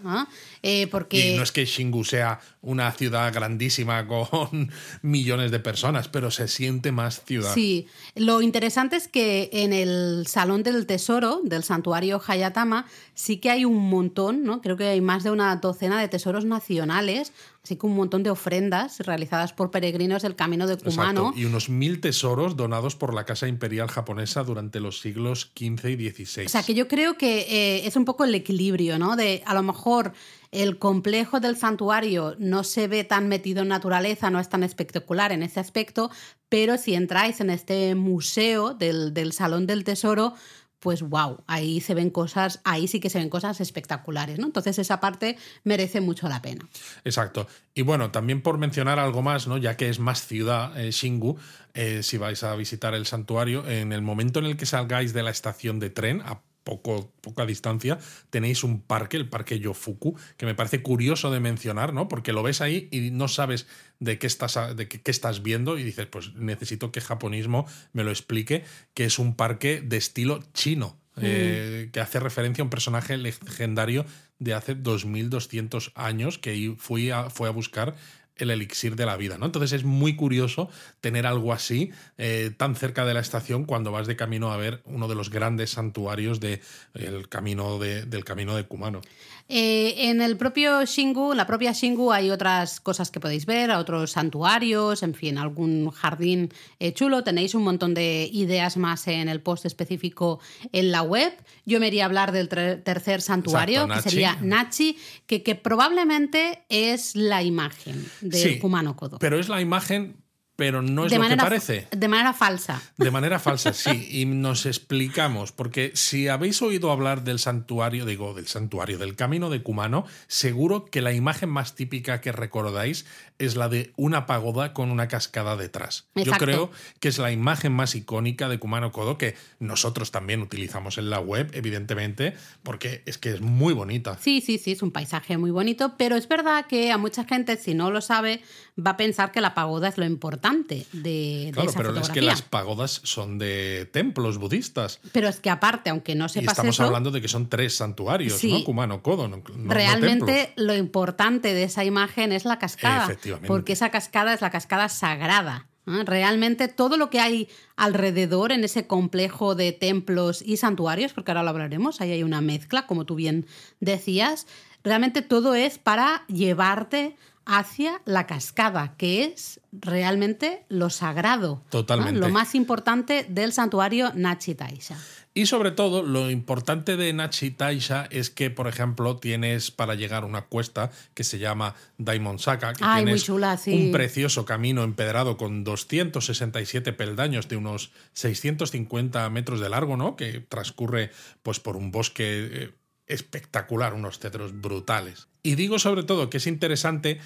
Eh, 0.65 0.87
porque 0.87 1.33
Y 1.33 1.35
no 1.35 1.43
es 1.43 1.51
que 1.51 1.65
Shingu 1.65 2.05
sea 2.05 2.39
una 2.61 2.89
ciudad 2.93 3.31
grandísima 3.33 4.07
con 4.07 4.71
millones 5.01 5.51
de 5.51 5.59
personas, 5.59 6.07
pero 6.07 6.31
se 6.31 6.47
siente 6.47 6.93
más 6.93 7.21
ciudad. 7.25 7.53
Sí, 7.53 7.87
lo 8.15 8.41
interesante 8.41 8.95
es 8.95 9.09
que 9.09 9.49
en 9.51 9.73
el 9.73 10.25
Salón 10.25 10.63
del 10.63 10.85
Tesoro 10.85 11.41
del 11.43 11.63
santuario 11.63 12.21
Hayatama 12.25 12.85
sí 13.13 13.37
que 13.37 13.51
hay 13.51 13.65
un 13.65 13.89
montón, 13.89 14.43
¿no? 14.43 14.61
Creo 14.61 14.77
que 14.77 14.87
hay 14.87 15.01
más 15.01 15.23
de 15.23 15.31
una 15.31 15.53
docena 15.57 15.99
de 15.99 16.07
tesoros 16.07 16.45
nacionales, 16.45 17.33
así 17.61 17.75
que 17.75 17.85
un 17.85 17.97
montón 17.97 18.23
de 18.23 18.29
ofrendas 18.29 18.99
realizadas 18.99 19.51
por 19.51 19.69
peregrinos 19.69 20.21
del 20.21 20.37
Camino 20.37 20.65
de 20.65 20.77
Kumano. 20.77 21.21
Exacto. 21.21 21.39
Y 21.39 21.43
unos 21.43 21.67
mil 21.67 21.99
tesoros 21.99 22.55
donados 22.55 22.95
por 22.95 23.13
la 23.13 23.25
Casa 23.25 23.49
Imperial 23.49 23.89
Japonesa 23.89 24.43
durante 24.43 24.79
los 24.79 25.01
siglos 25.01 25.51
XV 25.57 25.89
y 25.89 26.09
XVI. 26.09 26.45
O 26.45 26.49
sea, 26.49 26.63
que 26.63 26.73
yo 26.73 26.87
creo 26.87 27.17
que 27.17 27.41
eh, 27.49 27.85
es 27.85 27.97
un 27.97 28.05
poco 28.05 28.23
el 28.23 28.33
equilibrio, 28.33 28.97
¿no? 28.97 29.17
De 29.17 29.43
a 29.45 29.53
lo 29.53 29.61
mejor 29.63 30.13
el 30.53 30.77
complejo 30.77 31.39
del 31.39 31.57
santuario 31.57 32.35
no 32.37 32.63
se 32.63 32.87
ve 32.87 33.03
tan 33.03 33.27
metido 33.27 33.63
en 33.63 33.69
naturaleza, 33.69 34.29
no 34.29 34.39
es 34.39 34.49
tan 34.49 34.63
espectacular 34.63 35.31
en 35.31 35.43
ese 35.43 35.59
aspecto, 35.59 36.11
pero 36.47 36.77
si 36.77 36.93
entráis 36.93 37.41
en 37.41 37.49
este 37.49 37.95
museo 37.95 38.73
del, 38.73 39.13
del 39.13 39.33
Salón 39.33 39.65
del 39.65 39.83
Tesoro, 39.83 40.35
pues 40.83 41.01
wow, 41.01 41.41
ahí 41.47 41.79
se 41.79 41.93
ven 41.93 42.09
cosas, 42.09 42.59
ahí 42.65 42.89
sí 42.89 42.99
que 42.99 43.09
se 43.09 43.17
ven 43.17 43.29
cosas 43.29 43.61
espectaculares, 43.61 44.37
¿no? 44.37 44.47
Entonces 44.47 44.77
esa 44.77 44.99
parte 44.99 45.37
merece 45.63 46.01
mucho 46.01 46.27
la 46.27 46.41
pena. 46.41 46.67
Exacto. 47.05 47.47
Y 47.73 47.83
bueno, 47.83 48.11
también 48.11 48.41
por 48.41 48.57
mencionar 48.57 48.99
algo 48.99 49.21
más, 49.21 49.47
¿no? 49.47 49.57
Ya 49.57 49.77
que 49.77 49.87
es 49.87 49.99
más 49.99 50.27
ciudad, 50.27 50.77
eh, 50.77 50.91
Shingu, 50.91 51.37
eh, 51.73 52.03
si 52.03 52.17
vais 52.17 52.43
a 52.43 52.53
visitar 52.57 52.95
el 52.95 53.05
santuario, 53.05 53.65
en 53.65 53.93
el 53.93 54.01
momento 54.01 54.39
en 54.39 54.45
el 54.45 54.57
que 54.57 54.65
salgáis 54.65 55.13
de 55.13 55.23
la 55.23 55.31
estación 55.31 55.79
de 55.79 55.89
tren, 55.89 56.21
a 56.21 56.41
poco, 56.63 57.11
poca 57.21 57.45
distancia, 57.45 57.97
tenéis 58.29 58.63
un 58.63 58.81
parque, 58.81 59.17
el 59.17 59.29
parque 59.29 59.59
Yofuku, 59.59 60.17
que 60.37 60.45
me 60.45 60.55
parece 60.55 60.81
curioso 60.81 61.31
de 61.31 61.39
mencionar, 61.39 61.93
¿no? 61.93 62.07
Porque 62.07 62.33
lo 62.33 62.43
ves 62.43 62.61
ahí 62.61 62.87
y 62.91 63.11
no 63.11 63.27
sabes 63.27 63.67
de 63.99 64.17
qué 64.19 64.27
estás, 64.27 64.57
de 64.75 64.87
qué, 64.87 65.01
qué 65.01 65.11
estás 65.11 65.43
viendo 65.43 65.77
y 65.77 65.83
dices, 65.83 66.07
pues 66.07 66.33
necesito 66.35 66.91
que 66.91 67.01
japonismo 67.01 67.65
me 67.93 68.03
lo 68.03 68.11
explique, 68.11 68.63
que 68.93 69.05
es 69.05 69.19
un 69.19 69.35
parque 69.35 69.81
de 69.81 69.97
estilo 69.97 70.39
chino. 70.53 70.97
eh, 71.21 71.89
que 71.93 71.99
hace 71.99 72.19
referencia 72.19 72.63
a 72.63 72.65
un 72.65 72.71
personaje 72.71 73.17
legendario 73.17 74.03
de 74.39 74.55
hace 74.55 74.73
2200 74.73 75.91
años 75.93 76.39
que 76.39 76.73
fui 76.79 77.11
a- 77.11 77.29
fue 77.29 77.47
a 77.47 77.51
buscar 77.51 77.95
el 78.37 78.49
elixir 78.51 78.95
de 78.95 79.05
la 79.05 79.15
vida, 79.17 79.37
¿no? 79.37 79.45
Entonces 79.45 79.71
es 79.73 79.83
muy 79.83 80.15
curioso 80.15 80.69
tener 81.01 81.25
algo 81.27 81.53
así 81.53 81.91
eh, 82.17 82.51
tan 82.57 82.75
cerca 82.75 83.05
de 83.05 83.13
la 83.13 83.19
estación 83.19 83.65
cuando 83.65 83.91
vas 83.91 84.07
de 84.07 84.15
camino 84.15 84.51
a 84.51 84.57
ver 84.57 84.81
uno 84.85 85.07
de 85.07 85.15
los 85.15 85.29
grandes 85.29 85.71
santuarios 85.71 86.39
de, 86.39 86.61
el 86.95 87.29
camino 87.29 87.77
de- 87.79 88.05
del 88.05 88.23
camino 88.25 88.55
de 88.55 88.65
Kumano. 88.65 89.01
Eh, 89.49 90.09
en 90.09 90.21
el 90.21 90.37
propio 90.37 90.83
Shingu, 90.85 91.31
en 91.31 91.37
la 91.37 91.45
propia 91.45 91.73
Shingu, 91.73 92.11
hay 92.11 92.31
otras 92.31 92.79
cosas 92.79 93.11
que 93.11 93.19
podéis 93.19 93.45
ver, 93.45 93.71
otros 93.71 94.11
santuarios, 94.11 95.03
en 95.03 95.13
fin, 95.13 95.37
algún 95.37 95.89
jardín 95.91 96.49
eh, 96.79 96.93
chulo. 96.93 97.23
Tenéis 97.23 97.53
un 97.53 97.63
montón 97.63 97.93
de 97.93 98.29
ideas 98.31 98.77
más 98.77 99.07
en 99.07 99.27
el 99.29 99.41
post 99.41 99.65
específico 99.65 100.39
en 100.71 100.91
la 100.91 101.01
web. 101.01 101.33
Yo 101.65 101.79
me 101.79 101.87
iría 101.87 102.03
a 102.03 102.05
hablar 102.05 102.31
del 102.31 102.47
tercer 102.49 103.21
santuario, 103.21 103.81
Exacto, 103.83 103.93
que 103.93 103.97
Nachi. 103.97 104.09
sería 104.09 104.37
Nachi, 104.41 104.97
que, 105.27 105.43
que 105.43 105.55
probablemente 105.55 106.63
es 106.69 107.15
la 107.15 107.43
imagen 107.43 108.05
del 108.21 108.53
Sí, 108.53 108.59
Kumano 108.59 108.95
Kodo. 108.95 109.19
Pero 109.19 109.37
es 109.39 109.49
la 109.49 109.59
imagen, 109.61 110.22
pero 110.63 110.81
no 110.81 111.03
es 111.03 111.11
de, 111.11 111.17
lo 111.17 111.23
manera, 111.23 111.43
que 111.43 111.49
parece. 111.49 111.87
de 111.91 112.07
manera 112.07 112.31
falsa. 112.31 112.81
De 112.95 113.11
manera 113.11 113.37
falsa, 113.47 113.73
sí. 113.73 114.07
Y 114.09 114.25
nos 114.25 114.65
explicamos, 114.65 115.51
porque 115.51 115.91
si 115.93 116.29
habéis 116.29 116.61
oído 116.61 116.89
hablar 116.89 117.25
del 117.25 117.37
santuario, 117.37 118.05
digo, 118.05 118.33
del 118.33 118.47
santuario, 118.47 118.97
del 118.97 119.17
camino 119.17 119.49
de 119.49 119.61
Kumano, 119.61 120.05
seguro 120.27 120.85
que 120.85 121.01
la 121.01 121.11
imagen 121.11 121.49
más 121.49 121.75
típica 121.75 122.21
que 122.21 122.31
recordáis 122.31 123.05
es 123.45 123.55
la 123.55 123.69
de 123.69 123.91
una 123.95 124.25
pagoda 124.25 124.73
con 124.73 124.91
una 124.91 125.07
cascada 125.07 125.55
detrás. 125.55 126.05
Yo 126.15 126.31
creo 126.33 126.71
que 126.99 127.07
es 127.09 127.17
la 127.17 127.31
imagen 127.31 127.71
más 127.71 127.95
icónica 127.95 128.49
de 128.49 128.59
Kumano 128.59 128.91
Kodo 128.91 129.17
que 129.17 129.35
nosotros 129.59 130.11
también 130.11 130.41
utilizamos 130.41 130.97
en 130.97 131.09
la 131.09 131.19
web, 131.19 131.49
evidentemente, 131.53 132.33
porque 132.63 133.03
es 133.05 133.17
que 133.17 133.31
es 133.33 133.41
muy 133.41 133.73
bonita. 133.73 134.17
Sí, 134.21 134.41
sí, 134.41 134.57
sí, 134.57 134.71
es 134.73 134.81
un 134.81 134.91
paisaje 134.91 135.37
muy 135.37 135.51
bonito, 135.51 135.95
pero 135.97 136.15
es 136.15 136.27
verdad 136.27 136.65
que 136.67 136.91
a 136.91 136.97
mucha 136.97 137.23
gente, 137.25 137.57
si 137.57 137.73
no 137.73 137.91
lo 137.91 138.01
sabe, 138.01 138.41
va 138.79 138.91
a 138.91 138.97
pensar 138.97 139.31
que 139.31 139.41
la 139.41 139.53
pagoda 139.53 139.87
es 139.89 139.97
lo 139.97 140.05
importante 140.05 140.85
de, 140.93 141.45
de 141.47 141.51
Claro, 141.53 141.69
esa 141.69 141.77
pero 141.77 141.89
es 141.91 141.95
que 141.95 142.01
fotografía. 142.01 142.29
las 142.31 142.41
pagodas 142.41 143.01
son 143.03 143.37
de 143.37 143.87
templos 143.91 144.37
budistas. 144.37 144.99
Pero 145.11 145.27
es 145.27 145.39
que 145.39 145.49
aparte, 145.49 145.89
aunque 145.89 146.15
no 146.15 146.25
Y 146.25 146.29
sepas 146.29 146.53
estamos 146.53 146.75
eso, 146.75 146.83
hablando 146.83 147.11
de 147.11 147.21
que 147.21 147.27
son 147.27 147.49
tres 147.49 147.75
santuarios, 147.75 148.33
Sí. 148.39 148.51
¿no? 148.51 148.63
Kumano 148.63 149.01
Kodo, 149.03 149.27
no, 149.27 149.37
no- 149.37 149.43
no 149.55 149.73
realmente 149.73 150.53
lo 150.55 150.75
importante 150.75 151.53
de 151.53 151.63
esa 151.63 151.83
imagen 151.83 152.31
es 152.31 152.45
la 152.45 152.57
cascada. 152.59 153.03
Efectivamente. 153.05 153.32
Porque 153.47 153.73
esa 153.73 153.89
cascada 153.89 154.33
es 154.33 154.41
la 154.41 154.49
cascada 154.49 154.89
sagrada. 154.89 155.67
¿eh? 155.87 156.03
Realmente 156.05 156.67
todo 156.67 156.97
lo 156.97 157.09
que 157.09 157.19
hay 157.19 157.49
alrededor 157.75 158.51
en 158.51 158.63
ese 158.63 158.87
complejo 158.87 159.55
de 159.55 159.71
templos 159.71 160.41
y 160.41 160.57
santuarios, 160.57 161.13
porque 161.13 161.31
ahora 161.31 161.43
lo 161.43 161.49
hablaremos, 161.49 162.01
ahí 162.01 162.11
hay 162.11 162.23
una 162.23 162.41
mezcla, 162.41 162.87
como 162.87 163.05
tú 163.05 163.15
bien 163.15 163.45
decías, 163.79 164.47
realmente 164.83 165.21
todo 165.21 165.55
es 165.55 165.77
para 165.77 166.25
llevarte 166.27 167.15
hacia 167.45 168.01
la 168.05 168.25
cascada, 168.25 168.95
que 168.97 169.25
es 169.25 169.59
realmente 169.71 170.63
lo 170.69 170.89
sagrado. 170.89 171.55
¿no? 171.55 171.69
Totalmente. 171.69 172.19
Lo 172.19 172.29
más 172.29 172.55
importante 172.55 173.25
del 173.29 173.53
santuario 173.53 174.11
Nachi 174.15 174.55
Taisha. 174.55 174.97
Y 175.35 175.47
sobre 175.47 175.71
todo, 175.71 176.03
lo 176.03 176.29
importante 176.29 176.95
de 176.95 177.11
Nachi 177.11 177.49
Taisha 177.49 178.07
es 178.11 178.29
que, 178.29 178.51
por 178.51 178.67
ejemplo, 178.67 179.17
tienes 179.17 179.71
para 179.71 179.95
llegar 179.95 180.23
a 180.23 180.25
una 180.27 180.43
cuesta 180.43 180.91
que 181.15 181.23
se 181.23 181.39
llama 181.39 181.73
Daimon 181.97 182.37
Saka, 182.37 182.73
que 182.73 182.83
Ay, 182.85 183.03
tienes 183.03 183.23
chula, 183.23 183.57
sí. 183.57 183.73
un 183.73 183.91
precioso 183.91 184.45
camino 184.45 184.83
empedrado 184.83 185.35
con 185.35 185.63
267 185.63 186.93
peldaños 186.93 187.47
de 187.47 187.57
unos 187.57 187.91
650 188.13 189.27
metros 189.31 189.59
de 189.59 189.69
largo, 189.69 189.97
¿no? 189.97 190.15
Que 190.15 190.39
transcurre 190.39 191.09
pues 191.41 191.59
por 191.59 191.77
un 191.77 191.89
bosque 191.89 192.49
eh, 192.51 192.69
espectacular, 193.07 193.95
unos 193.95 194.19
cedros 194.19 194.61
brutales. 194.61 195.29
Y 195.41 195.55
digo 195.55 195.79
sobre 195.79 196.03
todo 196.03 196.29
que 196.29 196.37
es 196.37 196.47
interesante 196.47 197.19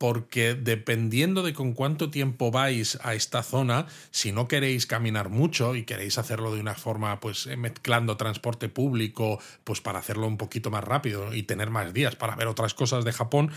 porque 0.00 0.54
dependiendo 0.54 1.42
de 1.42 1.52
con 1.52 1.74
cuánto 1.74 2.08
tiempo 2.08 2.50
vais 2.50 2.98
a 3.02 3.12
esta 3.12 3.42
zona, 3.42 3.84
si 4.10 4.32
no 4.32 4.48
queréis 4.48 4.86
caminar 4.86 5.28
mucho 5.28 5.76
y 5.76 5.84
queréis 5.84 6.16
hacerlo 6.16 6.54
de 6.54 6.60
una 6.62 6.74
forma, 6.74 7.20
pues 7.20 7.46
eh, 7.46 7.58
mezclando 7.58 8.16
transporte 8.16 8.70
público, 8.70 9.38
pues 9.62 9.82
para 9.82 9.98
hacerlo 9.98 10.26
un 10.26 10.38
poquito 10.38 10.70
más 10.70 10.84
rápido 10.84 11.34
y 11.34 11.42
tener 11.42 11.68
más 11.68 11.92
días 11.92 12.16
para 12.16 12.34
ver 12.34 12.46
otras 12.46 12.72
cosas 12.72 13.04
de 13.04 13.12
Japón, 13.12 13.50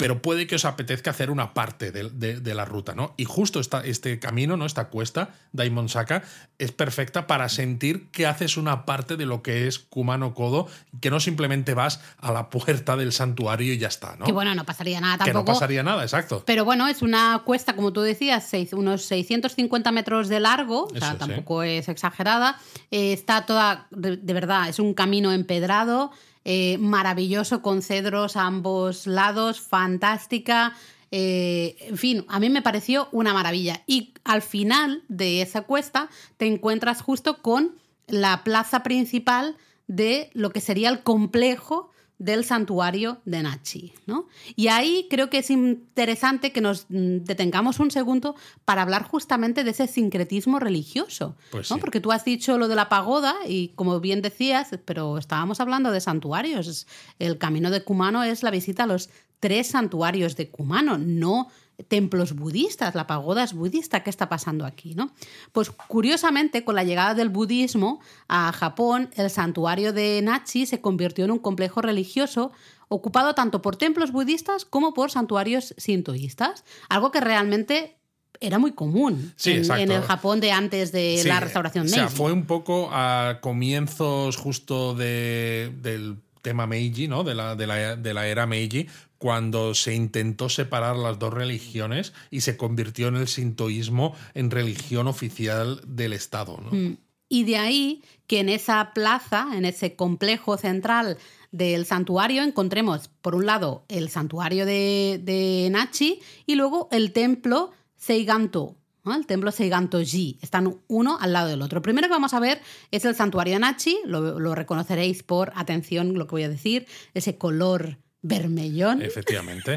pero 0.00 0.20
puede 0.22 0.46
que 0.48 0.56
os 0.56 0.64
apetezca 0.64 1.10
hacer 1.10 1.30
una 1.30 1.54
parte 1.54 1.92
de, 1.92 2.10
de- 2.10 2.40
de 2.40 2.54
la 2.54 2.64
ruta, 2.64 2.94
¿no? 2.94 3.14
Y 3.16 3.24
justo 3.26 3.60
esta, 3.60 3.80
este 3.84 4.18
camino, 4.18 4.56
¿no? 4.56 4.66
Esta 4.66 4.88
cuesta, 4.88 5.30
Daimon 5.52 5.88
Saka, 5.88 6.22
es 6.58 6.72
perfecta 6.72 7.26
para 7.26 7.48
sentir 7.48 8.10
que 8.10 8.26
haces 8.26 8.56
una 8.56 8.84
parte 8.86 9.16
de 9.16 9.26
lo 9.26 9.42
que 9.42 9.66
es 9.68 9.78
Kumano 9.78 10.34
Kodo, 10.34 10.66
que 11.00 11.10
no 11.10 11.20
simplemente 11.20 11.74
vas 11.74 12.00
a 12.18 12.32
la 12.32 12.50
puerta 12.50 12.96
del 12.96 13.12
santuario 13.12 13.72
y 13.72 13.78
ya 13.78 13.88
está, 13.88 14.16
¿no? 14.18 14.24
Que 14.26 14.32
bueno, 14.32 14.54
no 14.54 14.64
pasaría 14.64 15.00
nada 15.00 15.18
Que 15.24 15.30
tampoco. 15.32 15.52
no 15.52 15.54
pasaría 15.54 15.82
nada, 15.82 16.02
exacto. 16.02 16.42
Pero 16.46 16.64
bueno, 16.64 16.88
es 16.88 17.02
una 17.02 17.42
cuesta, 17.44 17.76
como 17.76 17.92
tú 17.92 18.00
decías, 18.00 18.48
seis- 18.48 18.72
unos 18.72 19.02
650 19.04 19.92
metros 19.92 20.28
de 20.28 20.40
largo, 20.40 20.84
o 20.84 20.90
sea, 20.98 21.12
sí. 21.12 21.18
tampoco 21.18 21.62
es 21.62 21.88
exagerada. 21.88 22.58
Eh, 22.90 23.12
está 23.12 23.44
toda, 23.46 23.86
de, 23.90 24.16
de 24.16 24.32
verdad, 24.32 24.68
es 24.68 24.78
un 24.78 24.94
camino 24.94 25.32
empedrado, 25.32 26.10
eh, 26.44 26.78
maravilloso, 26.78 27.62
con 27.62 27.82
cedros 27.82 28.36
a 28.36 28.46
ambos 28.46 29.06
lados, 29.06 29.60
fantástica. 29.60 30.74
eh, 31.10 31.76
en 31.80 31.98
fin, 31.98 32.24
a 32.28 32.38
mí 32.40 32.50
me 32.50 32.62
pareció 32.62 33.08
una 33.12 33.34
maravilla. 33.34 33.82
Y 33.86 34.14
al 34.24 34.42
final 34.42 35.02
de 35.08 35.42
esa 35.42 35.62
cuesta 35.62 36.08
te 36.36 36.46
encuentras 36.46 37.02
justo 37.02 37.42
con 37.42 37.76
la 38.06 38.44
plaza 38.44 38.82
principal 38.82 39.56
de 39.86 40.30
lo 40.34 40.50
que 40.50 40.60
sería 40.60 40.88
el 40.88 41.02
complejo 41.02 41.90
del 42.20 42.44
santuario 42.44 43.22
de 43.24 43.42
Nachi. 43.42 43.94
¿no? 44.06 44.28
Y 44.54 44.68
ahí 44.68 45.08
creo 45.10 45.30
que 45.30 45.38
es 45.38 45.50
interesante 45.50 46.52
que 46.52 46.60
nos 46.60 46.86
mm, 46.90 47.24
detengamos 47.24 47.80
un 47.80 47.90
segundo 47.90 48.36
para 48.64 48.82
hablar 48.82 49.04
justamente 49.04 49.64
de 49.64 49.70
ese 49.70 49.88
sincretismo 49.88 50.60
religioso. 50.60 51.34
Pues 51.50 51.70
¿no? 51.70 51.76
sí. 51.76 51.80
Porque 51.80 52.00
tú 52.00 52.12
has 52.12 52.24
dicho 52.24 52.58
lo 52.58 52.68
de 52.68 52.76
la 52.76 52.90
pagoda 52.90 53.34
y 53.48 53.68
como 53.68 53.98
bien 54.00 54.20
decías, 54.20 54.68
pero 54.84 55.16
estábamos 55.16 55.60
hablando 55.60 55.90
de 55.90 56.00
santuarios. 56.00 56.86
El 57.18 57.38
camino 57.38 57.70
de 57.70 57.82
Kumano 57.82 58.22
es 58.22 58.42
la 58.42 58.50
visita 58.50 58.84
a 58.84 58.86
los 58.86 59.08
tres 59.40 59.68
santuarios 59.68 60.36
de 60.36 60.50
Kumano, 60.50 60.98
no 60.98 61.48
templos 61.88 62.34
budistas, 62.34 62.94
la 62.94 63.06
pagoda 63.06 63.44
es 63.44 63.52
budista, 63.54 64.02
¿qué 64.02 64.10
está 64.10 64.28
pasando 64.28 64.66
aquí? 64.66 64.94
¿no? 64.94 65.10
Pues 65.52 65.70
curiosamente, 65.70 66.64
con 66.64 66.74
la 66.74 66.84
llegada 66.84 67.14
del 67.14 67.28
budismo 67.28 68.00
a 68.28 68.52
Japón, 68.52 69.10
el 69.16 69.30
santuario 69.30 69.92
de 69.92 70.20
Nachi 70.22 70.66
se 70.66 70.80
convirtió 70.80 71.24
en 71.24 71.30
un 71.30 71.38
complejo 71.38 71.80
religioso 71.82 72.52
ocupado 72.88 73.34
tanto 73.34 73.62
por 73.62 73.76
templos 73.76 74.10
budistas 74.10 74.64
como 74.64 74.92
por 74.94 75.10
santuarios 75.10 75.74
sintoístas, 75.76 76.64
algo 76.88 77.10
que 77.12 77.20
realmente 77.20 77.96
era 78.40 78.58
muy 78.58 78.72
común 78.72 79.32
Sí, 79.36 79.60
en, 79.68 79.90
el 79.90 80.02
Japón 80.02 80.40
de 80.40 80.50
antes 80.50 80.92
de 80.92 81.18
Sí, 81.22 81.28
la 81.28 81.40
restauración 81.40 81.84
O 81.86 81.88
sea, 81.88 82.08
fue 82.08 82.32
un 82.32 82.46
poco 82.46 82.88
a 82.90 83.38
comienzos 83.42 84.36
justo 84.36 84.94
de- 84.94 85.72
del 85.82 86.16
tema 86.42 86.66
Meiji, 86.66 87.08
¿no? 87.08 87.24
De 87.24 87.34
la, 87.34 87.56
de, 87.56 87.66
la, 87.66 87.96
de 87.96 88.14
la 88.14 88.26
era 88.26 88.46
Meiji, 88.46 88.86
cuando 89.18 89.74
se 89.74 89.94
intentó 89.94 90.48
separar 90.48 90.96
las 90.96 91.18
dos 91.18 91.34
religiones 91.34 92.14
y 92.30 92.40
se 92.40 92.56
convirtió 92.56 93.08
en 93.08 93.16
el 93.16 93.28
sintoísmo 93.28 94.14
en 94.32 94.50
religión 94.50 95.06
oficial 95.06 95.80
del 95.86 96.14
Estado. 96.14 96.58
¿no? 96.62 96.70
Mm. 96.70 96.96
Y 97.28 97.44
de 97.44 97.58
ahí 97.58 98.02
que 98.26 98.40
en 98.40 98.48
esa 98.48 98.92
plaza, 98.94 99.48
en 99.54 99.64
ese 99.64 99.94
complejo 99.94 100.56
central 100.56 101.18
del 101.52 101.84
santuario, 101.84 102.42
encontremos, 102.42 103.08
por 103.20 103.34
un 103.34 103.44
lado, 103.44 103.84
el 103.88 104.08
santuario 104.08 104.64
de, 104.64 105.20
de 105.22 105.68
Nachi 105.70 106.20
y 106.46 106.54
luego 106.54 106.88
el 106.90 107.12
templo 107.12 107.72
Seiganto. 107.96 108.79
El 109.04 109.26
templo 109.26 109.50
Seiganto-ji. 109.50 110.38
Están 110.42 110.80
uno 110.88 111.18
al 111.20 111.32
lado 111.32 111.48
del 111.48 111.62
otro. 111.62 111.82
Primero 111.82 112.06
que 112.06 112.12
vamos 112.12 112.34
a 112.34 112.40
ver 112.40 112.60
es 112.90 113.04
el 113.04 113.14
santuario 113.14 113.58
Nachi. 113.58 113.98
Lo, 114.04 114.38
lo 114.38 114.54
reconoceréis 114.54 115.22
por, 115.22 115.52
atención, 115.54 116.14
lo 116.14 116.26
que 116.26 116.32
voy 116.32 116.42
a 116.42 116.48
decir, 116.48 116.86
ese 117.14 117.38
color 117.38 117.98
vermellón. 118.22 119.02
Efectivamente, 119.02 119.76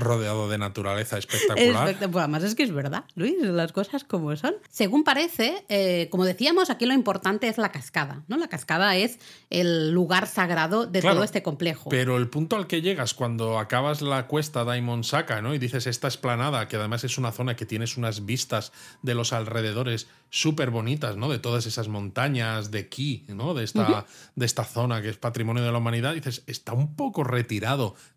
rodeado 0.00 0.48
de 0.48 0.58
naturaleza 0.58 1.18
espectacular. 1.18 1.96
Pues 1.98 2.16
además 2.16 2.44
es 2.44 2.54
que 2.54 2.62
es 2.62 2.72
verdad, 2.72 3.04
Luis, 3.14 3.34
las 3.40 3.72
cosas 3.72 4.04
como 4.04 4.36
son. 4.36 4.54
Según 4.70 5.02
parece, 5.04 5.64
eh, 5.68 6.08
como 6.10 6.24
decíamos, 6.24 6.70
aquí 6.70 6.86
lo 6.86 6.94
importante 6.94 7.48
es 7.48 7.58
la 7.58 7.72
cascada, 7.72 8.22
¿no? 8.28 8.36
La 8.36 8.48
cascada 8.48 8.96
es 8.96 9.18
el 9.50 9.90
lugar 9.92 10.26
sagrado 10.26 10.86
de 10.86 11.00
Claro, 11.00 11.16
todo 11.16 11.24
este 11.24 11.42
complejo. 11.42 11.90
Pero 11.90 12.16
el 12.16 12.28
punto 12.28 12.56
al 12.56 12.66
que 12.66 12.82
llegas 12.82 13.14
cuando 13.14 13.58
acabas 13.58 14.00
la 14.00 14.26
cuesta 14.26 14.64
Daimon 14.64 15.02
Saka, 15.02 15.42
¿no? 15.42 15.54
Y 15.54 15.58
dices 15.58 15.86
esta 15.86 16.08
esplanada, 16.08 16.68
que 16.68 16.76
además 16.76 17.04
es 17.04 17.18
una 17.18 17.32
zona 17.32 17.56
que 17.56 17.66
tienes 17.66 17.96
unas 17.96 18.24
vistas 18.24 18.72
de 19.02 19.14
los 19.14 19.32
alrededores 19.32 20.06
súper 20.30 20.70
bonitas, 20.70 21.16
¿no? 21.16 21.28
De 21.28 21.38
todas 21.38 21.66
esas 21.66 21.88
montañas 21.88 22.70
de 22.70 22.88
Ki, 22.88 23.26
¿no? 23.28 23.52
De 23.52 23.64
esta, 23.64 24.06
de 24.34 24.46
esta 24.46 24.64
zona 24.64 25.02
que 25.02 25.10
es 25.10 25.18
patrimonio 25.18 25.62
de 25.62 25.70
la 25.72 25.78
humanidad. 25.78 26.14
Dices, 26.14 26.42
está 26.46 26.72
un 26.72 26.96
poco 26.96 27.22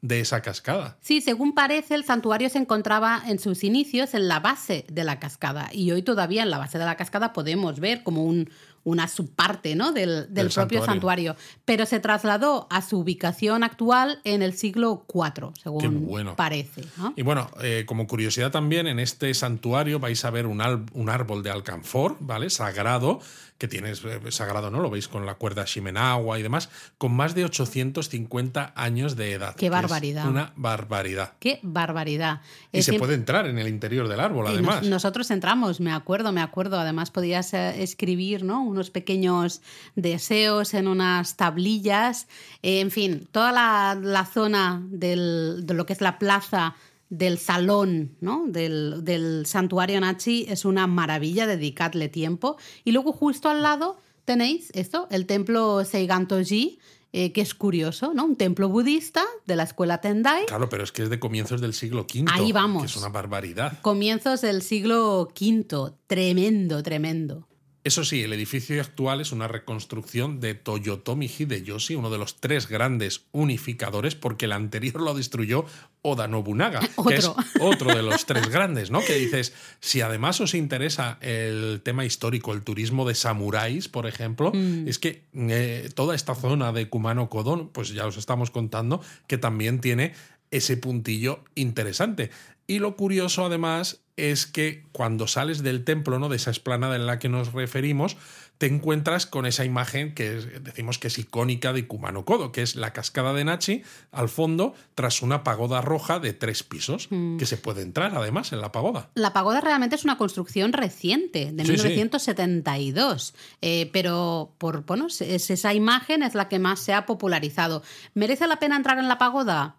de 0.02 0.20
esa 0.20 0.41
cascada. 0.41 0.98
Sí, 1.02 1.22
según 1.22 1.54
parece, 1.54 1.96
el 1.96 2.04
santuario 2.04 2.50
se 2.50 2.58
encontraba 2.58 3.22
en 3.28 3.39
sus 3.39 3.63
inicios 3.63 4.13
en 4.13 4.28
la 4.28 4.39
base 4.39 4.86
de 4.91 5.04
la 5.04 5.20
cascada 5.20 5.70
y 5.74 5.91
hoy 5.91 6.02
todavía 6.02 6.44
en 6.44 6.50
la 6.50 6.58
base 6.58 6.78
de 6.78 6.86
la 6.86 6.96
cascada 6.96 7.34
podemos 7.34 7.80
ver 7.80 8.04
como 8.04 8.24
un, 8.24 8.50
una 8.86 9.08
subparte 9.08 9.76
¿no? 9.76 9.91
del, 9.91 10.28
propio 10.30 10.52
santuario. 10.52 10.86
santuario. 10.86 11.36
pero 11.65 11.86
se 11.86 12.00
trasladó 12.00 12.68
a 12.70 12.82
su 12.82 13.00
ubicación 13.00 13.63
actual 13.63 14.22
en 14.24 14.41
el 14.41 14.54
siglo 14.54 15.06
IV, 15.13 15.52
según 15.62 16.06
bueno. 16.06 16.36
parece. 16.36 16.84
¿no? 16.98 17.13
Y 17.18 17.24
bueno, 17.24 17.50
eh, 17.62 17.84
como 17.88 18.08
curiosidad 18.08 18.52
también, 18.52 18.88
en 18.88 19.00
este 19.00 19.34
santuario 19.34 20.00
vais 20.00 20.24
a 20.24 20.30
ver 20.30 20.46
un, 20.46 20.62
un 20.94 21.10
árbol 21.10 21.44
de 21.44 21.50
alcanfor, 21.50 22.18
¿vale? 22.20 22.50
Sagrado, 22.52 23.20
que 23.58 23.68
tienes 23.70 24.04
eh, 24.04 24.20
sagrado, 24.32 24.70
¿no? 24.70 24.82
Lo 24.82 24.89
veis 24.89 25.08
con 25.08 25.26
la 25.26 25.36
cuerda 25.36 25.63
Shimenawa 25.65 26.38
y 26.38 26.44
demás, 26.44 26.70
con 26.98 27.13
más 27.13 27.36
de 27.36 27.46
850 27.46 28.74
años 28.76 29.15
de 29.15 29.32
edad. 29.34 29.56
Qué 29.56 29.70
barbaridad. 29.70 30.28
Una 30.28 30.52
barbaridad. 30.58 31.34
Qué 31.39 31.60
barbaridad. 31.63 32.41
Y 32.74 32.80
Es 32.80 32.86
se 32.86 32.94
puede 33.00 33.13
entrar 33.13 33.48
en 33.48 33.58
el 33.58 33.68
interior 33.68 34.08
del 34.08 34.20
árbol, 34.20 34.44
nos- 34.46 34.54
además. 34.54 34.84
nosotros 34.84 35.32
entramos, 35.32 35.80
me 35.80 35.94
acuerdo, 35.94 36.32
me 36.32 36.41
acuerdo. 36.41 36.80
Además 36.80 37.12
podías 37.12 37.54
eh, 37.54 37.82
escribir 37.82 38.44
¿no? 38.44 38.62
unos 38.62 38.89
pequeños 38.89 39.62
deseos 39.96 40.74
en 40.74 40.88
unas 40.88 41.38
tablillas. 41.38 42.28
Eh, 42.62 42.82
en 42.82 42.91
fin, 42.91 43.28
toda 43.32 43.52
la, 43.52 43.98
la 44.02 44.26
zona 44.26 44.82
del- 44.89 45.65
de 45.65 45.74
lo 45.74 45.86
que 45.86 45.94
es 45.94 46.02
la 46.02 46.20
plaza 46.20 46.76
del 47.10 47.38
salón 47.38 48.15
¿no? 48.20 48.46
del, 48.48 49.04
del 49.04 49.46
santuario 49.46 50.00
Nachi 50.00 50.46
es 50.50 50.65
una 50.65 50.88
maravilla, 50.88 51.48
dedicadle 51.48 52.10
tiempo. 52.10 52.58
Y 52.84 52.91
luego 52.91 53.12
justo 53.12 53.50
al 53.50 53.62
lado 53.62 53.98
tenéis 54.26 54.72
esto, 54.74 55.08
el 55.12 55.26
templo 55.26 55.86
Seigantoji, 55.86 56.80
eh, 57.18 57.32
que 57.32 57.39
es 57.39 57.54
curioso, 57.54 58.13
¿no? 58.13 58.26
Un 58.26 58.36
templo 58.36 58.68
budista 58.68 59.24
de 59.46 59.56
la 59.56 59.63
escuela 59.63 60.02
Tendai. 60.02 60.48
Claro, 60.48 60.68
pero 60.68 60.84
es 60.84 60.91
que 60.91 61.04
es 61.04 61.10
de 61.10 61.18
comienzos 61.18 61.62
del 61.62 61.74
siglo 61.74 62.02
V. 62.02 62.26
Ahí 62.34 62.52
vamos. 62.52 62.82
Que 62.82 62.88
es 62.88 62.98
una 62.98 63.08
barbaridad. 63.08 63.80
Comienzos 63.82 64.41
del 64.41 64.62
siglo 64.62 65.30
V. 65.30 65.94
Tremendo, 66.08 66.84
tremendo. 66.84 67.48
Eso 67.86 68.04
sí, 68.04 68.24
el 68.24 68.34
edificio 68.34 68.82
actual 68.82 69.21
es 69.21 69.32
una 69.32 69.48
reconstrucción 69.48 70.39
de 70.39 70.56
Toyotomi 70.56 71.28
Hideyoshi, 71.28 71.93
uno 71.93 72.10
de 72.10 72.17
los 72.17 72.38
tres 72.41 72.67
grandes 72.67 73.26
unificadores, 73.32 74.15
porque 74.15 74.45
el 74.45 74.54
anterior 74.54 75.00
lo 75.00 75.13
destruyó 75.13 75.65
Oda 76.02 76.28
Nobunaga, 76.28 76.80
que 77.08 77.13
es 77.15 77.28
Otro. 77.28 77.43
otro 77.62 77.95
de 77.95 78.02
los 78.02 78.26
tres 78.26 78.50
grandes, 78.50 78.89
¿no? 78.89 79.02
Que 79.02 79.13
dices, 79.17 79.54
si 79.82 80.02
además 80.02 80.41
os 80.41 80.56
interesa 80.56 81.19
el 81.21 81.80
tema 81.84 82.06
histórico, 82.06 82.54
el 82.54 82.63
turismo 82.63 83.08
de 83.08 83.13
samuráis, 83.13 83.88
por 83.88 84.08
ejemplo, 84.08 84.52
Mm. 84.52 84.88
es 84.88 84.98
que 84.98 85.24
eh, 85.36 85.89
toda 85.93 86.15
esta 86.15 86.34
zona 86.34 86.71
de 86.71 86.89
Kumano 86.89 87.30
Kodon, 87.30 87.69
pues 87.69 87.89
ya 87.89 88.08
os 88.08 88.17
estamos 88.17 88.50
contando 88.50 89.00
que 89.28 89.38
también 89.38 89.80
tiene 89.80 90.13
ese 90.51 90.77
puntillo 90.77 91.43
interesante. 91.55 92.29
Y 92.67 92.79
lo 92.79 92.95
curioso, 92.95 93.45
además, 93.45 93.99
es 94.17 94.45
que 94.47 94.84
cuando 94.91 95.27
sales 95.27 95.62
del 95.62 95.84
templo, 95.84 96.17
¿no? 96.19 96.29
De 96.29 96.38
esa 96.38 96.49
esplanada 96.51 96.95
en 96.95 97.05
la 97.05 97.19
que 97.19 97.29
nos 97.29 97.53
referimos, 97.53 98.17
te 98.58 98.67
encuentras 98.67 99.25
con 99.25 99.45
esa 99.45 99.65
imagen 99.65 100.15
que 100.15 100.38
es- 100.38 100.63
decimos 100.63 100.97
que 100.97 101.10
es 101.10 101.19
icónica 101.19 101.73
de 101.73 101.86
Kumano 101.86 102.23
Kodo, 102.23 102.53
que 102.53 102.62
es 102.62 102.75
la 102.77 102.93
cascada 102.93 103.34
de 103.34 103.43
Nachi 103.43 103.84
al 104.13 104.29
fondo, 104.29 104.73
tras 104.95 105.21
una 105.21 105.43
pagoda 105.43 105.81
roja 105.81 106.19
de 106.19 106.31
tres 106.31 106.63
pisos, 106.63 107.10
que 107.38 107.45
se 107.45 107.58
puede 107.58 107.81
entrar 107.81 108.15
además 108.15 108.53
en 108.53 108.62
la 108.62 108.71
pagoda. 108.71 109.10
La 109.13 109.34
pagoda 109.34 109.60
realmente 109.60 109.97
es 109.97 110.05
una 110.05 110.17
construcción 110.17 110.71
reciente, 110.71 111.51
de 111.51 111.65
Sí, 111.65 111.77
sí. 111.77 111.88
1972, 111.89 113.34
eh, 113.62 113.89
pero 113.93 114.53
por, 114.58 114.86
bueno, 114.86 115.08
es, 115.08 115.21
esa 115.21 115.73
imagen 115.73 116.23
es 116.23 116.36
la 116.36 116.47
que 116.49 116.60
más 116.60 116.79
se 116.79 116.93
ha 116.93 117.05
popularizado. 117.05 117.84
¿Merece 118.13 118.47
la 118.47 118.58
pena 118.60 118.75
entrar 118.77 118.97
en 118.97 119.08
la 119.08 119.17
pagoda? 119.17 119.75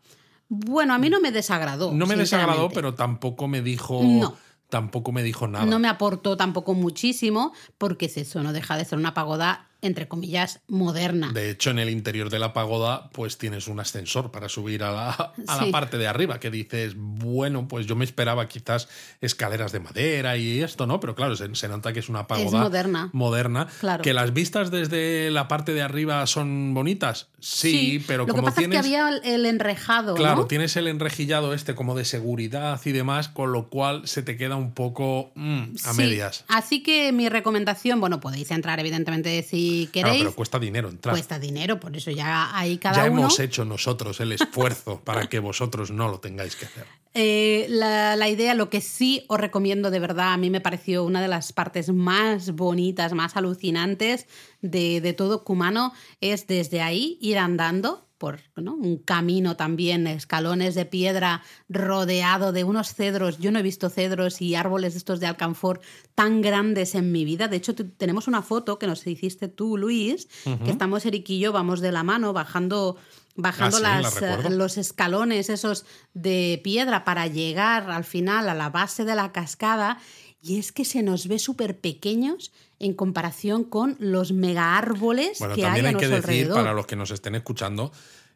Bueno, 0.49 0.95
a 0.95 0.99
mí 0.99 1.11
no 1.11 1.21
me 1.21 1.33
desagradó. 1.33 1.93
No 1.93 2.07
me 2.07 2.17
desagradó, 2.17 2.69
pero 2.71 2.95
tampoco 2.95 3.49
me 3.49 3.63
dijo. 3.63 4.01
No. 4.03 4.35
Tampoco 4.69 5.13
me 5.13 5.23
dijo 5.23 5.47
nada. 5.47 5.65
No 5.65 5.79
me 5.79 5.87
aportó 5.87 6.37
tampoco 6.37 6.75
muchísimo, 6.75 7.53
porque 7.79 8.07
es 8.07 8.17
eso, 8.17 8.43
no 8.43 8.53
deja 8.53 8.77
de 8.77 8.85
ser 8.85 8.99
una 8.99 9.15
pagoda 9.15 9.66
entre 9.83 10.09
comillas, 10.09 10.61
moderna. 10.69 11.33
De 11.33 11.51
hecho, 11.51 11.71
en 11.71 11.79
el 11.79 11.91
interior 11.91 12.31
de 12.31 12.39
la 12.39 12.53
pagoda, 12.53 13.11
pues 13.11 13.39
tienes 13.39 13.69
un 13.69 13.79
ascensor 13.81 14.31
para 14.31 14.49
subir 14.49 14.83
a 14.83 14.91
la, 14.93 15.11
a 15.47 15.65
la 15.65 15.71
parte 15.71 15.99
de 15.99 16.07
arriba, 16.07 16.41
que 16.41 16.51
dices, 16.51 16.95
bueno, 16.97 17.69
pues 17.69 17.87
yo 17.87 17.95
me 17.97 18.05
esperaba 18.05 18.49
quizás 18.49 18.89
escaleras 19.21 19.73
de 19.73 19.81
madera 19.81 20.37
y 20.37 20.63
esto, 20.63 20.87
¿no? 20.87 21.01
Pero 21.01 21.15
claro, 21.15 21.37
se, 21.37 21.69
nota 21.69 21.93
que 21.93 22.01
es 22.01 22.09
una 22.09 22.27
pagoda 22.27 22.61
moderna. 22.63 23.11
moderna. 23.13 23.69
Claro. 23.81 24.03
Que 24.03 24.13
las 24.15 24.33
vistas 24.33 24.71
desde 24.71 25.31
la 25.31 25.49
parte 25.49 25.73
de 25.75 25.83
arriba 25.83 26.27
son 26.27 26.75
bonitas, 26.75 27.29
sí, 27.39 28.03
pero 28.07 28.27
Lo 28.27 28.33
como 28.33 28.43
que 28.45 28.47
pasa 28.51 28.59
tienes... 28.61 28.81
es 28.81 28.87
que 28.87 28.97
había 28.97 29.17
el 29.25 29.47
enrejado. 29.47 30.15
Claro, 30.15 30.37
¿no? 30.43 30.47
tienes 30.47 30.77
el 30.77 30.89
enrejillado 30.89 31.53
este 31.55 31.75
como 31.75 31.95
de 31.95 32.05
seguridad 32.05 32.81
y 32.85 32.93
demás, 32.93 33.29
con 33.29 33.53
lo 33.53 33.69
cual 33.69 34.07
se 34.09 34.23
te 34.23 34.37
queda 34.37 34.57
un 34.57 34.73
poco 34.73 35.33
mm, 35.35 35.63
a 35.85 35.93
Sí. 35.93 35.97
medias. 35.99 36.45
Así 36.49 36.83
que 36.83 37.13
mi 37.13 37.29
recomendación, 37.29 38.01
bueno, 38.01 38.21
podéis 38.21 38.51
entrar 38.51 38.81
evidentemente 38.81 39.29
si 39.67 39.89
Claro, 39.93 40.15
pero 40.19 40.35
cuesta 40.35 40.59
dinero 40.59 40.89
entrar. 40.89 41.15
Cuesta 41.15 41.39
dinero, 41.39 41.79
por 41.81 41.97
eso 41.97 42.11
ya 42.11 42.57
ahí 42.57 42.79
cada 42.79 42.97
ya 43.05 43.11
uno. 43.11 43.23
hemos 43.23 43.39
hecho 43.39 43.65
nosotros 43.65 44.21
el 44.21 44.33
esfuerzo 44.33 45.01
para 45.05 45.29
que 45.29 45.39
vosotros 45.39 45.91
no 45.91 46.09
lo 46.09 46.21
tengáis 46.21 46.57
que 46.57 46.67
hacer. 46.67 46.87
Eh, 47.15 47.67
la, 47.71 48.15
la 48.17 48.29
idea, 48.29 48.55
lo 48.55 48.69
que 48.69 48.81
sí 48.81 49.25
os 49.29 49.41
recomiendo 49.41 49.91
de 49.91 49.99
verdad, 50.01 50.33
a 50.35 50.37
mí 50.37 50.51
me 50.51 50.61
pareció 50.61 51.03
una 51.05 51.23
de 51.23 51.29
las 51.29 51.53
partes 51.53 51.91
más 51.91 52.51
bonitas, 52.53 53.15
más 53.15 53.37
alucinantes 53.37 54.27
de, 54.61 55.01
de 55.01 55.13
todo 55.13 55.43
Cumano, 55.43 55.93
es 56.21 56.47
desde 56.47 56.83
ahí 56.83 57.19
ir 57.21 57.39
andando 57.39 58.06
por 58.19 58.41
¿no? 58.57 58.75
un 58.75 58.97
camino 58.99 59.57
también, 59.57 60.07
escalones 60.07 60.75
de 60.75 60.85
piedra 60.87 61.43
rodeado 61.69 62.53
de 62.53 62.65
unos 62.65 62.95
cedros. 62.95 63.39
Yo 63.39 63.51
no 63.53 63.59
he 63.59 63.63
visto 63.63 63.91
cedros 63.91 64.41
y 64.41 64.55
árboles 64.55 64.95
de 64.95 64.99
estos 64.99 65.21
de 65.21 65.27
alcanfor 65.27 65.81
tan 66.15 66.41
grandes 66.41 66.95
en 66.95 67.13
mi 67.13 67.25
vida. 67.25 67.49
De 67.49 67.57
hecho, 67.57 67.75
te- 67.75 67.85
tenemos 67.85 68.27
una 68.29 68.43
foto 68.43 68.79
que 68.79 68.87
nos 68.87 69.07
hiciste 69.07 69.49
tú, 69.49 69.77
Luis, 69.77 70.29
que 70.65 70.71
estamos 70.71 71.05
Eric 71.07 71.29
y 71.31 71.39
yo, 71.39 71.53
vamos 71.53 71.81
de 71.81 71.93
la 71.93 72.03
mano 72.03 72.33
bajando, 72.33 72.97
bajando 73.37 73.77
Ah, 73.77 73.79
sí, 73.79 73.83
la 73.83 74.01
las, 74.01 74.23
eh, 74.23 74.51
los 74.51 74.79
escalones 74.79 75.51
esos 75.51 75.85
de 76.15 76.61
piedra 76.65 77.05
para 77.05 77.27
llegar 77.27 77.91
al 77.91 78.05
final 78.05 78.49
a 78.49 78.55
la 78.55 78.71
base 78.71 79.05
de 79.05 79.15
la 79.15 79.33
cascada. 79.33 79.99
Y 80.43 80.59
es 80.59 80.71
que 80.71 80.85
se 80.85 81.03
nos 81.03 81.27
ve 81.29 81.39
súper 81.41 81.79
pequeños 81.81 82.53
en 82.79 82.95
comparación 82.95 83.65
con 83.65 83.97
los 83.99 84.33
mega 84.33 84.77
árboles 84.77 85.39
Bueno, 85.39 85.55
que 85.55 85.63
hay 85.63 85.67
también 85.67 85.87
a 85.87 85.89
hay 85.91 85.95
que 85.97 86.09
decir, 86.09 86.17
alrededor. 86.17 86.55
para 86.57 86.73
los 86.75 86.87
que 86.87 86.97
nos 86.97 87.11
estén 87.11 87.35
escuchando, 87.35 87.91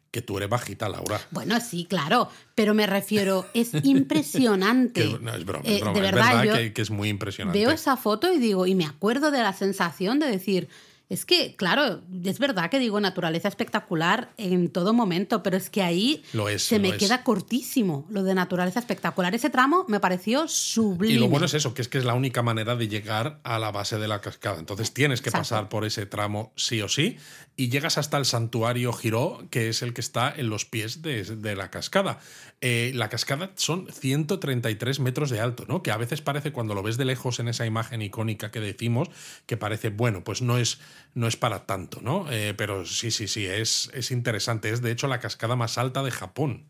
que 0.09 0.21
tú 0.21 0.37
eres 0.37 0.49
bajita, 0.49 0.89
Laura. 0.89 1.21
Bueno, 1.31 1.59
sí, 1.61 1.85
claro, 1.85 2.27
pero 2.55 2.73
me 2.73 2.85
refiero, 2.87 3.45
es 3.53 3.71
impresionante. 3.83 5.01
Que- 5.07 5.19
no, 5.19 5.33
es 5.33 5.45
broma, 5.45 5.63
Eh, 5.65 5.75
es 5.75 5.81
broma. 5.81 5.99
de 5.99 6.05
es 6.05 6.11
verdad, 6.11 6.27
verdad 6.29 6.43
yo 6.43 6.53
que, 6.55 6.73
que 6.73 6.81
es 6.81 6.89
muy 6.91 7.09
impresionante. 7.09 7.59
veo 7.59 7.71
esa 7.71 7.95
foto 7.97 8.33
y 8.33 8.39
digo, 8.39 8.65
y 8.65 8.75
me 8.75 8.85
acuerdo 8.85 9.31
de 9.31 9.39
la 9.41 9.53
sensación 9.53 10.19
de 10.19 10.27
decir, 10.27 10.67
es 11.11 11.25
que, 11.25 11.57
claro, 11.57 12.01
es 12.23 12.39
verdad 12.39 12.69
que 12.69 12.79
digo 12.79 12.97
naturaleza 13.01 13.49
espectacular 13.49 14.31
en 14.37 14.69
todo 14.69 14.93
momento, 14.93 15.43
pero 15.43 15.57
es 15.57 15.69
que 15.69 15.83
ahí 15.83 16.23
Lo 16.31 16.47
es, 16.47 16.63
se 16.63 16.77
lo 16.77 16.83
me 16.83 16.89
es. 16.91 16.95
queda 16.95 17.21
cortísimo 17.25 18.05
lo 18.09 18.23
de 18.23 18.33
naturaleza 18.33 18.79
espectacular. 18.79 19.35
Ese 19.35 19.49
tramo 19.49 19.83
me 19.89 19.99
pareció 19.99 20.47
sublime. 20.47 21.15
Y 21.15 21.19
lo 21.19 21.27
bueno 21.27 21.47
es 21.47 21.53
eso, 21.53 21.73
que 21.73 21.81
es 21.81 21.89
que 21.89 21.97
es 21.97 22.05
la 22.05 22.13
única 22.13 22.43
manera 22.43 22.77
de 22.77 22.87
llegar 22.87 23.41
a 23.43 23.59
la 23.59 23.71
base 23.71 23.97
de 23.97 24.07
la 24.07 24.21
cascada. 24.21 24.57
Entonces 24.59 24.93
tienes 24.93 25.21
que 25.21 25.27
Exacto. 25.27 25.49
pasar 25.49 25.67
por 25.67 25.83
ese 25.83 26.05
tramo 26.05 26.53
sí 26.55 26.81
o 26.81 26.87
sí 26.87 27.17
y 27.61 27.69
llegas 27.69 27.99
hasta 27.99 28.17
el 28.17 28.25
santuario 28.25 28.91
Giró, 28.91 29.43
que 29.51 29.69
es 29.69 29.83
el 29.83 29.93
que 29.93 30.01
está 30.01 30.33
en 30.35 30.49
los 30.49 30.65
pies 30.65 31.03
de, 31.03 31.55
la 31.55 31.69
cascada. 31.69 32.17
Eh, 32.59 32.91
la 32.95 33.07
cascada 33.07 33.51
son 33.53 33.87
133 33.87 34.99
metros 34.99 35.29
de 35.29 35.41
alto, 35.41 35.65
¿no? 35.67 35.83
Que 35.83 35.91
a 35.91 35.97
veces 35.97 36.23
parece, 36.23 36.51
cuando 36.51 36.73
lo 36.73 36.81
ves 36.81 36.97
de 36.97 37.05
lejos 37.05 37.39
en 37.39 37.47
esa 37.47 37.67
imagen 37.67 38.01
icónica 38.01 38.49
que 38.49 38.61
decimos, 38.61 39.09
que 39.45 39.57
parece, 39.57 39.89
bueno, 39.89 40.23
pues 40.23 40.41
no 40.41 40.57
es, 40.57 40.79
no 41.13 41.27
es 41.27 41.37
para 41.37 41.67
tanto, 41.67 41.99
¿no? 42.01 42.25
Eh, 42.31 42.55
pero 42.57 42.83
sí, 42.83 43.11
sí, 43.11 43.27
sí, 43.27 43.45
es, 43.45 43.91
es 43.93 44.09
interesante. 44.09 44.71
Es 44.71 44.81
de 44.81 44.89
hecho 44.89 45.07
la 45.07 45.19
cascada 45.19 45.55
más 45.55 45.77
alta 45.77 46.01
de 46.01 46.09
Japón. 46.09 46.65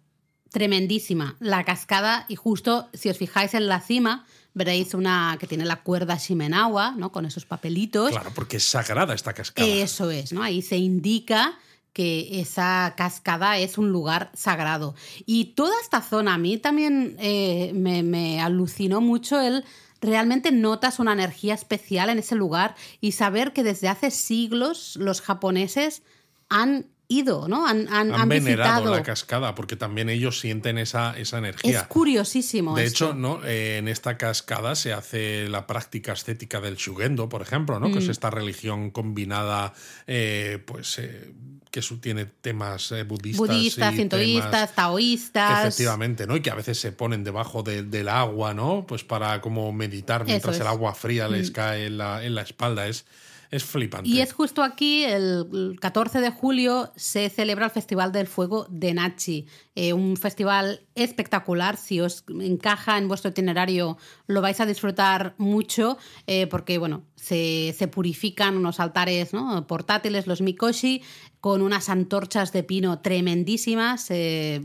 Tremendísima. 0.50 1.38
La 1.40 1.64
cascada, 1.64 2.26
y 2.28 2.36
justo 2.36 2.90
si 2.94 3.08
os 3.08 3.18
fijáis 3.18 3.54
en 3.54 3.70
la 3.70 3.80
cima, 3.80 4.26
veréis 4.54 4.94
una 4.94 5.38
que 5.40 5.48
tiene 5.48 5.66
la 5.66 5.82
cuerda 5.82 6.18
Shimenawa, 6.18 6.92
¿no? 6.98 7.12
Con 7.12 7.26
esos 7.26 7.46
papelitos. 7.46 8.12
Claro, 8.12 8.32
porque 8.34 8.58
es 8.58 8.64
sagrada 8.64 9.14
esta 9.14 9.34
cascada. 9.34 9.68
Eso 9.68 10.12
es, 10.12 10.34
¿no? 10.34 10.44
Ahí 10.44 10.62
se 10.62 10.78
indica 10.78 11.58
que 11.94 12.40
esa 12.40 12.94
cascada 12.96 13.58
es 13.58 13.78
un 13.78 13.92
lugar 13.92 14.32
sagrado. 14.34 14.96
Y 15.26 15.54
toda 15.56 15.74
esta 15.82 16.02
zona, 16.02 16.36
a 16.36 16.38
mí 16.38 16.58
también 16.58 17.16
eh, 17.20 17.72
me, 17.74 18.04
me 18.04 18.42
alucinó 18.42 19.02
mucho 19.02 19.40
el... 19.40 19.64
Realmente 20.04 20.52
notas 20.52 20.98
una 20.98 21.14
energía 21.14 21.54
especial 21.54 22.10
en 22.10 22.18
ese 22.18 22.34
lugar 22.34 22.76
y 23.02 23.12
saber 23.12 23.54
que 23.54 23.62
desde 23.62 23.88
hace 23.88 24.10
siglos 24.10 24.96
los 24.96 25.22
japoneses 25.22 26.02
han 26.50 26.88
ido, 27.12 27.48
¿no? 27.48 27.68
Han, 27.68 27.88
han, 27.90 28.14
han 28.14 28.22
han 28.22 28.30
venerado 28.30 28.76
visitado. 28.82 28.96
la 28.96 29.04
cascada 29.04 29.56
porque 29.56 29.76
también 29.76 30.10
ellos 30.10 30.40
sienten 30.40 30.78
esa, 30.78 31.12
esa 31.18 31.38
Es 31.38 31.44
energía. 31.44 31.88
curiosísimo. 31.88 32.76
De 32.76 32.86
esto. 32.86 33.06
hecho, 33.10 33.14
¿no? 33.16 33.42
Eh, 33.46 33.78
en 33.80 33.88
esta 33.88 34.18
cascada 34.18 34.76
se 34.76 34.94
hace 34.94 35.48
la 35.50 35.68
práctica 35.68 36.14
estética 36.14 36.62
del 36.62 36.76
shugendo, 36.78 37.28
por 37.30 37.42
ejemplo, 37.42 37.80
¿no? 37.80 37.88
que 37.90 37.96
Mm. 37.96 38.04
es 38.04 38.08
esta 38.08 38.30
religión 38.30 38.92
combinada, 38.92 39.74
eh, 40.08 40.60
pues, 40.66 40.98
eh, 41.00 41.34
que 41.70 41.82
tiene 42.02 42.26
temas 42.26 42.94
budistas, 43.08 43.48
budistas, 43.48 43.96
sintoístas, 43.96 44.76
taoístas. 44.76 45.60
Efectivamente, 45.68 46.28
¿no? 46.28 46.36
Y 46.36 46.42
que 46.42 46.52
a 46.52 46.56
veces 46.56 46.78
se 46.78 46.92
ponen 46.92 47.24
debajo 47.24 47.64
de- 47.64 47.84
del 47.84 48.10
agua, 48.10 48.54
¿no? 48.54 48.86
Pues 48.86 49.06
para 49.06 49.40
como 49.40 49.72
meditar 49.72 50.26
mientras 50.26 50.56
el 50.58 50.64
es. 50.64 50.68
Mm. 50.68 50.72
agua 50.72 50.94
fría 50.96 51.30
les 51.30 51.50
cae 51.50 51.86
en 51.86 51.98
la, 51.98 52.26
en 52.26 52.36
la 52.36 52.42
espalda. 52.42 52.88
Es, 52.88 53.06
es 53.52 53.66
flipante. 53.66 54.10
Y 54.10 54.22
es 54.22 54.32
justo 54.32 54.64
aquí, 54.64 55.04
el 55.04 55.78
14 55.80 56.22
de 56.22 56.32
julio, 56.32 56.92
se 56.96 57.30
celebra 57.30 57.66
el 57.66 57.72
Festival 57.72 58.14
del 58.14 58.26
Fuego 58.26 58.66
de 58.70 58.94
Nachi. 58.94 59.46
Eh, 59.76 59.92
un 59.92 60.16
festival 60.16 60.88
espectacular. 60.96 61.76
Si 61.76 62.00
os 62.00 62.24
encaja 62.30 62.98
en 62.98 63.10
vuestro 63.10 63.32
itinerario, 63.32 63.98
lo 64.28 64.42
vais 64.42 64.60
a 64.62 64.66
disfrutar 64.66 65.36
mucho, 65.38 65.98
eh, 66.28 66.48
porque 66.48 66.78
bueno, 66.78 67.04
se, 67.16 67.76
se 67.78 67.90
purifican 67.90 68.56
unos 68.56 68.80
altares 68.80 69.34
¿no? 69.34 69.68
portátiles, 69.68 70.28
los 70.28 70.42
Mikoshi, 70.42 71.04
con 71.42 71.62
unas 71.62 71.90
antorchas 71.90 72.54
de 72.54 72.64
pino 72.64 73.00
tremendísimas. 73.00 74.12
eh, 74.12 74.62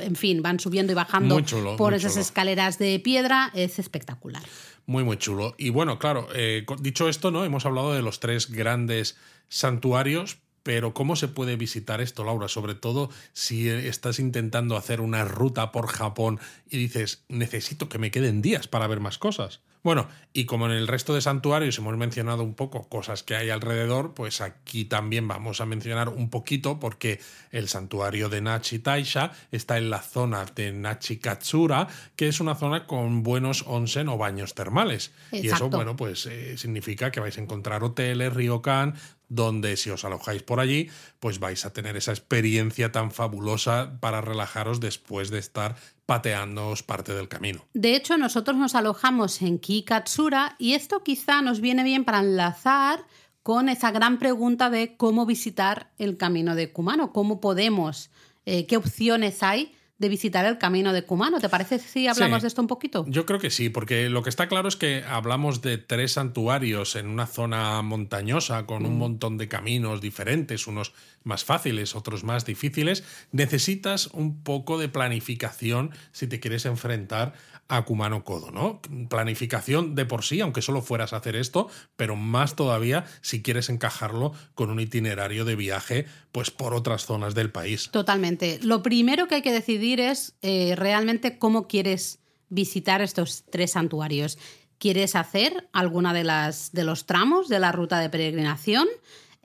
en 0.00 0.16
fin, 0.16 0.42
van 0.42 0.60
subiendo 0.60 0.92
y 0.92 0.96
bajando 0.96 1.40
chulo, 1.40 1.76
por 1.76 1.94
esas 1.94 2.16
escaleras 2.18 2.78
de 2.78 3.00
piedra. 3.00 3.50
Es 3.54 3.78
espectacular. 3.78 4.42
Muy, 4.86 5.04
muy 5.04 5.16
chulo. 5.16 5.54
Y 5.58 5.70
bueno, 5.70 5.98
claro, 5.98 6.28
eh, 6.34 6.66
dicho 6.80 7.08
esto, 7.08 7.30
¿no? 7.30 7.44
Hemos 7.44 7.66
hablado 7.66 7.92
de 7.94 8.02
los 8.02 8.20
tres 8.20 8.50
grandes 8.50 9.16
santuarios, 9.48 10.38
pero 10.62 10.94
¿cómo 10.94 11.16
se 11.16 11.28
puede 11.28 11.56
visitar 11.56 12.00
esto, 12.00 12.24
Laura? 12.24 12.48
Sobre 12.48 12.74
todo 12.74 13.10
si 13.32 13.68
eh, 13.68 13.88
estás 13.88 14.18
intentando 14.18 14.76
hacer 14.76 15.00
una 15.00 15.24
ruta 15.24 15.72
por 15.72 15.86
Japón 15.86 16.40
y 16.68 16.78
dices, 16.78 17.24
necesito 17.28 17.88
que 17.88 17.98
me 17.98 18.10
queden 18.10 18.42
días 18.42 18.68
para 18.68 18.86
ver 18.86 19.00
más 19.00 19.18
cosas. 19.18 19.60
Bueno, 19.82 20.06
y 20.32 20.44
como 20.44 20.66
en 20.66 20.72
el 20.72 20.86
resto 20.86 21.12
de 21.12 21.20
santuarios 21.20 21.76
hemos 21.78 21.96
mencionado 21.96 22.44
un 22.44 22.54
poco 22.54 22.88
cosas 22.88 23.24
que 23.24 23.34
hay 23.34 23.50
alrededor, 23.50 24.14
pues 24.14 24.40
aquí 24.40 24.84
también 24.84 25.26
vamos 25.26 25.60
a 25.60 25.66
mencionar 25.66 26.08
un 26.08 26.30
poquito 26.30 26.78
porque 26.78 27.20
el 27.50 27.68
santuario 27.68 28.28
de 28.28 28.40
Nachi 28.42 28.78
Taisha 28.78 29.32
está 29.50 29.78
en 29.78 29.90
la 29.90 30.00
zona 30.00 30.44
de 30.54 30.72
Nachi 30.72 31.16
Katsura, 31.16 31.88
que 32.14 32.28
es 32.28 32.38
una 32.38 32.54
zona 32.54 32.86
con 32.86 33.24
buenos 33.24 33.64
onsen 33.66 34.08
o 34.08 34.16
baños 34.16 34.54
termales. 34.54 35.12
Y 35.32 35.38
eso, 35.38 35.56
Exacto. 35.56 35.76
bueno, 35.76 35.96
pues 35.96 36.26
eh, 36.26 36.56
significa 36.56 37.10
que 37.10 37.18
vais 37.18 37.36
a 37.36 37.40
encontrar 37.40 37.82
hoteles, 37.82 38.32
ryokan, 38.32 38.94
donde 39.34 39.76
si 39.76 39.90
os 39.90 40.04
alojáis 40.04 40.42
por 40.42 40.60
allí, 40.60 40.90
pues 41.20 41.38
vais 41.38 41.64
a 41.64 41.72
tener 41.72 41.96
esa 41.96 42.12
experiencia 42.12 42.92
tan 42.92 43.10
fabulosa 43.10 43.98
para 44.00 44.20
relajaros 44.20 44.78
después 44.78 45.30
de 45.30 45.38
estar 45.38 45.76
pateándoos 46.06 46.82
parte 46.82 47.14
del 47.14 47.28
camino. 47.28 47.64
De 47.72 47.96
hecho, 47.96 48.18
nosotros 48.18 48.56
nos 48.56 48.74
alojamos 48.74 49.40
en 49.40 49.58
Kikatsura 49.58 50.56
y 50.58 50.74
esto 50.74 51.02
quizá 51.02 51.40
nos 51.40 51.60
viene 51.60 51.82
bien 51.82 52.04
para 52.04 52.20
enlazar 52.20 53.06
con 53.42 53.68
esa 53.68 53.90
gran 53.90 54.18
pregunta 54.18 54.70
de 54.70 54.96
cómo 54.96 55.24
visitar 55.26 55.90
el 55.98 56.16
camino 56.16 56.54
de 56.54 56.72
Kumano, 56.72 57.12
cómo 57.12 57.40
podemos, 57.40 58.10
eh, 58.44 58.66
qué 58.66 58.76
opciones 58.76 59.42
hay 59.42 59.74
de 60.02 60.08
visitar 60.10 60.44
el 60.44 60.58
camino 60.58 60.92
de 60.92 61.04
Kumano. 61.04 61.40
¿Te 61.40 61.48
parece 61.48 61.78
si 61.78 62.06
hablamos 62.08 62.40
Sí. 62.40 62.42
de 62.42 62.48
esto 62.48 62.60
un 62.60 62.66
poquito? 62.66 63.06
Yo 63.08 63.24
creo 63.24 63.38
que 63.38 63.48
sí, 63.50 63.70
porque 63.70 64.10
lo 64.10 64.22
que 64.22 64.28
está 64.28 64.48
claro 64.48 64.68
es 64.68 64.76
que 64.76 65.02
hablamos 65.08 65.62
de 65.62 65.78
tres 65.78 66.12
santuarios 66.12 66.96
en 66.96 67.06
una 67.06 67.26
zona 67.26 67.80
montañosa 67.80 68.66
con 68.66 68.84
un 68.84 68.98
montón 68.98 69.38
de 69.38 69.48
caminos 69.48 70.00
diferentes, 70.02 70.66
unos 70.66 70.92
más 71.24 71.44
fáciles, 71.44 71.94
otros 71.94 72.24
más 72.24 72.44
difíciles. 72.44 73.04
Necesitas 73.30 74.08
un 74.08 74.42
poco 74.42 74.76
de 74.78 74.88
planificación 74.88 75.92
si 76.10 76.26
te 76.26 76.40
quieres 76.40 76.66
enfrentar 76.66 77.32
a 77.68 77.84
Kumano 77.84 78.24
Kodo, 78.24 78.50
¿no? 78.50 78.80
Planificación 79.08 79.94
de 79.94 80.04
por 80.04 80.24
sí, 80.24 80.40
aunque 80.40 80.62
solo 80.62 80.82
fueras 80.82 81.12
a 81.12 81.16
hacer 81.16 81.36
esto, 81.36 81.68
pero 81.96 82.16
más 82.16 82.54
todavía 82.54 83.04
si 83.22 83.42
quieres 83.42 83.68
encajarlo 83.70 84.32
con 84.54 84.70
un 84.70 84.80
itinerario 84.80 85.44
de 85.44 85.56
viaje, 85.56 86.06
pues 86.32 86.50
por 86.50 86.74
otras 86.74 87.06
zonas 87.06 87.34
del 87.34 87.50
país. 87.50 87.90
Totalmente. 87.90 88.58
Lo 88.62 88.82
primero 88.82 89.26
que 89.28 89.36
hay 89.36 89.42
que 89.42 89.52
decidir 89.52 90.00
es 90.00 90.34
eh, 90.42 90.74
realmente 90.76 91.38
cómo 91.38 91.66
quieres 91.66 92.18
visitar 92.48 93.00
estos 93.00 93.44
tres 93.50 93.72
santuarios. 93.72 94.38
quieres 94.78 95.14
hacer 95.14 95.68
alguna 95.72 96.12
de 96.12 96.24
las 96.24 96.72
de 96.72 96.82
los 96.82 97.06
tramos 97.06 97.48
de 97.48 97.60
la 97.60 97.70
ruta 97.70 98.00
de 98.00 98.10
peregrinación. 98.10 98.88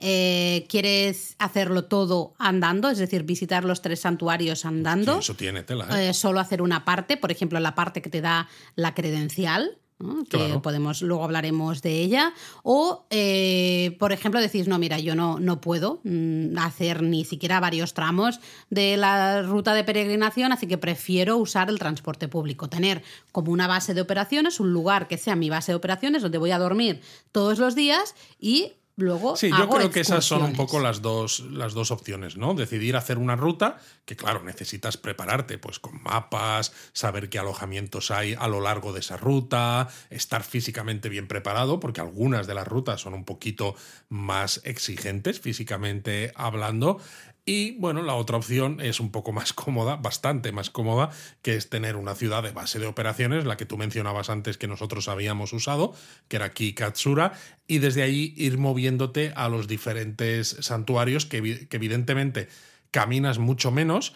Eh, 0.00 0.66
¿Quieres 0.68 1.34
hacerlo 1.38 1.84
todo 1.86 2.34
andando? 2.38 2.88
Es 2.88 2.98
decir, 2.98 3.24
visitar 3.24 3.64
los 3.64 3.82
tres 3.82 4.00
santuarios 4.00 4.64
andando. 4.64 5.14
Sí, 5.14 5.18
eso 5.20 5.34
tiene 5.34 5.62
tela. 5.64 5.86
¿eh? 6.00 6.10
Eh, 6.10 6.14
solo 6.14 6.38
hacer 6.40 6.62
una 6.62 6.84
parte, 6.84 7.16
por 7.16 7.32
ejemplo, 7.32 7.58
la 7.58 7.74
parte 7.74 8.00
que 8.00 8.10
te 8.10 8.20
da 8.20 8.48
la 8.76 8.94
credencial. 8.94 9.78
¿no? 10.00 10.22
que 10.22 10.38
Claro. 10.38 10.62
podemos 10.62 11.02
luego 11.02 11.24
hablaremos 11.24 11.82
de 11.82 12.00
ella 12.00 12.32
o 12.62 13.06
eh, 13.10 13.96
por 13.98 14.12
ejemplo 14.12 14.40
decís 14.40 14.68
no 14.68 14.78
mira 14.78 15.00
yo 15.00 15.16
no 15.16 15.40
no 15.40 15.60
puedo 15.60 16.00
mm, 16.04 16.56
hacer 16.56 17.02
ni 17.02 17.24
siquiera 17.24 17.58
varios 17.58 17.94
tramos 17.94 18.38
de 18.70 18.96
la 18.96 19.42
ruta 19.42 19.74
de 19.74 19.82
peregrinación 19.82 20.52
así 20.52 20.68
que 20.68 20.78
prefiero 20.78 21.36
usar 21.36 21.68
el 21.68 21.80
transporte 21.80 22.28
público 22.28 22.68
tener 22.68 23.02
como 23.32 23.50
una 23.50 23.66
base 23.66 23.92
de 23.92 24.00
operaciones 24.00 24.60
un 24.60 24.72
lugar 24.72 25.08
que 25.08 25.18
sea 25.18 25.34
mi 25.34 25.50
base 25.50 25.72
de 25.72 25.76
operaciones 25.76 26.22
donde 26.22 26.38
voy 26.38 26.52
a 26.52 26.60
dormir 26.60 27.00
todos 27.32 27.58
los 27.58 27.74
días 27.74 28.14
y 28.38 28.74
luego 28.98 29.36
Sí, 29.36 29.48
yo 29.48 29.68
creo 29.68 29.90
que 29.90 30.00
esas 30.00 30.24
son 30.24 30.42
un 30.42 30.52
poco 30.54 30.80
las 30.80 31.00
dos, 31.00 31.40
las 31.50 31.72
dos 31.72 31.90
opciones, 31.90 32.36
¿no? 32.36 32.54
Decidir 32.54 32.96
hacer 32.96 33.16
una 33.16 33.36
ruta, 33.36 33.78
que 34.04 34.16
claro, 34.16 34.42
necesitas 34.42 34.96
prepararte, 34.96 35.56
pues 35.56 35.78
con 35.78 36.02
mapas, 36.02 36.72
saber 36.92 37.30
qué 37.30 37.38
alojamientos 37.38 38.10
hay 38.10 38.34
a 38.38 38.48
lo 38.48 38.60
largo 38.60 38.92
de 38.92 39.00
esa 39.00 39.16
ruta, 39.16 39.88
estar 40.10 40.42
físicamente 40.42 41.08
bien 41.08 41.28
preparado, 41.28 41.80
porque 41.80 42.00
algunas 42.00 42.46
de 42.46 42.54
las 42.54 42.66
rutas 42.66 43.00
son 43.00 43.14
un 43.14 43.24
poquito 43.24 43.76
más 44.08 44.60
exigentes 44.64 45.40
físicamente 45.40 46.32
hablando. 46.34 47.00
Y 47.50 47.70
bueno, 47.78 48.02
la 48.02 48.12
otra 48.12 48.36
opción 48.36 48.78
es 48.78 49.00
un 49.00 49.10
poco 49.10 49.32
más 49.32 49.54
cómoda, 49.54 49.96
bastante 49.96 50.52
más 50.52 50.68
cómoda, 50.68 51.08
que 51.40 51.56
es 51.56 51.70
tener 51.70 51.96
una 51.96 52.14
ciudad 52.14 52.42
de 52.42 52.50
base 52.50 52.78
de 52.78 52.86
operaciones, 52.86 53.46
la 53.46 53.56
que 53.56 53.64
tú 53.64 53.78
mencionabas 53.78 54.28
antes 54.28 54.58
que 54.58 54.68
nosotros 54.68 55.08
habíamos 55.08 55.54
usado, 55.54 55.94
que 56.28 56.36
era 56.36 56.44
aquí 56.44 56.74
Katsura, 56.74 57.32
y 57.66 57.78
desde 57.78 58.02
ahí 58.02 58.34
ir 58.36 58.58
moviéndote 58.58 59.32
a 59.34 59.48
los 59.48 59.66
diferentes 59.66 60.58
santuarios 60.60 61.24
que, 61.24 61.66
que 61.68 61.76
evidentemente 61.76 62.48
caminas 62.90 63.38
mucho 63.38 63.70
menos, 63.70 64.12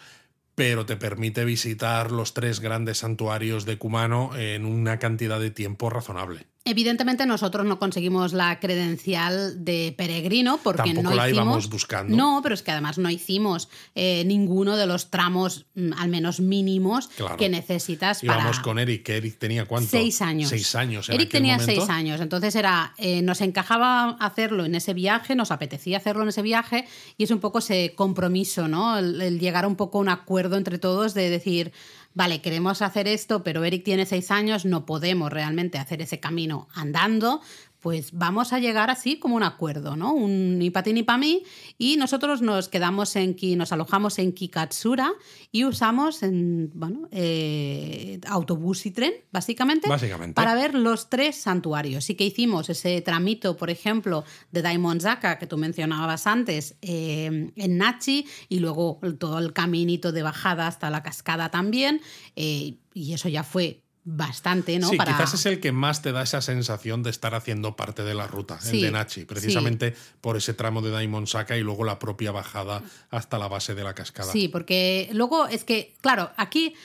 pero 0.53 0.85
te 0.85 0.95
permite 0.95 1.43
visitar 1.43 2.11
los 2.11 2.35
tres 2.35 2.59
grandes 2.59 2.99
santuarios 2.99 3.65
de 3.65 3.79
Kumano 3.79 4.37
en 4.37 4.63
una 4.63 4.99
cantidad 4.99 5.39
de 5.39 5.49
tiempo 5.49 5.89
razonable. 5.89 6.45
Evidentemente 6.65 7.25
nosotros 7.25 7.65
no 7.65 7.77
conseguimos 7.77 8.31
la 8.31 8.59
credencial 8.61 9.65
de 9.65 9.93
peregrino 9.97 10.59
porque 10.63 10.93
Tampoco 10.93 11.09
no 11.09 11.15
la 11.15 11.27
hicimos, 11.27 11.45
íbamos 11.45 11.69
buscando. 11.69 12.15
No, 12.15 12.39
pero 12.41 12.55
es 12.55 12.63
que 12.63 12.71
además 12.71 12.97
no 12.97 13.09
hicimos 13.09 13.67
eh, 13.95 14.23
ninguno 14.25 14.77
de 14.77 14.87
los 14.87 15.09
tramos, 15.09 15.65
mm, 15.75 15.91
al 15.97 16.07
menos 16.07 16.39
mínimos, 16.39 17.09
Claro. 17.17 17.35
que 17.35 17.49
necesitas 17.49 18.21
para. 18.21 18.35
Íbamos 18.39 18.59
con 18.61 18.79
Eric, 18.79 19.03
que 19.03 19.17
Eric 19.17 19.37
tenía 19.39 19.65
cuánto? 19.65 19.89
Seis 19.89 20.21
años. 20.21 20.49
Seis 20.49 20.73
años. 20.75 21.09
en 21.09 21.15
Eric 21.15 21.27
aquel 21.27 21.41
tenía 21.41 21.57
momento. 21.57 21.81
seis 21.81 21.89
años, 21.89 22.21
entonces 22.21 22.55
era, 22.55 22.93
eh, 22.97 23.21
nos 23.21 23.41
encajaba 23.41 24.11
hacerlo 24.21 24.63
en 24.63 24.75
ese 24.75 24.93
viaje, 24.93 25.35
nos 25.35 25.51
apetecía 25.51 25.97
hacerlo 25.97 26.23
en 26.23 26.29
ese 26.29 26.41
viaje 26.41 26.87
y 27.17 27.25
es 27.25 27.31
un 27.31 27.39
poco 27.41 27.59
ese 27.59 27.93
compromiso, 27.93 28.69
¿no? 28.69 28.97
El, 28.97 29.21
el 29.21 29.39
llegar 29.39 29.65
a 29.65 29.67
un 29.67 29.75
poco 29.75 29.97
a 29.97 30.01
un 30.01 30.07
acuerdo 30.09 30.55
entre 30.55 30.77
todos 30.79 31.13
de 31.13 31.29
decir, 31.29 31.73
vale, 32.13 32.41
queremos 32.41 32.81
hacer 32.81 33.07
esto, 33.07 33.43
pero 33.43 33.63
Eric 33.63 33.83
tiene 33.83 34.05
seis 34.05 34.31
años, 34.31 34.65
no 34.65 34.85
podemos 34.85 35.31
realmente 35.31 35.77
hacer 35.77 36.01
ese 36.01 36.19
camino 36.19 36.67
andando. 36.73 37.41
Pues 37.83 38.13
vamos 38.13 38.53
a 38.53 38.59
llegar 38.59 38.89
así 38.89 39.19
como 39.19 39.35
un 39.35 39.43
acuerdo, 39.43 39.97
¿no? 39.97 40.13
Un 40.13 40.57
ni 40.57 40.69
para 40.69 40.85
ti 40.85 40.93
ni 40.93 41.03
para 41.03 41.17
mí. 41.17 41.43
Y 41.77 41.97
nosotros 41.97 42.41
nos 42.41 42.69
quedamos 42.69 43.13
en 43.17 43.33
Ki, 43.33 43.57
nos 43.57 43.73
alojamos 43.73 44.19
en 44.19 44.31
Kikatsura 44.31 45.11
y 45.51 45.65
usamos 45.65 46.23
en, 46.23 46.71
bueno, 46.73 47.09
eh, 47.11 48.21
autobús 48.25 48.85
y 48.85 48.91
tren, 48.91 49.13
básicamente, 49.33 49.89
Básicamente. 49.89 50.33
para 50.33 50.55
ver 50.55 50.75
los 50.75 51.09
tres 51.09 51.35
santuarios. 51.35 52.05
Sí 52.05 52.15
que 52.15 52.23
hicimos 52.23 52.69
ese 52.69 53.01
tramito, 53.01 53.57
por 53.57 53.69
ejemplo, 53.69 54.23
de 54.53 54.61
Daimon 54.61 55.01
Zaka, 55.01 55.37
que 55.37 55.45
tú 55.45 55.57
mencionabas 55.57 56.25
antes, 56.25 56.77
eh, 56.81 57.51
en 57.53 57.77
Nachi, 57.77 58.25
y 58.47 58.59
luego 58.59 59.01
todo 59.19 59.39
el 59.39 59.51
caminito 59.51 60.13
de 60.13 60.23
bajada 60.23 60.67
hasta 60.67 60.89
la 60.89 61.03
cascada 61.03 61.51
también. 61.51 61.99
eh, 62.37 62.77
y 62.95 63.13
eso 63.13 63.27
ya 63.27 63.43
fue 63.43 63.82
bastante, 64.05 64.77
¿no? 64.79 64.89
Sí, 64.89 64.97
Para- 64.97 65.13
quizás 65.13 65.33
es 65.33 65.45
el 65.45 65.59
que 65.59 65.71
más 65.71 66.01
te 66.01 66.11
da 66.11 66.23
esa 66.23 66.41
sensación 66.41 67.03
de 67.03 67.09
estar 67.09 67.35
haciendo 67.35 67.75
parte 67.75 68.03
de 68.03 68.13
la 68.13 68.27
ruta, 68.27 68.59
Sí, 68.59 68.77
el 68.77 68.81
de 68.83 68.91
Nachi, 68.91 69.25
precisamente 69.25 69.95
por 70.21 70.35
ese 70.37 70.53
tramo 70.53 70.81
de 70.81 70.91
Daimon 70.91 71.25
Saka 71.27 71.57
y 71.57 71.61
luego 71.61 71.83
la 71.85 71.99
propia 71.99 72.31
bajada 72.31 72.81
hasta 73.09 73.37
la 73.37 73.47
base 73.47 73.75
de 73.75 73.83
la 73.83 73.93
cascada. 73.95 74.31
Sí, 74.31 74.47
porque 74.49 75.09
luego 75.13 75.47
es 75.47 75.63
que, 75.63 75.93
claro, 76.01 76.31
aquí 76.35 76.75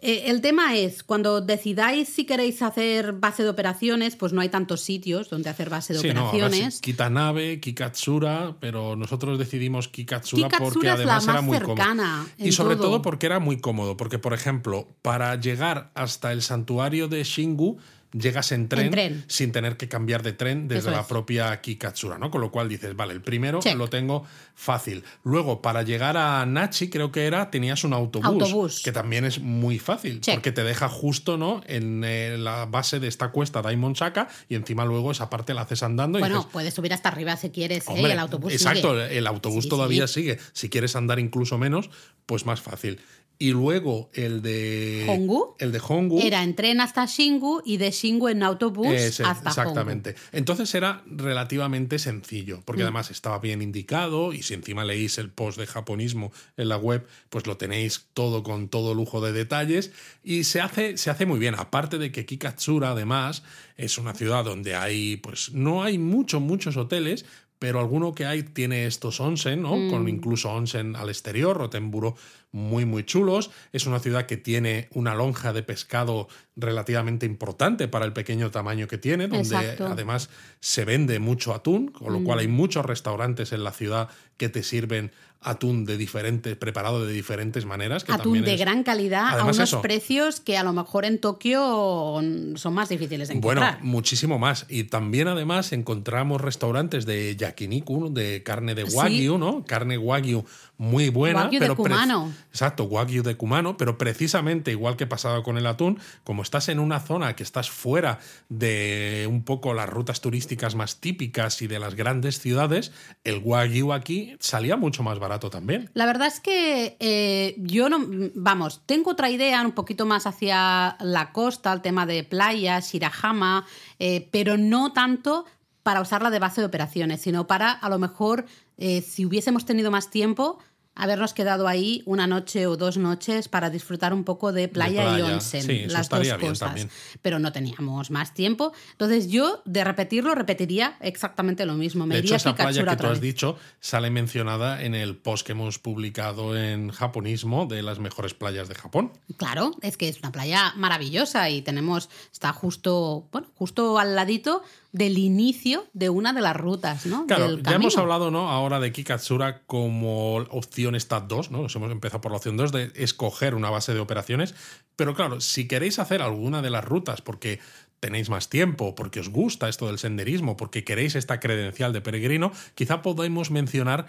eh, 0.00 0.24
el 0.26 0.40
tema 0.40 0.76
es, 0.76 1.02
cuando 1.02 1.40
decidáis 1.40 2.08
si 2.08 2.24
queréis 2.24 2.62
hacer 2.62 3.12
base 3.14 3.42
de 3.42 3.48
operaciones, 3.48 4.14
pues 4.14 4.32
no 4.32 4.40
hay 4.40 4.48
tantos 4.48 4.80
sitios 4.82 5.28
donde 5.28 5.50
hacer 5.50 5.70
base 5.70 5.92
de 5.92 5.98
Sí, 5.98 6.12
no, 6.12 6.28
operaciones. 6.28 6.76
sí, 6.76 6.80
Kitanabe, 6.82 7.58
Kikatsura, 7.58 8.56
pero 8.60 8.94
nosotros 8.94 9.38
decidimos 9.38 9.88
Kikatsura, 9.88 10.48
porque 10.48 10.56
Kikatsura 10.56 10.92
además 10.92 11.26
era 11.26 11.40
muy 11.40 11.58
cómodo. 11.60 12.26
Y 12.38 12.52
sobre 12.52 12.76
todo. 12.76 12.88
todo 12.88 13.02
porque 13.02 13.26
era 13.26 13.40
muy 13.40 13.58
cómodo, 13.58 13.96
porque 13.96 14.20
por 14.20 14.34
ejemplo, 14.34 14.88
para 15.02 15.34
llegar 15.34 15.90
hasta 15.94 16.32
el 16.32 16.42
santuario 16.42 17.08
de 17.08 17.24
Shingu 17.24 17.78
llegas 18.12 18.52
en 18.52 18.68
tren, 18.68 18.86
En 18.86 18.90
tren. 18.90 19.24
sin 19.28 19.52
tener 19.52 19.76
que 19.76 19.88
cambiar 19.88 20.22
de 20.22 20.32
tren 20.32 20.66
desde 20.68 20.80
Eso 20.80 20.90
la 20.90 21.00
es. 21.00 21.06
propia 21.06 21.60
Kikatsura, 21.60 22.18
¿no? 22.18 22.30
Con 22.30 22.40
lo 22.40 22.50
cual 22.50 22.68
dices, 22.68 22.96
vale, 22.96 23.12
el 23.12 23.20
primero 23.20 23.60
Check. 23.60 23.76
lo 23.76 23.88
tengo 23.88 24.24
fácil. 24.54 25.04
Luego, 25.24 25.60
para 25.62 25.82
llegar 25.82 26.16
a 26.16 26.44
Nachi, 26.46 26.88
creo 26.90 27.12
que 27.12 27.26
era, 27.26 27.50
tenías 27.50 27.84
un 27.84 27.92
autobús, 27.92 28.26
Autobús. 28.26 28.82
que 28.82 28.92
también 28.92 29.24
es 29.24 29.40
muy 29.40 29.78
fácil, 29.78 30.20
Check. 30.20 30.34
porque 30.36 30.52
te 30.52 30.64
deja 30.64 30.88
justo, 30.88 31.36
¿no? 31.36 31.60
En 31.66 32.02
eh, 32.04 32.36
la 32.38 32.66
base 32.66 32.98
de 33.00 33.08
esta 33.08 33.28
cuesta 33.30 33.62
Daimon 33.62 33.94
Saka 33.96 34.28
y 34.48 34.54
encima 34.54 34.84
luego 34.84 35.10
esa 35.12 35.28
parte 35.30 35.54
la 35.54 35.62
haces 35.62 35.82
andando 35.82 36.18
y 36.18 36.22
Bueno, 36.22 36.36
dices, 36.38 36.50
puedes 36.52 36.74
subir 36.74 36.92
hasta 36.92 37.08
arriba 37.10 37.36
si 37.36 37.50
quieres, 37.50 37.84
¿eh? 37.88 37.92
Hombre, 37.92 38.12
el 38.12 38.18
autobús 38.18 38.52
exacto, 38.52 38.92
sigue. 38.94 39.18
el 39.18 39.26
autobús 39.26 39.64
Sí, 39.64 39.70
todavía 39.70 40.06
sí. 40.08 40.14
sigue. 40.22 40.38
Si 40.52 40.68
quieres 40.68 40.96
andar 40.96 41.18
incluso 41.18 41.58
menos, 41.58 41.90
pues 42.26 42.46
más 42.46 42.60
fácil. 42.60 43.00
Y 43.40 43.52
luego 43.52 44.10
el 44.14 44.42
de 44.42 45.06
Hongu. 45.08 45.54
El 45.60 45.70
de 45.70 45.80
Hongu. 45.86 46.20
Era 46.20 46.42
en 46.42 46.56
tren 46.56 46.80
hasta 46.80 47.06
Shingu 47.06 47.62
y 47.64 47.76
de 47.76 47.92
Shingu 47.92 48.26
en 48.28 48.42
autobús 48.42 48.88
Ese, 48.88 49.22
hasta 49.22 49.50
exactamente. 49.50 50.16
Entonces 50.32 50.74
era 50.74 51.02
relativamente 51.06 52.00
sencillo, 52.00 52.58
Mm. 52.58 52.62
porque 52.64 52.82
además 52.82 53.12
estaba 53.12 53.38
bien 53.38 53.62
indicado 53.62 54.32
y 54.32 54.42
si 54.42 54.54
encima 54.54 54.84
leéis 54.84 55.18
el 55.18 55.30
post 55.30 55.56
de 55.56 55.66
japonismo 55.68 56.32
en 56.56 56.68
la 56.68 56.78
web, 56.78 57.06
pues 57.30 57.46
lo 57.46 57.56
tenéis 57.56 58.06
todo 58.12 58.42
con 58.42 58.68
todo 58.68 58.92
lujo 58.94 59.20
de 59.20 59.32
detalles 59.32 59.92
y 60.24 60.42
se 60.42 60.60
hace, 60.60 60.96
se 60.96 61.10
hace 61.10 61.24
muy 61.24 61.38
bien. 61.38 61.54
Aparte 61.54 61.98
de 61.98 62.10
que 62.10 62.26
Kikatsura 62.26 62.90
además 62.90 63.44
es 63.76 63.98
una 63.98 64.14
ciudad 64.14 64.44
donde 64.44 64.74
hay, 64.74 65.16
pues 65.18 65.52
no 65.52 65.84
hay 65.84 65.96
muchos, 65.98 66.40
muchos 66.40 66.76
hoteles, 66.76 67.24
pero 67.58 67.80
alguno 67.80 68.14
que 68.14 68.24
hay 68.26 68.42
tiene 68.42 68.86
estos 68.86 69.20
onsen, 69.20 69.62
¿no? 69.62 69.76
Mm. 69.76 69.90
Con 69.90 70.08
incluso 70.08 70.50
onsen 70.50 70.94
al 70.96 71.08
exterior, 71.08 71.56
Rotemburo 71.56 72.14
muy, 72.50 72.84
muy 72.84 73.04
chulos. 73.04 73.50
Es 73.72 73.86
una 73.86 73.98
ciudad 73.98 74.26
que 74.26 74.36
tiene 74.36 74.88
una 74.94 75.14
lonja 75.14 75.52
de 75.52 75.62
pescado 75.62 76.28
relativamente 76.56 77.26
importante 77.26 77.88
para 77.88 78.04
el 78.06 78.12
pequeño 78.12 78.50
tamaño 78.50 78.88
que 78.88 78.96
tiene, 78.98 79.28
donde 79.28 79.56
Exacto. 79.56 79.86
además 79.86 80.30
se 80.60 80.84
vende 80.84 81.18
mucho 81.18 81.52
atún, 81.54 81.88
con 81.88 82.12
lo 82.12 82.20
Mm. 82.20 82.24
cual 82.24 82.38
hay 82.38 82.48
muchos 82.48 82.86
restaurantes 82.86 83.52
en 83.52 83.64
la 83.64 83.72
ciudad 83.72 84.08
que 84.36 84.48
te 84.48 84.62
sirven 84.62 85.10
atún 85.40 85.84
de 85.84 85.96
diferentes, 85.96 86.56
preparado 86.56 87.06
de 87.06 87.12
diferentes 87.12 87.64
maneras. 87.64 88.02
Que 88.04 88.12
Atún 88.12 88.42
de 88.42 88.54
es- 88.54 88.60
gran 88.60 88.82
calidad 88.82 89.38
a 89.38 89.44
unos 89.44 89.58
eso. 89.60 89.80
precios 89.80 90.40
que 90.40 90.56
a 90.58 90.64
lo 90.64 90.72
mejor 90.72 91.04
en 91.04 91.18
Tokio 91.20 92.20
son 92.56 92.74
más 92.74 92.88
difíciles 92.88 93.28
de 93.28 93.34
Bueno, 93.36 93.60
encontrar. 93.62 93.84
muchísimo 93.84 94.38
más. 94.40 94.66
Y 94.68 94.84
también 94.84 95.28
además 95.28 95.72
encontramos 95.72 96.40
restaurantes 96.40 97.06
de 97.06 97.36
yakiniku, 97.36 98.12
de 98.12 98.42
carne 98.42 98.74
de 98.74 98.90
Sí. 98.90 98.96
wagyu, 98.96 99.38
¿no? 99.38 99.64
Carne 99.64 99.96
wagyu 99.96 100.44
muy 100.76 101.08
buena. 101.08 101.44
Wagyu 101.44 101.60
de 101.60 101.66
pero 101.66 101.76
Kumano. 101.76 102.32
Exacto, 102.50 102.84
wagyu 102.84 103.22
de 103.22 103.36
Kumano, 103.36 103.76
pero 103.76 103.96
precisamente 103.98 104.70
igual 104.72 104.96
que 104.96 105.06
pasaba 105.06 105.42
con 105.42 105.56
el 105.56 105.66
atún, 105.66 105.98
como 106.24 106.42
estás 106.42 106.68
en 106.68 106.78
una 106.80 106.98
zona 107.00 107.36
que 107.36 107.42
estás 107.44 107.70
fuera 107.70 108.18
de 108.48 109.26
un 109.30 109.42
poco 109.44 109.72
las 109.74 109.88
rutas 109.88 110.20
turísticas 110.20 110.74
más 110.74 111.00
típicas 111.00 111.62
y 111.62 111.68
de 111.68 111.78
las 111.78 111.94
grandes 111.94 112.40
ciudades, 112.40 112.92
el 113.24 113.40
wagyu 113.44 113.92
aquí 113.92 114.36
salía 114.40 114.76
mucho 114.76 115.02
más 115.02 115.18
barato 115.18 115.27
también. 115.50 115.90
La 115.94 116.06
verdad 116.06 116.28
es 116.28 116.40
que 116.40 116.96
eh, 117.00 117.54
yo 117.58 117.88
no, 117.88 117.98
vamos, 118.34 118.80
tengo 118.86 119.10
otra 119.10 119.30
idea 119.30 119.60
un 119.62 119.72
poquito 119.72 120.06
más 120.06 120.26
hacia 120.26 120.96
la 121.00 121.32
costa, 121.32 121.72
el 121.72 121.82
tema 121.82 122.06
de 122.06 122.24
playa, 122.24 122.80
Shirahama, 122.80 123.66
eh, 123.98 124.28
pero 124.30 124.56
no 124.56 124.92
tanto 124.92 125.44
para 125.82 126.00
usarla 126.00 126.30
de 126.30 126.38
base 126.38 126.60
de 126.60 126.66
operaciones, 126.66 127.20
sino 127.20 127.46
para 127.46 127.70
a 127.70 127.88
lo 127.88 127.98
mejor, 127.98 128.46
eh, 128.78 129.02
si 129.02 129.26
hubiésemos 129.26 129.64
tenido 129.64 129.90
más 129.90 130.10
tiempo, 130.10 130.58
habernos 130.98 131.32
quedado 131.32 131.68
ahí 131.68 132.02
una 132.04 132.26
noche 132.26 132.66
o 132.66 132.76
dos 132.76 132.98
noches 132.98 133.48
para 133.48 133.70
disfrutar 133.70 134.12
un 134.12 134.24
poco 134.24 134.52
de 134.52 134.68
playa, 134.68 135.04
playa. 135.04 135.18
y 135.18 135.32
onsen, 135.32 135.62
Sí, 135.62 135.86
las 135.86 136.08
dos 136.08 136.28
cosas. 136.34 136.86
Pero 137.22 137.38
no 137.38 137.52
teníamos 137.52 138.10
más 138.10 138.34
tiempo. 138.34 138.72
Entonces 138.92 139.28
yo, 139.28 139.62
de 139.64 139.84
repetirlo, 139.84 140.34
repetiría 140.34 140.96
exactamente 141.00 141.64
lo 141.64 141.74
mismo. 141.74 142.06
Me 142.06 142.16
De 142.16 142.20
hecho, 142.20 142.34
esa 142.34 142.54
playa 142.54 142.84
que 142.84 142.96
tú 142.96 143.06
has 143.06 143.20
dicho 143.20 143.56
sale 143.80 144.10
mencionada 144.10 144.82
en 144.82 144.94
el 144.94 145.16
post 145.16 145.46
que 145.46 145.52
hemos 145.52 145.78
publicado 145.78 146.58
en 146.58 146.90
Japonismo 146.90 147.66
de 147.66 147.82
las 147.82 147.98
mejores 147.98 148.34
playas 148.34 148.68
de 148.68 148.74
Japón. 148.74 149.12
Claro, 149.36 149.72
es 149.80 149.96
que 149.96 150.08
es 150.08 150.18
una 150.18 150.32
playa 150.32 150.72
maravillosa 150.76 151.48
y 151.50 151.62
tenemos, 151.62 152.10
está 152.32 152.52
justo, 152.52 153.28
bueno, 153.30 153.48
justo 153.58 153.98
al 153.98 154.14
ladito 154.14 154.62
del 154.92 155.18
inicio 155.18 155.84
de 155.92 156.08
una 156.10 156.32
de 156.32 156.40
las 156.40 156.56
rutas, 156.56 157.06
¿no? 157.06 157.26
Claro, 157.26 157.48
Del 157.48 157.62
ya 157.62 157.72
hemos 157.72 157.98
hablado 157.98 158.30
¿no? 158.30 158.48
ahora 158.50 158.78
de 158.78 158.92
Kikatsura 158.92 159.62
como 159.66 160.36
opción 160.36 160.94
Stat 160.94 161.24
2, 161.26 161.50
¿no? 161.50 161.62
Nos 161.62 161.74
hemos 161.74 161.90
empezado 161.90 162.20
por 162.20 162.30
la 162.30 162.38
opción 162.38 162.56
2 162.56 162.72
de 162.72 162.92
escoger 162.94 163.54
una 163.54 163.70
base 163.70 163.92
de 163.92 164.00
operaciones, 164.00 164.54
pero 164.96 165.14
claro, 165.14 165.40
si 165.40 165.66
queréis 165.66 165.98
hacer 165.98 166.22
alguna 166.22 166.62
de 166.62 166.70
las 166.70 166.84
rutas 166.84 167.20
porque 167.20 167.58
tenéis 168.00 168.30
más 168.30 168.48
tiempo, 168.48 168.94
porque 168.94 169.20
os 169.20 169.28
gusta 169.28 169.68
esto 169.68 169.88
del 169.88 169.98
senderismo, 169.98 170.56
porque 170.56 170.84
queréis 170.84 171.16
esta 171.16 171.40
credencial 171.40 171.92
de 171.92 172.00
peregrino, 172.00 172.52
quizá 172.76 173.02
podemos 173.02 173.50
mencionar, 173.50 174.06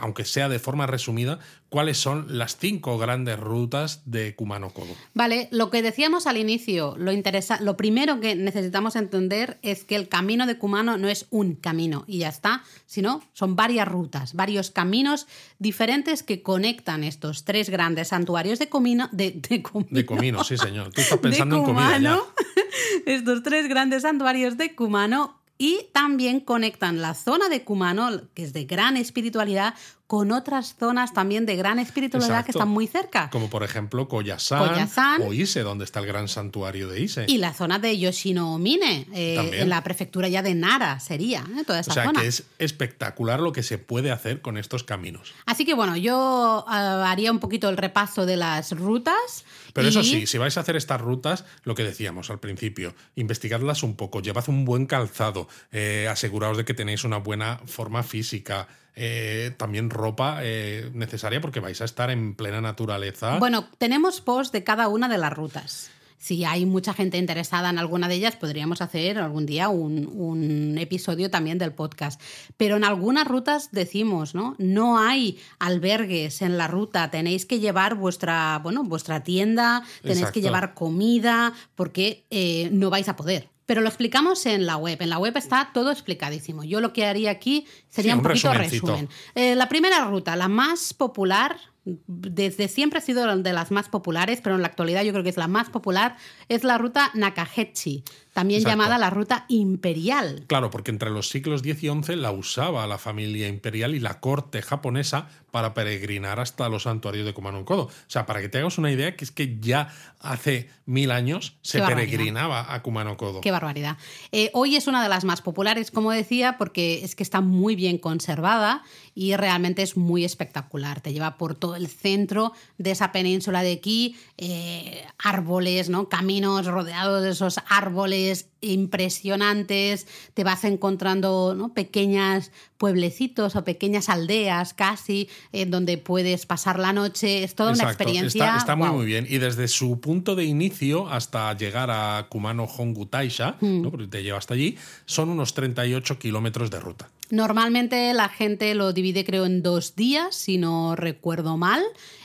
aunque 0.00 0.24
sea 0.24 0.48
de 0.48 0.58
forma 0.58 0.86
resumida, 0.86 1.38
cuáles 1.68 1.98
son 1.98 2.26
las 2.28 2.58
cinco 2.58 2.98
grandes 2.98 3.38
rutas 3.38 4.02
de 4.04 4.34
Kumano 4.34 4.70
Kodo. 4.70 4.94
Vale, 5.14 5.48
lo 5.50 5.70
que 5.70 5.82
decíamos 5.82 6.26
al 6.26 6.36
inicio, 6.36 6.94
lo, 6.98 7.12
interesa 7.12 7.60
lo 7.60 7.76
primero 7.76 8.20
que 8.20 8.34
necesitamos 8.34 8.96
entender 8.96 9.58
es 9.62 9.84
que 9.84 9.96
el 9.96 10.08
camino 10.08 10.46
de 10.46 10.58
Kumano 10.58 10.98
no 10.98 11.08
es 11.08 11.26
un 11.30 11.54
camino 11.54 12.04
y 12.06 12.18
ya 12.18 12.28
está, 12.28 12.62
sino 12.86 13.22
son 13.32 13.56
varias 13.56 13.88
rutas, 13.88 14.34
varios 14.34 14.70
caminos 14.70 15.26
diferentes 15.58 16.22
que 16.22 16.42
conectan 16.42 17.04
estos 17.04 17.44
tres 17.44 17.70
grandes 17.70 18.08
santuarios 18.08 18.58
de 18.58 18.68
Comino. 18.68 19.08
De, 19.12 19.30
de 19.30 19.62
Comino. 19.62 19.88
De 19.90 20.06
Comino, 20.06 20.44
sí, 20.44 20.56
señor. 20.56 20.92
Tú 20.92 21.00
estás 21.00 21.20
de 21.20 21.28
pensando 21.28 21.56
en 21.56 21.64
comida 21.64 21.98
ya. 21.98 22.20
Estos 23.06 23.42
tres 23.42 23.68
grandes 23.68 24.02
santuarios 24.02 24.56
de 24.56 24.74
Kumano 24.74 25.41
y 25.62 25.86
también 25.92 26.40
conectan 26.40 27.00
la 27.00 27.14
zona 27.14 27.48
de 27.48 27.62
Kumano, 27.62 28.22
que 28.34 28.42
es 28.42 28.52
de 28.52 28.64
gran 28.64 28.96
espiritualidad, 28.96 29.74
con 30.12 30.30
otras 30.30 30.76
zonas 30.78 31.14
también 31.14 31.46
de 31.46 31.56
gran 31.56 31.78
espiritualidad 31.78 32.44
que 32.44 32.50
están 32.50 32.68
muy 32.68 32.86
cerca. 32.86 33.30
Como 33.30 33.48
por 33.48 33.62
ejemplo 33.62 34.08
Koyasan, 34.08 35.22
o 35.22 35.32
Ise, 35.32 35.62
donde 35.62 35.86
está 35.86 36.00
el 36.00 36.06
gran 36.06 36.28
santuario 36.28 36.86
de 36.86 37.00
Ise. 37.00 37.24
Y 37.28 37.38
la 37.38 37.54
zona 37.54 37.78
de 37.78 37.98
Yoshinomine, 37.98 39.06
eh, 39.14 39.62
en 39.62 39.70
la 39.70 39.82
prefectura 39.82 40.28
ya 40.28 40.42
de 40.42 40.54
Nara 40.54 41.00
sería, 41.00 41.46
¿eh? 41.58 41.64
toda 41.66 41.80
esa 41.80 41.92
O 41.92 41.94
sea 41.94 42.04
zona. 42.04 42.20
que 42.20 42.26
es 42.26 42.44
espectacular 42.58 43.40
lo 43.40 43.52
que 43.52 43.62
se 43.62 43.78
puede 43.78 44.10
hacer 44.10 44.42
con 44.42 44.58
estos 44.58 44.84
caminos. 44.84 45.32
Así 45.46 45.64
que 45.64 45.72
bueno, 45.72 45.96
yo 45.96 46.66
ah, 46.68 47.10
haría 47.10 47.32
un 47.32 47.38
poquito 47.38 47.70
el 47.70 47.78
repaso 47.78 48.26
de 48.26 48.36
las 48.36 48.72
rutas. 48.72 49.46
Pero 49.72 49.88
eso 49.88 50.02
sí, 50.02 50.26
si 50.26 50.36
vais 50.36 50.58
a 50.58 50.60
hacer 50.60 50.76
estas 50.76 51.00
rutas, 51.00 51.46
lo 51.64 51.74
que 51.74 51.84
decíamos 51.84 52.28
al 52.28 52.38
principio, 52.38 52.94
investigadlas 53.16 53.82
un 53.82 53.96
poco, 53.96 54.20
llevad 54.20 54.46
un 54.48 54.66
buen 54.66 54.84
calzado, 54.84 55.48
eh, 55.70 56.06
aseguraos 56.10 56.58
de 56.58 56.66
que 56.66 56.74
tenéis 56.74 57.04
una 57.04 57.16
buena 57.16 57.62
forma 57.64 58.02
física, 58.02 58.68
eh, 58.94 59.52
también 59.56 59.90
ropa 59.90 60.38
eh, 60.42 60.90
necesaria 60.94 61.40
porque 61.40 61.60
vais 61.60 61.80
a 61.80 61.84
estar 61.84 62.10
en 62.10 62.34
plena 62.34 62.60
naturaleza. 62.60 63.38
Bueno, 63.38 63.68
tenemos 63.78 64.20
post 64.20 64.52
de 64.52 64.64
cada 64.64 64.88
una 64.88 65.08
de 65.08 65.18
las 65.18 65.32
rutas. 65.32 65.90
Si 66.18 66.44
hay 66.44 66.66
mucha 66.66 66.94
gente 66.94 67.18
interesada 67.18 67.70
en 67.70 67.80
alguna 67.80 68.06
de 68.06 68.14
ellas, 68.14 68.36
podríamos 68.36 68.80
hacer 68.80 69.18
algún 69.18 69.44
día 69.44 69.68
un, 69.68 70.06
un 70.06 70.78
episodio 70.78 71.30
también 71.30 71.58
del 71.58 71.72
podcast. 71.72 72.20
Pero 72.56 72.76
en 72.76 72.84
algunas 72.84 73.26
rutas 73.26 73.70
decimos, 73.72 74.32
¿no? 74.32 74.54
No 74.58 75.00
hay 75.00 75.40
albergues 75.58 76.40
en 76.42 76.58
la 76.58 76.68
ruta, 76.68 77.10
tenéis 77.10 77.44
que 77.44 77.58
llevar 77.58 77.96
vuestra, 77.96 78.60
bueno, 78.62 78.84
vuestra 78.84 79.24
tienda, 79.24 79.82
tenéis 80.02 80.18
Exacto. 80.18 80.34
que 80.34 80.42
llevar 80.42 80.74
comida, 80.74 81.54
porque 81.74 82.24
eh, 82.30 82.68
no 82.70 82.88
vais 82.88 83.08
a 83.08 83.16
poder. 83.16 83.51
Pero 83.72 83.80
lo 83.80 83.88
explicamos 83.88 84.44
en 84.44 84.66
la 84.66 84.76
web. 84.76 85.00
En 85.00 85.08
la 85.08 85.16
web 85.16 85.34
está 85.34 85.70
todo 85.72 85.90
explicadísimo. 85.90 86.62
Yo 86.62 86.82
lo 86.82 86.92
que 86.92 87.06
haría 87.06 87.30
aquí 87.30 87.66
sería 87.88 88.12
Sí, 88.12 88.18
un 88.18 88.26
un 88.26 88.28
poquito 88.30 88.52
resumen. 88.52 89.08
Eh, 89.34 89.54
la 89.54 89.66
primera 89.66 90.04
ruta, 90.04 90.36
la 90.36 90.46
más 90.46 90.92
popular, 90.92 91.56
desde 91.84 92.68
siempre 92.68 92.98
ha 92.98 93.02
sido 93.02 93.36
de 93.36 93.52
las 93.52 93.70
más 93.70 93.88
populares, 93.88 94.40
pero 94.42 94.54
en 94.54 94.62
la 94.62 94.68
actualidad 94.68 95.02
yo 95.02 95.12
creo 95.12 95.24
que 95.24 95.30
es 95.30 95.36
la 95.36 95.48
más 95.48 95.68
popular, 95.68 96.16
es 96.48 96.62
la 96.62 96.78
ruta 96.78 97.10
Nakahechi, 97.14 98.04
también 98.32 98.60
Exacto. 98.60 98.78
llamada 98.78 98.98
la 98.98 99.10
ruta 99.10 99.44
imperial. 99.48 100.44
Claro, 100.46 100.70
porque 100.70 100.90
entre 100.90 101.10
los 101.10 101.28
siglos 101.28 101.62
X 101.64 101.82
y 101.82 102.02
XI 102.02 102.16
la 102.16 102.30
usaba 102.30 102.86
la 102.86 102.98
familia 102.98 103.48
imperial 103.48 103.94
y 103.94 104.00
la 104.00 104.20
corte 104.20 104.62
japonesa 104.62 105.28
para 105.50 105.74
peregrinar 105.74 106.40
hasta 106.40 106.68
los 106.68 106.84
santuarios 106.84 107.26
de 107.26 107.34
Kumano 107.34 107.64
Kodo. 107.64 107.84
O 107.84 107.90
sea, 108.06 108.24
para 108.24 108.40
que 108.40 108.48
te 108.48 108.58
hagas 108.58 108.78
una 108.78 108.90
idea, 108.90 109.16
que 109.16 109.24
es 109.24 109.32
que 109.32 109.58
ya 109.60 109.88
hace 110.20 110.70
mil 110.86 111.10
años 111.10 111.56
se 111.60 111.78
Qué 111.78 111.82
barbaridad. 111.82 112.10
peregrinaba 112.10 112.74
a 112.74 112.82
Kumano 112.82 113.16
Kodo. 113.18 113.40
Qué 113.42 113.50
barbaridad. 113.50 113.98
Eh, 114.30 114.50
hoy 114.54 114.76
es 114.76 114.86
una 114.86 115.02
de 115.02 115.10
las 115.10 115.24
más 115.24 115.42
populares, 115.42 115.90
como 115.90 116.10
decía, 116.10 116.56
porque 116.56 117.04
es 117.04 117.14
que 117.14 117.22
está 117.22 117.42
muy 117.42 117.76
bien 117.76 117.98
conservada 117.98 118.82
y 119.14 119.36
realmente 119.36 119.82
es 119.82 119.96
muy 119.98 120.24
espectacular. 120.24 121.02
Te 121.02 121.12
lleva 121.12 121.36
por 121.36 121.54
todo 121.54 121.71
el 121.76 121.88
centro 121.88 122.52
de 122.78 122.90
esa 122.90 123.12
península 123.12 123.62
de 123.62 123.72
aquí, 123.72 124.16
eh, 124.38 125.04
árboles, 125.18 125.88
¿no? 125.88 126.08
caminos 126.08 126.66
rodeados 126.66 127.22
de 127.22 127.30
esos 127.30 127.60
árboles 127.68 128.48
impresionantes. 128.60 130.06
Te 130.34 130.44
vas 130.44 130.64
encontrando 130.64 131.54
¿no? 131.56 131.72
pequeñas 131.74 132.52
pueblecitos 132.78 133.56
o 133.56 133.64
pequeñas 133.64 134.08
aldeas 134.08 134.74
casi, 134.74 135.28
en 135.52 135.70
donde 135.70 135.98
puedes 135.98 136.46
pasar 136.46 136.78
la 136.78 136.92
noche. 136.92 137.44
Es 137.44 137.54
toda 137.54 137.72
una 137.72 137.84
experiencia. 137.84 138.44
Está, 138.44 138.58
está 138.58 138.76
muy, 138.76 138.90
muy 138.90 139.06
bien. 139.06 139.26
Y 139.28 139.38
desde 139.38 139.66
su 139.68 140.00
punto 140.00 140.34
de 140.36 140.44
inicio 140.44 141.08
hasta 141.08 141.56
llegar 141.56 141.90
a 141.90 142.26
Kumano 142.28 142.64
Hongu 142.64 143.06
Taisha, 143.06 143.56
Hmm. 143.60 143.82
¿no? 143.82 143.90
porque 143.90 144.06
te 144.06 144.22
lleva 144.22 144.38
hasta 144.38 144.54
allí, 144.54 144.76
son 145.06 145.28
unos 145.28 145.54
38 145.54 146.18
kilómetros 146.18 146.70
de 146.70 146.80
ruta. 146.80 147.08
Normalmente 147.32 148.12
la 148.12 148.28
gente 148.28 148.74
lo 148.74 148.92
divide 148.92 149.24
creo 149.24 149.46
en 149.46 149.62
dos 149.62 149.96
días, 149.96 150.34
si 150.34 150.58
no 150.58 150.96
recuerdo 150.96 151.56
mal, 151.56 151.82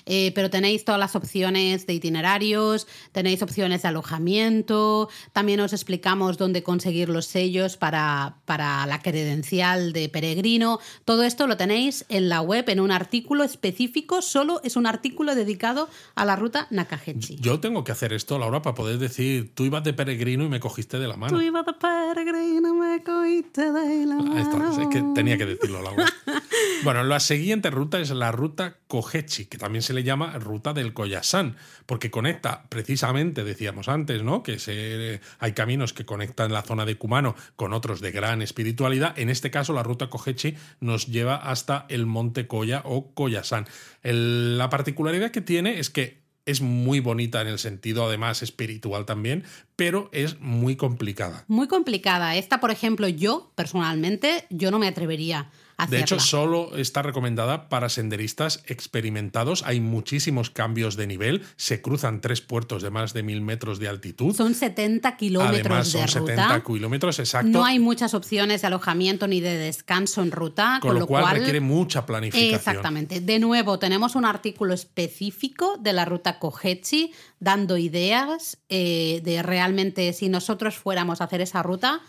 eh, 0.08 0.32
pero 0.34 0.50
tenéis 0.50 0.86
todas 0.86 1.00
las 1.00 1.16
opciones 1.16 1.86
de 1.86 1.94
itinerarios, 1.94 2.88
tenéis 3.12 3.42
opciones 3.42 3.82
de 3.82 3.90
alojamiento, 3.90 5.10
también 5.34 5.60
os 5.60 5.74
explicamos 5.74 6.38
dónde 6.38 6.64
conseguir 6.64 7.10
los 7.10 7.26
sellos 7.26 7.78
para, 7.78 8.38
para 8.46 8.86
la 8.86 9.02
credencial 9.02 9.94
de 9.94 10.10
peregrino. 10.10 10.80
Todo 11.06 11.24
esto 11.24 11.46
lo 11.46 11.58
tenéis 11.58 12.06
en 12.10 12.30
la 12.30 12.42
web 12.42 12.70
en 12.70 12.80
un 12.80 12.92
artículo 12.92 13.44
específico, 13.44 14.22
solo 14.22 14.62
es 14.64 14.76
un 14.76 14.88
artículo 14.88 15.36
dedicado 15.36 15.90
a 16.16 16.26
la 16.26 16.36
ruta 16.36 16.68
Nakahechi. 16.70 17.38
Yo 17.40 17.60
tengo 17.60 17.84
que 17.84 17.92
hacer 17.92 18.14
esto, 18.14 18.40
Laura, 18.40 18.62
para 18.62 18.76
poder 18.76 18.98
decir, 18.98 19.54
tú 19.54 19.66
ibas 19.66 19.84
de 19.84 19.94
peregrino 19.94 20.44
y 20.46 20.50
me 20.50 20.60
cogiste 20.60 21.00
de 21.00 21.08
la 21.08 21.18
mano. 21.18 21.38
Tú 21.38 21.44
ibas 21.44 21.66
de 21.66 21.74
peregrino, 21.74 22.74
me 22.74 23.04
cogiste 23.04 23.72
de 23.72 24.06
la 24.06 24.16
Ahí 24.16 24.42
está, 24.42 24.58
mano. 24.58 24.82
es 24.82 24.88
que 24.88 25.04
tenía 25.14 25.38
que 25.38 25.46
decirlo, 25.46 25.82
Laura. 25.82 26.06
Bueno, 26.84 27.04
la 27.04 27.20
siguiente 27.20 27.70
ruta 27.70 28.00
es 28.00 28.12
la 28.12 28.32
ruta 28.32 28.78
Kohechi, 28.88 29.46
que 29.46 29.58
también 29.58 29.82
se 29.82 29.94
le 29.98 30.04
llama 30.04 30.38
ruta 30.38 30.74
del 30.74 30.94
Koyasan, 30.94 31.56
porque 31.88 32.12
conecta 32.12 32.66
precisamente, 32.70 33.44
decíamos 33.44 33.88
antes, 33.88 34.22
¿no? 34.22 34.44
Que 34.44 34.60
se, 34.60 35.22
hay 35.40 35.54
caminos 35.54 35.92
que 35.92 36.06
conectan 36.06 36.54
la 36.54 36.62
zona 36.62 36.86
de 36.86 36.98
Kumano 36.98 37.36
con 37.56 37.74
otros 37.74 38.00
de 38.00 38.12
gran 38.12 38.44
espiritualidad. 38.44 39.18
En 39.18 39.30
este 39.30 39.50
caso, 39.50 39.74
la 39.74 39.82
ruta 39.82 40.08
Kohechi 40.08 40.56
nos 40.82 41.08
lleva 41.08 41.36
hasta 41.36 41.88
el 41.90 42.06
monte 42.06 42.46
Koya 42.46 42.84
o 42.86 43.12
Koyasan. 43.16 43.66
La 44.04 44.70
particularidad 44.70 45.32
que 45.32 45.42
tiene 45.42 45.80
es 45.80 45.90
que 45.90 46.22
es 46.46 46.62
muy 46.62 47.00
bonita 47.00 47.42
en 47.42 47.48
el 47.48 47.58
sentido, 47.58 48.06
además, 48.06 48.44
espiritual 48.44 49.06
también, 49.06 49.44
pero 49.76 50.10
es 50.14 50.40
muy 50.40 50.76
complicada. 50.76 51.44
Muy 51.48 51.68
complicada. 51.68 52.36
Esta, 52.36 52.60
por 52.60 52.70
ejemplo, 52.70 53.08
yo 53.08 53.52
personalmente, 53.56 54.46
yo 54.52 54.70
no 54.70 54.78
me 54.78 54.88
atrevería 54.88 55.50
De 55.86 56.00
hecho, 56.00 56.20
solo 56.20 56.76
está 56.76 57.04
recomendada 57.04 57.70
para 57.70 57.90
senderistas 57.90 58.64
experimentados. 58.66 59.64
Hay 59.64 59.80
muchísimos 59.80 60.50
cambios 60.50 60.96
de 60.96 61.06
nivel. 61.06 61.44
Se 61.56 61.82
cruzan 61.82 62.20
tres 62.20 62.42
puertos 62.42 62.82
de 62.82 62.90
más 62.90 63.14
de 63.14 63.22
mil 63.22 63.42
metros 63.42 63.78
de 63.78 63.88
altitud. 63.88 64.36
son 64.36 64.56
70 64.56 65.16
kilómetros 65.18 65.60
Además, 65.60 65.88
son 65.90 66.02
de 66.02 66.08
70 66.08 66.48
ruta. 66.48 66.64
kilómetros 66.64 67.20
exacto. 67.20 67.50
No 67.50 67.64
hay 67.64 67.78
muchas 67.78 68.16
opciones 68.16 68.62
de 68.62 68.68
alojamiento 68.68 69.28
ni 69.28 69.40
de 69.40 69.56
descanso 69.56 70.24
en 70.24 70.32
ruta, 70.32 70.80
con, 70.82 70.98
lo 70.98 71.06
cual, 71.06 71.36
requiere 71.36 71.60
mucha 71.60 72.06
planificación. 72.06 72.56
Exactamente. 72.56 73.22
De 73.22 73.38
nuevo, 73.38 73.78
tenemos 73.78 74.16
un 74.16 74.26
artículo 74.26 74.74
específico 74.74 75.78
de 75.80 75.94
la 75.94 76.06
ruta 76.06 76.40
Kohechi 76.40 77.14
dando 77.40 77.78
ideas 77.78 78.58
eh, 78.70 79.22
de 79.24 79.44
realmente 79.44 80.12
si 80.14 80.28
nosotros 80.30 80.76
fuéramos 80.76 81.22
a 81.22 81.26
hacer 81.26 81.42
esa 81.42 81.62
ruta, 81.62 82.02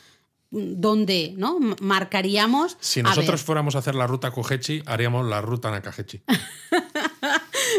dónde 0.51 1.35
¿no? 1.37 1.59
Marcaríamos. 1.81 2.77
Si 2.81 3.03
nosotros 3.03 3.43
fuéramos 3.43 3.77
a 3.77 3.79
hacer 3.79 3.95
la 3.95 4.07
ruta 4.07 4.31
Kohechi, 4.31 4.83
haríamos 4.87 5.27
la 5.27 5.41
ruta 5.41 5.71
Nakahechi. 5.71 6.23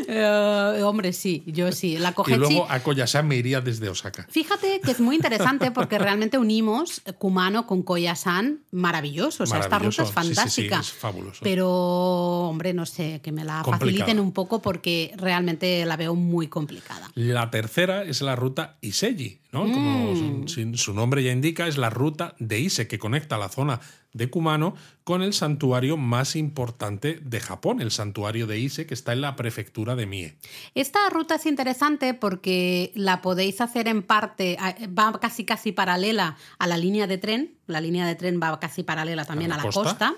Eh, 0.07 0.81
hombre, 0.83 1.13
sí, 1.13 1.43
yo 1.47 1.71
sí. 1.71 1.97
La 1.97 2.09
Y 2.09 2.13
Kohetsi. 2.13 2.39
luego 2.39 2.67
a 2.69 2.79
Koyasan 2.79 3.27
me 3.27 3.35
iría 3.35 3.61
desde 3.61 3.89
Osaka. 3.89 4.25
Fíjate 4.29 4.81
que 4.83 4.91
es 4.91 4.99
muy 4.99 5.15
interesante 5.15 5.71
porque 5.71 5.97
realmente 5.99 6.37
unimos 6.37 7.01
Kumano 7.17 7.67
con 7.67 7.83
Koyasan 7.83 8.59
maravilloso. 8.71 9.43
O 9.43 9.45
sea, 9.47 9.59
esta 9.59 9.79
ruta 9.79 10.03
Maravilloso. 10.03 10.03
es 10.03 10.09
Sí, 10.09 10.13
sí, 10.13 10.29
sí, 10.29 10.35
fantástica. 10.35 10.79
es 10.79 10.91
fabuloso. 10.91 11.39
Pero, 11.43 11.69
hombre, 11.69 12.73
no 12.73 12.85
sé, 12.85 13.19
que 13.23 13.31
me 13.31 13.43
la 13.43 13.63
faciliten 13.63 14.19
un 14.19 14.31
poco 14.31 14.61
porque 14.61 15.13
realmente 15.17 15.85
la 15.85 15.97
veo 15.97 16.15
muy 16.15 16.47
complicada. 16.47 17.09
La 17.15 17.49
tercera 17.51 18.03
es 18.03 18.21
la 18.21 18.35
ruta 18.35 18.77
Iseji, 18.81 19.39
¿no? 19.51 19.65
Mm. 19.65 19.73
Como 19.73 20.15
su, 20.15 20.53
sin- 20.53 20.77
su 20.77 20.93
nombre 20.93 21.23
ya 21.23 21.31
indica, 21.31 21.67
es 21.67 21.77
la 21.77 21.89
ruta 21.89 22.35
de 22.39 22.59
Ise 22.59 22.87
que 22.87 22.99
conecta 22.99 23.37
la 23.37 23.49
zona 23.49 23.79
de 24.13 24.29
Kumano 24.29 24.75
con 25.03 25.21
el 25.21 25.33
santuario 25.33 25.97
más 25.97 26.35
importante 26.35 27.19
de 27.21 27.39
Japón, 27.39 27.81
el 27.81 27.91
santuario 27.91 28.47
de 28.47 28.59
Ise 28.59 28.85
que 28.85 28.93
está 28.93 29.13
en 29.13 29.21
la 29.21 29.35
prefectura 29.35 29.95
de 29.95 30.05
Mie. 30.05 30.35
Esta 30.75 30.99
ruta 31.09 31.35
es 31.35 31.45
interesante 31.45 32.13
porque 32.13 32.91
la 32.95 33.21
podéis 33.21 33.61
hacer 33.61 33.87
en 33.87 34.03
parte, 34.03 34.57
va 34.97 35.19
casi 35.19 35.45
casi 35.45 35.71
paralela 35.71 36.37
a 36.57 36.67
la 36.67 36.77
línea 36.77 37.07
de 37.07 37.17
tren, 37.17 37.53
la 37.67 37.81
línea 37.81 38.05
de 38.07 38.15
tren 38.15 38.39
va 38.41 38.59
casi 38.59 38.83
paralela 38.83 39.25
también 39.25 39.51
¿A 39.51 39.55
a 39.55 39.57
la 39.57 39.63
la, 39.65 39.71
costa? 39.71 39.89
costa. 40.09 40.15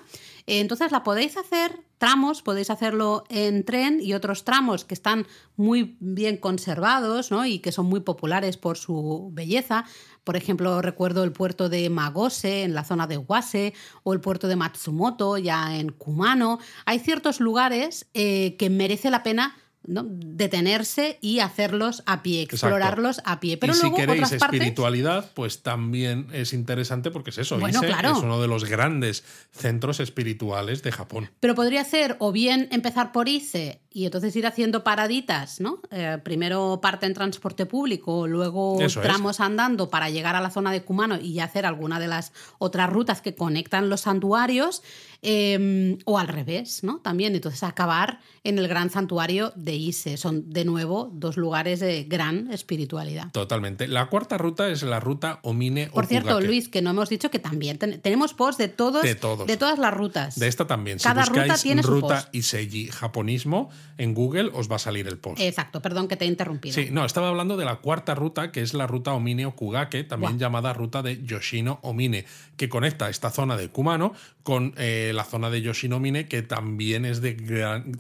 Eh, 0.48 0.60
Entonces 0.60 0.92
la 0.92 1.04
podéis 1.04 1.38
hacer 1.38 1.84
tramos, 2.02 2.42
podéis 2.42 2.72
hacerlo 2.72 3.26
en 3.30 3.64
tren 3.64 4.00
y 4.02 4.14
otros 4.14 4.44
tramos 4.44 4.86
que 4.86 4.96
están 4.96 5.28
muy 5.56 5.98
bien 6.00 6.38
conservados 6.38 7.30
¿no? 7.30 7.46
y 7.46 7.60
que 7.60 7.72
son 7.72 7.86
muy 7.86 8.00
populares 8.00 8.58
por 8.58 8.76
su 8.76 9.30
belleza. 9.34 9.86
Por 10.24 10.36
ejemplo, 10.36 10.82
recuerdo 10.82 11.24
el 11.24 11.32
puerto 11.32 11.70
de 11.70 11.88
Magose 11.92 12.64
en 12.64 12.74
la 12.74 12.84
zona 12.84 13.06
de 13.06 13.18
Wase 13.18 13.76
o 14.02 14.14
el 14.14 14.20
puerto 14.20 14.48
de 14.48 14.56
Matsumoto 14.56 15.38
ya 15.38 15.78
en 15.78 15.92
Kumano. 15.92 16.58
Hay 16.86 16.98
ciertos 16.98 17.40
lugares 17.40 18.08
eh, 18.16 18.56
que 18.58 18.72
merece 18.72 19.12
la 19.12 19.22
pena 19.22 19.56
¿no? 19.84 20.04
detenerse 20.08 21.18
y 21.22 21.40
hacerlos 21.40 22.04
a 22.06 22.22
pie, 22.24 22.44
Exacto. 22.44 22.68
explorarlos 22.68 23.22
a 23.26 23.40
pie. 23.40 23.58
Pero 23.58 23.74
y 23.74 23.76
si 23.76 23.82
luego 23.82 23.98
queréis 23.98 24.24
otras 24.26 24.40
partes. 24.40 24.60
espiritualidad, 24.60 25.32
pues 25.34 25.64
también 25.64 26.28
es 26.34 26.54
interesante 26.54 27.12
porque 27.12 27.32
es 27.32 27.38
eso. 27.40 27.60
Bueno, 27.60 27.78
Ise 27.80 27.88
claro. 27.88 28.12
es 28.18 28.24
uno 28.24 28.42
de 28.42 28.48
los 28.48 28.66
grandes 28.66 29.24
centros 29.52 30.00
espirituales 30.00 30.84
de 30.84 30.92
Japón. 30.92 31.30
Pero 31.40 31.56
podría 31.56 31.84
ser 31.84 32.16
o 32.20 32.32
bien 32.32 32.68
empezar 32.72 33.12
por 33.12 33.28
ICE 33.28 33.82
y 33.94 34.06
entonces 34.06 34.36
ir 34.36 34.48
haciendo 34.48 34.84
paraditas, 34.84 35.60
¿no? 35.60 35.82
Eh, 35.92 36.18
primero 36.24 36.80
parte 36.82 37.06
en 37.06 37.14
transporte 37.14 37.66
público, 37.66 38.26
luego 38.28 38.80
Eso 38.80 39.02
es. 39.02 39.08
tramos 39.08 39.40
andando 39.42 39.90
para 39.90 40.10
llegar 40.10 40.36
a 40.36 40.42
la 40.42 40.50
zona 40.50 40.72
de 40.72 40.84
Kumano 40.84 41.20
y 41.20 41.40
hacer 41.40 41.66
alguna 41.66 42.00
de 42.00 42.08
las 42.08 42.32
otras 42.58 42.90
rutas 42.90 43.22
que 43.22 43.36
conectan 43.36 43.90
los 43.90 44.02
santuarios, 44.02 44.82
eh, 45.24 45.98
o 46.06 46.18
al 46.18 46.28
revés, 46.28 46.84
¿no? 46.84 47.00
También, 47.00 47.36
entonces 47.36 47.64
acabar 47.64 48.20
en 48.44 48.58
el 48.58 48.68
gran 48.68 48.90
santuario 48.90 49.54
de 49.56 49.76
Ise. 49.76 50.18
Son, 50.18 50.50
de 50.50 50.66
nuevo, 50.66 51.12
dos 51.14 51.38
lugares 51.38 51.80
de 51.80 52.04
gran 52.06 52.52
espiritualidad. 52.52 53.32
Totalmente. 53.32 53.88
La 53.88 54.08
cuarta 54.08 54.38
ruta 54.38 54.70
es 54.70 54.82
la 54.84 55.00
ruta 55.00 55.40
Omine 55.44 55.88
Por 55.88 56.06
cierto, 56.08 56.30
Okugake. 56.30 56.48
Luis, 56.48 56.70
que 56.70 56.82
no 56.82 56.90
hemos 56.90 57.10
dicho 57.10 57.30
que 57.30 57.40
también 57.40 57.78
ten- 57.78 58.02
tenemos 58.02 58.34
posts 58.34 58.58
de 58.58 58.68
todos, 58.68 59.04
De 59.04 59.16
todos. 59.16 59.46
todas 59.58 59.78
las 59.80 59.94
rutas. 59.94 60.40
De 60.40 60.48
esta 60.48 60.66
también. 60.66 61.00
Si 61.00 61.04
Cada 61.04 61.26
ruta 61.26 61.56
tiene 61.62 61.84
su 61.84 61.90
ruta 61.92 62.16
post. 62.22 62.36
Iseji 62.36 62.88
japonismo 62.88 63.70
en 63.98 64.14
Google, 64.16 64.50
os 64.54 64.72
va 64.72 64.78
a 64.78 64.80
salir 64.80 65.08
el 65.08 65.18
post. 65.20 65.40
Exacto, 65.42 65.82
perdón 65.82 66.08
que 66.08 66.18
te 66.18 66.26
he 66.26 66.28
interrumpido. 66.28 66.74
Sí, 66.74 66.90
no, 66.92 67.06
estaba 67.06 67.30
hablando 67.30 67.58
de 67.58 67.66
la 67.66 67.76
cuarta 67.78 68.16
ruta, 68.16 68.52
que 68.52 68.62
es 68.62 68.74
la 68.74 68.88
ruta 68.88 69.14
Omine 69.14 69.46
Okugake, 69.46 70.04
también 70.04 70.40
llamada 70.40 70.74
ruta 70.74 71.02
de 71.04 71.24
Yoshino 71.24 71.80
Omine, 71.84 72.26
que 72.58 72.70
conecta 72.70 73.10
esta 73.10 73.30
zona 73.30 73.56
de 73.58 73.70
Kumano 73.70 74.14
con 74.44 74.74
eh, 74.78 75.12
la 75.14 75.24
zona 75.24 75.50
de 75.50 75.62
Yoshino 75.62 75.98
Omine, 75.98 76.28
que 76.28 76.42
también 76.42 77.06
es 77.06 77.22
de 77.22 77.34
gran. 77.34 77.92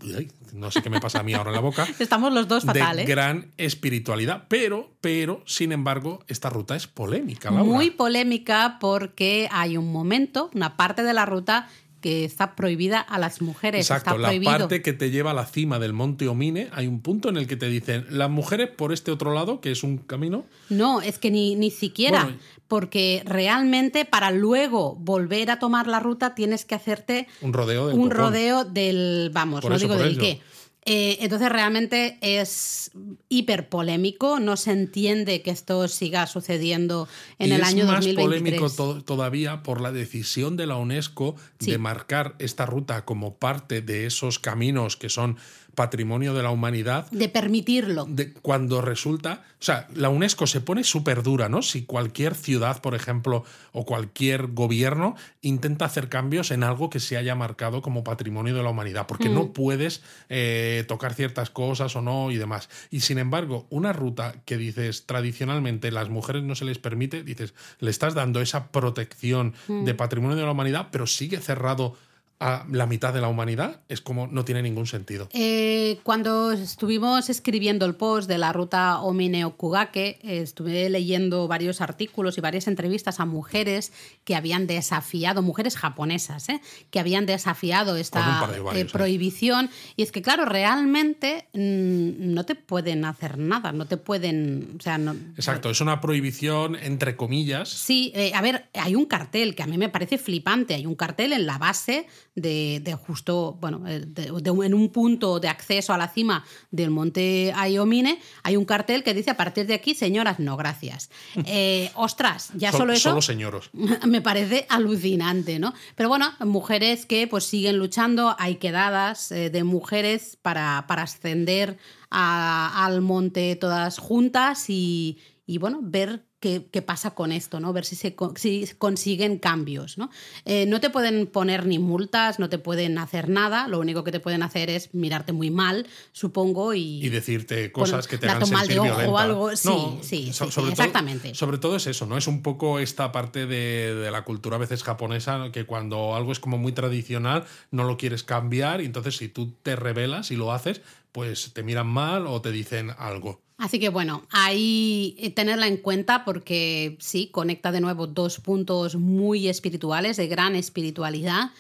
No 0.53 0.71
sé 0.71 0.81
qué 0.81 0.89
me 0.89 0.99
pasa 0.99 1.19
a 1.19 1.23
mí 1.23 1.33
ahora 1.33 1.49
en 1.51 1.55
la 1.55 1.61
boca. 1.61 1.87
Estamos 1.99 2.33
los 2.33 2.47
dos 2.47 2.65
fatal, 2.65 2.97
de 2.97 3.03
¿eh? 3.03 3.05
gran 3.05 3.51
espiritualidad. 3.57 4.45
Pero, 4.47 4.91
pero, 5.01 5.43
sin 5.45 5.71
embargo, 5.71 6.23
esta 6.27 6.49
ruta 6.49 6.75
es 6.75 6.87
polémica, 6.87 7.51
Laura. 7.51 7.63
Muy 7.63 7.91
polémica 7.91 8.77
porque 8.79 9.47
hay 9.51 9.77
un 9.77 9.91
momento, 9.91 10.49
una 10.53 10.77
parte 10.77 11.03
de 11.03 11.13
la 11.13 11.25
ruta 11.25 11.69
que 12.01 12.25
está 12.25 12.55
prohibida 12.55 12.99
a 12.99 13.17
las 13.19 13.41
mujeres. 13.41 13.81
Exacto, 13.89 14.15
está 14.17 14.33
la 14.33 14.41
parte 14.43 14.81
que 14.81 14.93
te 14.93 15.11
lleva 15.11 15.31
a 15.31 15.33
la 15.33 15.45
cima 15.45 15.79
del 15.79 15.93
monte 15.93 16.27
Omine, 16.27 16.67
hay 16.73 16.87
un 16.87 16.99
punto 17.01 17.29
en 17.29 17.37
el 17.37 17.47
que 17.47 17.55
te 17.55 17.67
dicen 17.67 18.05
las 18.09 18.29
mujeres 18.29 18.69
por 18.69 18.91
este 18.91 19.11
otro 19.11 19.33
lado, 19.33 19.61
que 19.61 19.71
es 19.71 19.83
un 19.83 19.97
camino. 19.99 20.45
No, 20.69 21.01
es 21.01 21.17
que 21.19 21.31
ni, 21.31 21.55
ni 21.55 21.71
siquiera, 21.71 22.23
Bueno, 22.23 22.37
porque 22.67 23.21
realmente 23.25 24.05
para 24.05 24.31
luego 24.31 24.95
volver 24.95 25.51
a 25.51 25.59
tomar 25.59 25.87
la 25.87 25.99
ruta 25.99 26.35
tienes 26.35 26.65
que 26.65 26.75
hacerte 26.75 27.27
Un 27.41 27.53
rodeo 27.53 27.87
del 27.87 27.95
un 27.97 28.03
copón. 28.09 28.17
rodeo 28.17 28.65
del, 28.65 29.29
vamos, 29.33 29.61
Por 29.61 29.71
no 29.71 29.77
eso, 29.77 29.85
digo 29.87 29.97
del 29.97 30.11
ello. 30.11 30.19
qué. 30.21 30.41
Eh, 30.83 31.19
entonces 31.21 31.49
realmente 31.49 32.17
es 32.21 32.89
hiper 33.29 33.69
polémico, 33.69 34.39
no 34.39 34.57
se 34.57 34.71
entiende 34.71 35.43
que 35.43 35.51
esto 35.51 35.87
siga 35.87 36.25
sucediendo 36.25 37.07
en 37.37 37.49
y 37.49 37.51
el 37.53 37.61
es 37.61 37.67
año 37.67 37.85
más 37.85 38.03
2023. 38.05 38.25
polémico 38.25 38.69
to- 38.71 39.03
todavía 39.03 39.61
por 39.61 39.79
la 39.79 39.91
decisión 39.91 40.57
de 40.57 40.65
la 40.65 40.77
UNESCO 40.77 41.35
Sí. 41.59 41.69
de 41.71 41.77
marcar 41.77 42.35
esta 42.39 42.65
ruta 42.65 43.05
como 43.05 43.35
parte 43.37 43.81
de 43.83 44.07
esos 44.07 44.39
caminos 44.39 44.97
que 44.97 45.09
son 45.09 45.37
patrimonio 45.75 46.33
de 46.33 46.43
la 46.43 46.49
humanidad. 46.51 47.09
de 47.11 47.29
permitirlo. 47.29 48.05
de- 48.09 48.33
cuando 48.33 48.81
resulta, 48.81 49.43
o 49.59 49.63
sea, 49.63 49.87
la 49.95 50.09
UNESCO 50.09 50.47
se 50.47 50.61
pone 50.61 50.83
súper 50.83 51.23
dura, 51.23 51.49
¿no? 51.49 51.61
Si 51.61 51.83
cualquier 51.83 52.35
ciudad, 52.35 52.81
por 52.81 52.95
ejemplo, 52.95 53.43
o 53.73 53.85
cualquier 53.85 54.47
gobierno 54.47 55.15
intenta 55.41 55.85
hacer 55.85 56.09
cambios 56.09 56.51
en 56.51 56.63
algo 56.63 56.89
que 56.89 56.99
se 56.99 57.17
haya 57.17 57.35
marcado 57.35 57.81
como 57.81 58.03
patrimonio 58.03 58.53
de 58.55 58.63
la 58.63 58.69
humanidad, 58.69 59.07
porque 59.07 59.29
Mm. 59.29 59.33
no 59.33 59.53
puedes 59.53 60.01
eh, 60.29 60.83
tocar 60.87 61.13
ciertas 61.13 61.49
cosas 61.49 61.95
o 61.95 62.01
no 62.01 62.31
y 62.31 62.37
demás. 62.37 62.69
Y 62.89 63.01
sin 63.01 63.17
embargo, 63.17 63.65
una 63.69 63.93
ruta 63.93 64.35
que 64.45 64.57
dices 64.57 65.05
tradicionalmente 65.05 65.91
las 65.91 66.09
mujeres 66.09 66.43
no 66.43 66.55
se 66.55 66.65
les 66.65 66.77
permite, 66.79 67.23
dices, 67.23 67.53
le 67.79 67.89
estás 67.91 68.13
dando 68.13 68.41
esa 68.41 68.71
protección 68.71 69.53
Mm. 69.67 69.85
de 69.85 69.93
patrimonio 69.93 70.35
de 70.35 70.43
la 70.43 70.51
humanidad, 70.51 70.87
pero 70.91 71.07
sigue 71.07 71.37
cerrado 71.39 71.95
a 72.41 72.65
la 72.71 72.87
mitad 72.87 73.13
de 73.13 73.21
la 73.21 73.27
humanidad, 73.27 73.81
es 73.87 74.01
como 74.01 74.25
no 74.25 74.43
tiene 74.43 74.63
ningún 74.63 74.87
sentido. 74.87 75.29
Eh, 75.31 75.99
cuando 76.01 76.51
estuvimos 76.51 77.29
escribiendo 77.29 77.85
el 77.85 77.93
post 77.93 78.27
de 78.27 78.39
la 78.39 78.51
ruta 78.51 78.99
Omine 79.01 79.45
Okugake, 79.45 80.17
eh, 80.23 80.41
estuve 80.41 80.89
leyendo 80.89 81.47
varios 81.47 81.81
artículos 81.81 82.39
y 82.39 82.41
varias 82.41 82.67
entrevistas 82.67 83.19
a 83.19 83.25
mujeres 83.25 83.93
que 84.23 84.35
habían 84.35 84.65
desafiado, 84.65 85.43
mujeres 85.43 85.77
japonesas, 85.77 86.49
eh, 86.49 86.61
que 86.89 86.99
habían 86.99 87.27
desafiado 87.27 87.95
esta 87.95 88.39
par 88.41 88.51
de 88.51 88.59
varios, 88.59 88.91
prohibición. 88.91 89.69
Y 89.95 90.01
es 90.01 90.11
que, 90.11 90.23
claro, 90.23 90.45
realmente 90.45 91.47
mm, 91.53 92.33
no 92.33 92.43
te 92.43 92.55
pueden 92.55 93.05
hacer 93.05 93.37
nada, 93.37 93.71
no 93.71 93.85
te 93.85 93.97
pueden. 93.97 94.77
O 94.79 94.81
sea, 94.81 94.97
no, 94.97 95.15
Exacto, 95.35 95.69
es 95.69 95.79
una 95.79 96.01
prohibición 96.01 96.75
entre 96.75 97.15
comillas. 97.15 97.69
Sí, 97.69 98.11
a 98.33 98.41
ver, 98.41 98.67
hay 98.73 98.95
un 98.95 99.05
cartel 99.05 99.53
que 99.53 99.61
a 99.61 99.67
mí 99.67 99.77
me 99.77 99.89
parece 99.89 100.17
flipante. 100.17 100.73
Hay 100.73 100.87
un 100.87 100.95
cartel 100.95 101.33
en 101.33 101.45
la 101.45 101.59
base 101.59 102.07
de, 102.35 102.79
de 102.83 102.93
justo, 102.93 103.57
bueno, 103.59 103.79
de- 103.79 104.05
de- 104.05 104.65
en 104.65 104.73
un 104.73 104.89
punto 104.89 105.39
de 105.39 105.49
acceso 105.49 105.93
a 105.93 105.97
la 105.97 106.07
cima 106.07 106.43
del 106.71 106.89
monte 106.89 107.53
Ayomine, 107.55 108.19
hay 108.43 108.55
un 108.55 108.65
cartel 108.65 109.03
que 109.03 109.13
dice 109.13 109.31
a 109.31 109.37
partir 109.37 109.65
de 109.67 109.73
aquí, 109.73 109.93
señoras, 109.95 110.39
no 110.39 110.55
gracias. 110.57 111.09
Eh, 111.45 111.91
ostras, 111.95 112.51
ya 112.55 112.71
Sol- 112.71 112.79
solo 112.81 112.93
eso 112.93 113.09
Solo 113.09 113.21
señoros. 113.21 113.69
me 114.07 114.21
parece 114.21 114.65
alucinante, 114.69 115.59
¿no? 115.59 115.73
Pero 115.95 116.09
bueno, 116.09 116.31
mujeres 116.39 117.05
que 117.05 117.27
pues 117.27 117.43
siguen 117.45 117.77
luchando, 117.77 118.35
hay 118.39 118.55
quedadas 118.55 119.31
eh, 119.31 119.49
de 119.49 119.63
mujeres 119.63 120.37
para, 120.41 120.85
para 120.87 121.03
ascender 121.03 121.77
a- 122.09 122.85
al 122.85 123.01
monte 123.01 123.55
todas 123.55 123.97
juntas 123.97 124.69
y, 124.69 125.17
y, 125.45 125.57
bueno, 125.57 125.79
ver 125.81 126.25
qué, 126.41 126.65
qué 126.71 126.81
pasa 126.81 127.11
con 127.11 127.31
esto, 127.31 127.61
¿no? 127.61 127.71
Ver 127.71 127.85
si 127.85 127.95
se 127.95 128.15
co- 128.15 128.33
si 128.35 128.67
consiguen 128.77 129.37
cambios, 129.39 129.97
¿no? 129.97 130.09
Eh, 130.43 130.65
no 130.65 130.81
te 130.81 130.89
pueden 130.89 131.27
poner 131.27 131.65
ni 131.65 131.79
multas, 131.79 132.39
no 132.39 132.49
te 132.49 132.57
pueden 132.57 132.97
hacer 132.97 133.29
nada, 133.29 133.69
lo 133.69 133.79
único 133.79 134.03
que 134.03 134.11
te 134.11 134.19
pueden 134.19 134.43
hacer 134.43 134.69
es 134.69 134.93
mirarte 134.93 135.31
muy 135.31 135.51
mal, 135.51 135.87
supongo, 136.11 136.73
y, 136.73 137.05
y 137.05 137.09
decirte 137.09 137.71
cosas 137.71 138.07
Bueno, 138.07 138.09
que 138.09 138.17
te 138.17 138.27
hagan 138.27 138.39
toma 138.41 138.61
de 138.63 138.67
sentir 138.73 138.91
ojo 138.91 139.11
o 139.11 139.17
algo, 139.17 139.55
sí, 139.55 139.69
sí, 140.01 140.33
so- 140.33 140.45
sí, 140.47 140.51
sobre 140.51 140.71
sí, 140.71 140.75
todo- 140.75 140.85
exactamente. 140.85 141.35
sobre 141.35 141.57
todo 141.59 141.75
es 141.77 141.87
eso, 141.87 142.05
¿no? 142.05 142.17
Es 142.17 142.27
un 142.27 142.41
poco 142.41 142.79
esta 142.79 143.11
parte 143.11 143.45
de, 143.45 143.93
de 143.95 144.11
la 144.11 144.23
cultura 144.23 144.55
a 144.55 144.59
veces 144.59 144.83
japonesa, 144.83 145.49
que 145.53 145.65
cuando 145.65 146.15
algo 146.15 146.31
es 146.31 146.39
como 146.39 146.57
muy 146.57 146.71
tradicional, 146.71 147.45
no 147.69 147.83
lo 147.83 147.97
quieres 147.97 148.23
cambiar, 148.23 148.81
y 148.81 148.85
entonces 148.85 149.15
si 149.17 149.29
tú 149.29 149.53
te 149.61 149.75
rebelas 149.75 150.31
y 150.31 150.35
lo 150.35 150.51
haces, 150.51 150.81
pues 151.11 151.53
te 151.53 151.61
miran 151.61 151.87
mal 151.87 152.25
o 152.25 152.41
te 152.41 152.51
dicen 152.51 152.91
algo. 152.97 153.41
Así 153.61 153.77
que 153.77 153.89
bueno, 153.89 154.23
ahí 154.31 155.15
eh, 155.19 155.29
tenerla 155.29 155.67
en 155.67 155.77
cuenta 155.77 156.25
porque 156.25 156.97
sí, 156.99 157.27
conecta 157.27 157.71
de 157.71 157.79
nuevo 157.79 158.07
dos 158.07 158.39
puntos 158.39 158.95
muy 158.95 159.47
espirituales, 159.49 160.17
de 160.17 160.27
gran 160.27 160.55
espiritualidad, 160.55 161.51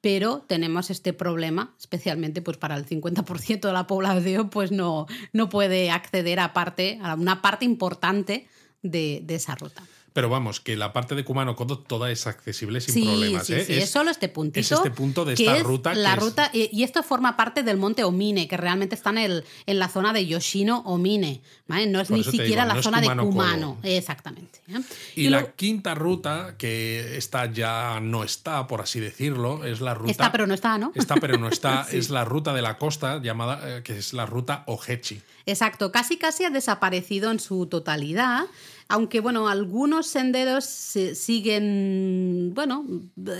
pero 0.00 0.44
tenemos 0.46 0.88
este 0.88 1.12
problema, 1.12 1.74
especialmente 1.76 2.42
pues 2.42 2.58
para 2.58 2.76
el 2.76 2.86
50% 2.86 3.60
de 3.60 3.72
la 3.72 3.88
población, 3.88 4.50
pues 4.50 4.70
no, 4.70 5.06
no 5.32 5.48
puede 5.48 5.90
acceder 5.90 6.38
a, 6.38 6.52
parte, 6.52 7.00
a 7.02 7.16
una 7.16 7.42
parte 7.42 7.64
importante 7.64 8.46
de, 8.82 9.20
de 9.24 9.34
esa 9.34 9.56
ruta. 9.56 9.82
Pero 10.18 10.28
vamos, 10.28 10.58
que 10.58 10.76
la 10.76 10.92
parte 10.92 11.14
de 11.14 11.22
Kumano 11.22 11.54
Kodo 11.54 11.78
toda 11.78 12.10
es 12.10 12.26
accesible 12.26 12.80
sin 12.80 12.92
sí, 12.92 13.02
problemas. 13.04 13.46
sí, 13.46 13.52
¿eh? 13.54 13.64
sí, 13.64 13.74
es, 13.74 13.88
solo 13.88 14.10
este 14.10 14.28
puntito. 14.28 14.58
Es 14.58 14.72
este 14.72 14.90
punto 14.90 15.24
de 15.24 15.36
que 15.36 15.44
esta 15.44 15.58
es 15.58 15.62
ruta. 15.62 15.94
La 15.94 16.14
que 16.14 16.20
ruta 16.20 16.50
y, 16.52 16.68
y 16.76 16.82
esto 16.82 17.04
forma 17.04 17.36
parte 17.36 17.62
del 17.62 17.76
monte 17.76 18.02
Omine, 18.02 18.48
que 18.48 18.56
realmente 18.56 18.96
está 18.96 19.10
en, 19.10 19.18
el, 19.18 19.44
en 19.66 19.78
la 19.78 19.88
zona 19.88 20.12
de 20.12 20.26
Yoshino 20.26 20.80
Omine. 20.86 21.40
¿vale? 21.68 21.86
No 21.86 22.00
es 22.00 22.08
Por 22.08 22.16
ni 22.16 22.24
siquiera 22.24 22.64
digo, 22.64 22.66
la 22.66 22.74
no 22.74 22.82
zona 22.82 23.00
de. 23.00 23.16
Kumano. 23.16 23.78
Exactamente. 23.84 24.60
¿eh? 24.66 24.80
Y, 25.14 25.26
Y 25.26 25.28
la 25.28 25.42
lo- 25.42 25.54
quinta 25.54 25.94
ruta, 25.94 26.56
que 26.58 27.16
esta 27.16 27.46
ya 27.52 28.00
no 28.00 28.24
está, 28.24 28.66
por 28.66 28.80
así 28.80 28.98
decirlo, 28.98 29.64
es 29.64 29.80
la 29.80 29.94
ruta. 29.94 30.10
Está, 30.10 30.32
pero 30.32 30.48
no 30.48 30.54
está, 30.54 30.78
¿no? 30.78 30.90
Está, 30.96 31.14
pero 31.16 31.38
no 31.38 31.48
está. 31.48 31.86
Es 31.92 32.10
la 32.10 32.24
ruta 32.24 32.52
de 32.54 32.62
la 32.62 32.76
costa 32.76 33.20
llamada, 33.22 33.60
eh, 33.78 33.82
que 33.84 33.98
es 33.98 34.12
la 34.12 34.26
ruta 34.26 34.64
Ojechi. 34.66 35.20
Exacto, 35.46 35.92
casi 35.92 36.16
casi 36.18 36.44
ha 36.44 36.50
desaparecido 36.50 37.30
en 37.30 37.40
su 37.40 37.66
totalidad, 37.66 38.44
aunque 38.88 39.20
bueno, 39.20 39.48
algunos 39.48 40.06
senderos 40.06 40.64
se- 40.64 41.14
siguen, 41.14 42.52
bueno, 42.54 42.84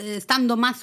estando 0.05 0.57
más 0.57 0.78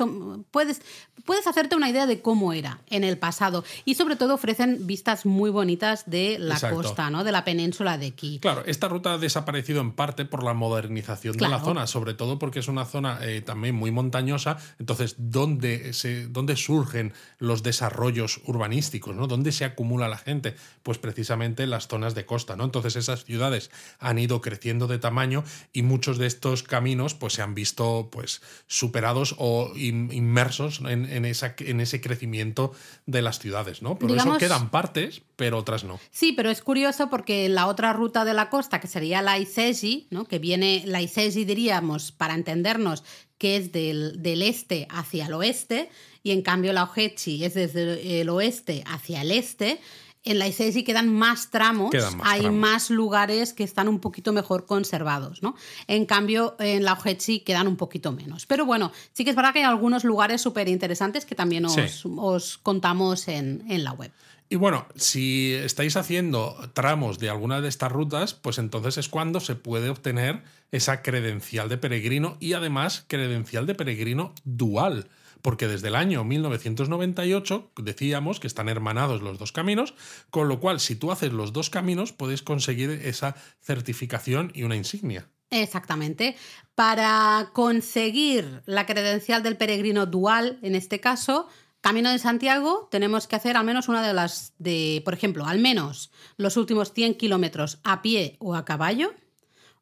puedes 0.52 0.82
puedes 1.26 1.48
hacerte 1.48 1.76
una 1.76 1.90
idea 1.90 2.06
de 2.06 2.22
cómo 2.22 2.54
era 2.54 2.82
en 2.88 3.04
el 3.04 3.18
pasado 3.18 3.64
y 3.84 3.96
sobre 3.96 4.16
todo 4.16 4.36
ofrecen 4.36 4.86
vistas 4.86 5.26
muy 5.26 5.50
bonitas 5.50 6.04
de 6.06 6.38
la 6.38 6.54
Exacto. 6.54 6.76
costa, 6.78 7.10
¿no? 7.10 7.24
De 7.24 7.32
la 7.32 7.44
península 7.44 7.98
de 7.98 8.12
Ki. 8.12 8.40
Claro, 8.42 8.64
esta 8.68 8.88
ruta 8.88 9.14
ha 9.14 9.18
desaparecido 9.18 9.82
en 9.82 9.94
parte 9.94 10.26
por 10.26 10.44
la 10.44 10.54
modernización 10.54 11.36
de 11.38 11.48
la 11.48 11.60
zona, 11.60 11.88
sobre 11.88 12.14
todo 12.14 12.38
porque 12.38 12.60
es 12.60 12.68
una 12.68 12.86
zona 12.86 13.18
eh, 13.24 13.42
también 13.42 13.74
muy 13.74 13.90
montañosa. 13.90 14.58
Entonces, 14.78 15.16
¿dónde, 15.18 15.94
se, 15.94 16.28
¿dónde 16.28 16.56
surgen 16.58 17.14
los 17.40 17.64
desarrollos 17.64 18.42
urbanísticos? 18.46 19.16
¿no? 19.16 19.26
¿Dónde 19.26 19.52
se 19.52 19.66
acumula 19.66 20.08
la 20.08 20.18
gente? 20.18 20.56
Pues 20.86 21.00
precisamente 21.00 21.64
en 21.64 21.72
las 21.72 21.88
zonas 21.88 22.14
de 22.14 22.28
costa. 22.28 22.56
¿no? 22.56 22.64
Entonces, 22.64 22.96
esas 22.96 23.26
ciudades 23.26 23.72
han 23.98 24.20
ido 24.20 24.40
creciendo 24.40 24.86
de 24.86 25.00
tamaño 25.00 25.44
y 25.74 25.82
muchos 25.82 26.20
de 26.20 26.28
estos 26.28 26.62
caminos 26.62 27.16
pues, 27.16 27.34
se 27.34 27.42
han 27.42 27.56
visto 27.56 28.10
pues, 28.12 28.44
superados 28.68 29.34
o 29.40 29.72
in- 29.76 30.12
inmersos 30.14 30.82
en, 30.88 31.12
en 31.12 31.26
esa, 31.26 31.56
en 31.58 31.82
ese 31.82 32.02
crecimiento 32.02 32.72
de 33.08 33.24
las 33.24 33.40
ciudades. 33.40 33.82
¿no? 33.82 33.98
Por 33.98 34.12
Digamos- 34.12 34.38
eso 34.38 34.46
quedan 34.48 34.70
partes, 34.70 35.24
pero 35.36 35.58
otras 35.58 35.84
no. 35.86 36.00
Sí, 36.12 36.34
pero 36.34 36.52
es 36.52 36.62
curioso 36.62 37.10
porque 37.10 37.50
la 37.50 37.66
otra 37.66 37.92
ruta 37.92 38.24
de 38.24 38.36
la 38.36 38.52
costa, 38.52 38.80
que 38.80 38.88
sería 38.88 39.24
la 39.24 39.40
Isegi, 39.40 40.06
¿no? 40.12 40.26
que 40.26 40.38
viene, 40.38 40.84
la 40.86 41.02
Isegi 41.02 41.46
diríamos, 41.46 42.12
para 42.12 42.36
entendernos, 42.36 43.04
que 43.40 43.58
es 43.58 43.72
del, 43.72 44.22
del 44.22 44.44
este 44.44 44.88
hacia 44.92 45.26
el 45.26 45.34
oeste, 45.34 45.90
y 46.22 46.30
en 46.30 46.44
cambio 46.44 46.74
la 46.74 46.84
Ojechi 46.84 47.44
es 47.44 47.56
desde 47.56 48.22
el 48.22 48.30
oeste 48.30 48.84
hacia 48.86 49.24
el 49.24 49.32
este. 49.32 49.80
En 50.26 50.40
la 50.40 50.48
Isegi 50.48 50.84
quedan 50.84 51.08
más 51.14 51.52
tramos, 51.52 51.92
Quedan 51.92 52.18
más 52.18 52.28
hay 52.30 52.42
tramos. 52.42 52.60
más 52.60 52.90
lugares 52.90 53.54
que 53.54 53.64
están 53.64 53.88
un 53.88 54.00
poquito 54.00 54.34
mejor 54.34 54.66
conservados, 54.66 55.44
¿no? 55.44 55.56
En 55.88 56.06
cambio, 56.06 56.56
en 56.60 56.84
la 56.84 56.94
Ojechi 56.94 57.42
quedan 57.42 57.68
un 57.68 57.78
poquito 57.78 58.12
menos. 58.12 58.46
Pero 58.48 58.66
bueno, 58.66 58.92
sí 59.14 59.24
que 59.24 59.30
es 59.30 59.36
verdad 59.36 59.54
que 59.54 59.60
hay 59.60 59.66
algunos 59.66 60.04
lugares 60.04 60.42
súper 60.42 60.68
interesantes 60.68 61.26
que 61.26 61.36
también 61.36 61.66
os, 61.66 61.74
Sí. 61.74 62.10
os 62.18 62.58
contamos 62.58 63.28
en, 63.28 63.64
en 63.70 63.84
la 63.84 63.92
web. 63.94 64.12
Y 64.50 64.58
bueno, 64.58 64.86
si 64.96 65.54
estáis 65.54 65.96
haciendo 65.96 66.56
tramos 66.74 67.18
de 67.20 67.30
alguna 67.30 67.62
de 67.62 67.70
estas 67.70 67.92
rutas, 67.92 68.34
pues 68.36 68.58
entonces 68.60 68.98
es 68.98 69.10
cuando 69.10 69.40
se 69.40 69.56
puede 69.56 69.90
obtener 69.90 70.44
esa 70.72 71.02
credencial 71.02 71.68
de 71.70 71.78
peregrino 71.78 72.38
y 72.40 72.54
además 72.54 73.06
credencial 73.08 73.66
de 73.66 73.74
peregrino 73.76 74.34
dual. 74.44 75.08
Porque 75.46 75.68
desde 75.68 75.90
el 75.90 75.96
año 75.96 76.24
1998 76.24 77.72
decíamos 77.78 78.40
que 78.40 78.48
están 78.48 78.68
hermanados 78.68 79.22
los 79.22 79.38
dos 79.38 79.52
caminos, 79.52 79.94
con 80.32 80.48
lo 80.48 80.60
cual 80.60 80.80
si 80.80 80.96
tú 80.96 81.12
haces 81.12 81.32
los 81.34 81.54
dos 81.54 81.70
caminos 81.70 82.14
puedes 82.14 82.42
conseguir 82.42 82.90
esa 82.90 83.36
certificación 83.62 84.52
y 84.56 84.64
una 84.64 84.76
insignia. 84.76 85.30
Exactamente. 85.52 86.36
Para 86.74 87.52
conseguir 87.54 88.64
la 88.66 88.88
credencial 88.88 89.44
del 89.44 89.56
peregrino 89.56 90.08
dual, 90.08 90.58
en 90.64 90.74
este 90.74 91.00
caso, 91.00 91.48
Camino 91.80 92.10
de 92.10 92.18
Santiago, 92.18 92.88
tenemos 92.90 93.28
que 93.28 93.36
hacer 93.36 93.56
al 93.56 93.66
menos 93.66 93.88
una 93.88 94.02
de 94.02 94.16
las 94.16 94.56
de, 94.58 95.04
por 95.06 95.14
ejemplo, 95.14 95.46
al 95.46 95.60
menos 95.60 96.10
los 96.38 96.58
últimos 96.58 96.92
100 96.92 97.18
kilómetros 97.18 97.80
a 97.84 98.02
pie 98.02 98.36
o 98.40 98.56
a 98.56 98.66
caballo, 98.66 99.14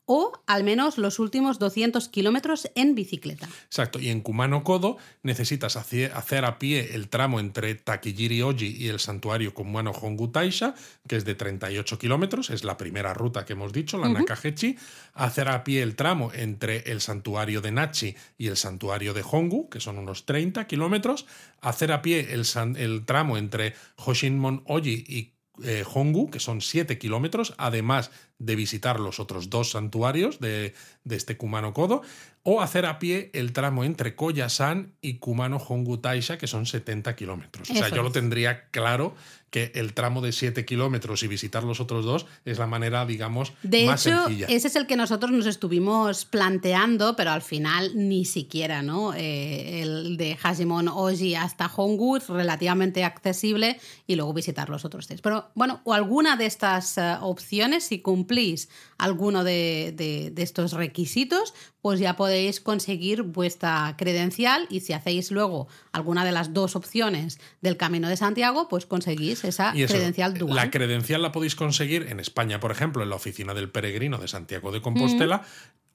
o 0.05 0.33
al 0.47 0.63
menos 0.63 0.97
los 0.97 1.19
últimos 1.19 1.59
200 1.59 2.09
kilómetros 2.09 2.69
en 2.75 2.93
bicicleta. 2.95 3.47
Exacto, 3.65 3.99
y 3.99 4.09
en 4.09 4.21
Kumano 4.21 4.63
Kodo 4.63 4.97
necesitas 5.21 5.75
hacer 5.77 6.45
a 6.45 6.59
pie 6.59 6.93
el 6.95 7.07
tramo 7.07 7.39
entre 7.39 7.75
Takijiri 7.75 8.41
Oji 8.41 8.75
y 8.77 8.87
el 8.89 8.99
santuario 8.99 9.53
Kumano 9.53 9.91
Hongu 9.91 10.27
Taisha, 10.29 10.75
que 11.07 11.15
es 11.15 11.25
de 11.25 11.35
38 11.35 11.97
kilómetros, 11.99 12.49
es 12.49 12.63
la 12.63 12.77
primera 12.77 13.13
ruta 13.13 13.45
que 13.45 13.53
hemos 13.53 13.71
dicho, 13.71 13.97
la 13.97 14.07
Nakahechi. 14.09 14.75
Hacer 15.13 15.47
a 15.47 15.63
pie 15.63 15.81
el 15.81 15.95
tramo 15.95 16.31
entre 16.33 16.91
el 16.91 16.99
santuario 16.99 17.61
de 17.61 17.71
Nachi 17.71 18.15
y 18.37 18.47
el 18.47 18.57
santuario 18.57 19.13
de 19.13 19.23
Hongu, 19.23 19.69
que 19.69 19.79
son 19.79 19.97
unos 19.97 20.25
30 20.25 20.67
kilómetros. 20.67 21.25
Hacer 21.61 21.91
a 21.91 22.01
pie 22.01 22.33
el, 22.33 22.45
san- 22.45 22.75
el 22.75 23.05
tramo 23.05 23.37
entre 23.37 23.73
Hoshinmon 23.97 24.63
Oji 24.65 25.05
y 25.07 25.33
eh, 25.63 25.83
Hongu, 25.93 26.31
que 26.31 26.39
son 26.39 26.61
7 26.61 26.97
kilómetros, 26.97 27.53
además 27.57 28.09
de 28.45 28.55
visitar 28.55 28.99
los 28.99 29.19
otros 29.19 29.49
dos 29.49 29.71
santuarios 29.71 30.39
de, 30.39 30.73
de 31.03 31.15
este 31.15 31.37
Kumano 31.37 31.73
Kodo, 31.73 32.01
o 32.43 32.61
hacer 32.61 32.85
a 32.85 32.99
pie 32.99 33.31
el 33.33 33.53
tramo 33.53 33.83
entre 33.85 34.15
Koyasan 34.15 34.93
y 35.01 35.15
Kumano 35.15 35.57
Hongu 35.57 35.97
Taisha, 35.99 36.37
que 36.37 36.47
son 36.47 36.65
70 36.65 37.15
kilómetros. 37.15 37.69
O 37.69 37.73
sea, 37.73 37.87
Eso 37.87 37.95
yo 37.95 38.03
lo 38.03 38.11
tendría 38.11 38.65
claro 38.69 39.15
que 39.49 39.71
el 39.75 39.93
tramo 39.93 40.21
de 40.21 40.31
7 40.31 40.65
kilómetros 40.65 41.21
y 41.21 41.27
visitar 41.27 41.63
los 41.63 41.79
otros 41.79 42.03
dos 42.03 42.25
es 42.43 42.57
la 42.57 42.65
manera, 42.65 43.05
digamos, 43.05 43.53
De 43.61 43.85
más 43.85 44.05
hecho, 44.05 44.25
sencilla. 44.25 44.47
ese 44.47 44.67
es 44.67 44.75
el 44.75 44.87
que 44.87 44.95
nosotros 44.95 45.31
nos 45.31 45.45
estuvimos 45.45 46.25
planteando, 46.25 47.15
pero 47.15 47.29
al 47.29 47.43
final 47.43 47.91
ni 47.93 48.25
siquiera, 48.25 48.81
¿no? 48.81 49.13
Eh, 49.13 49.83
el 49.83 50.17
de 50.17 50.35
Hashimon 50.37 50.87
Oji 50.87 51.35
hasta 51.35 51.67
Hongu 51.67 52.17
es 52.17 52.27
relativamente 52.29 53.03
accesible 53.03 53.79
y 54.07 54.15
luego 54.15 54.33
visitar 54.33 54.69
los 54.69 54.85
otros 54.85 55.05
tres. 55.05 55.21
Pero 55.21 55.51
bueno, 55.53 55.81
o 55.83 55.93
alguna 55.93 56.35
de 56.35 56.47
estas 56.47 56.97
eh, 56.97 57.15
opciones, 57.21 57.83
si 57.83 58.01
cumplís 58.33 58.69
alguno 58.97 59.43
de, 59.43 59.93
de- 59.95 60.31
de 60.31 60.41
estos 60.43 60.73
requisitos, 60.73 61.53
pues 61.81 61.99
ya 61.99 62.15
podéis 62.15 62.59
conseguir 62.61 63.21
vuestra 63.23 63.95
credencial 63.97 64.65
y 64.69 64.79
si 64.79 64.93
hacéis 64.93 65.29
luego 65.31 65.67
alguna 65.91 66.25
de 66.25 66.31
las 66.31 66.53
dos 66.53 66.75
opciones 66.75 67.39
del 67.61 67.77
Camino 67.77 68.07
de 68.09 68.17
Santiago, 68.17 68.67
pues 68.69 68.85
conseguís 68.85 69.43
esa 69.43 69.73
eso, 69.75 69.93
credencial 69.93 70.33
dual. 70.37 70.55
La 70.55 70.71
credencial 70.71 71.21
la 71.21 71.31
podéis 71.31 71.55
conseguir 71.55 72.07
en 72.09 72.19
España, 72.19 72.59
por 72.59 72.71
ejemplo, 72.71 73.03
en 73.03 73.09
la 73.09 73.15
oficina 73.17 73.53
del 73.53 73.69
peregrino 73.69 74.17
de 74.17 74.27
Santiago 74.27 74.71
de 74.71 74.81
Compostela, 74.81 75.43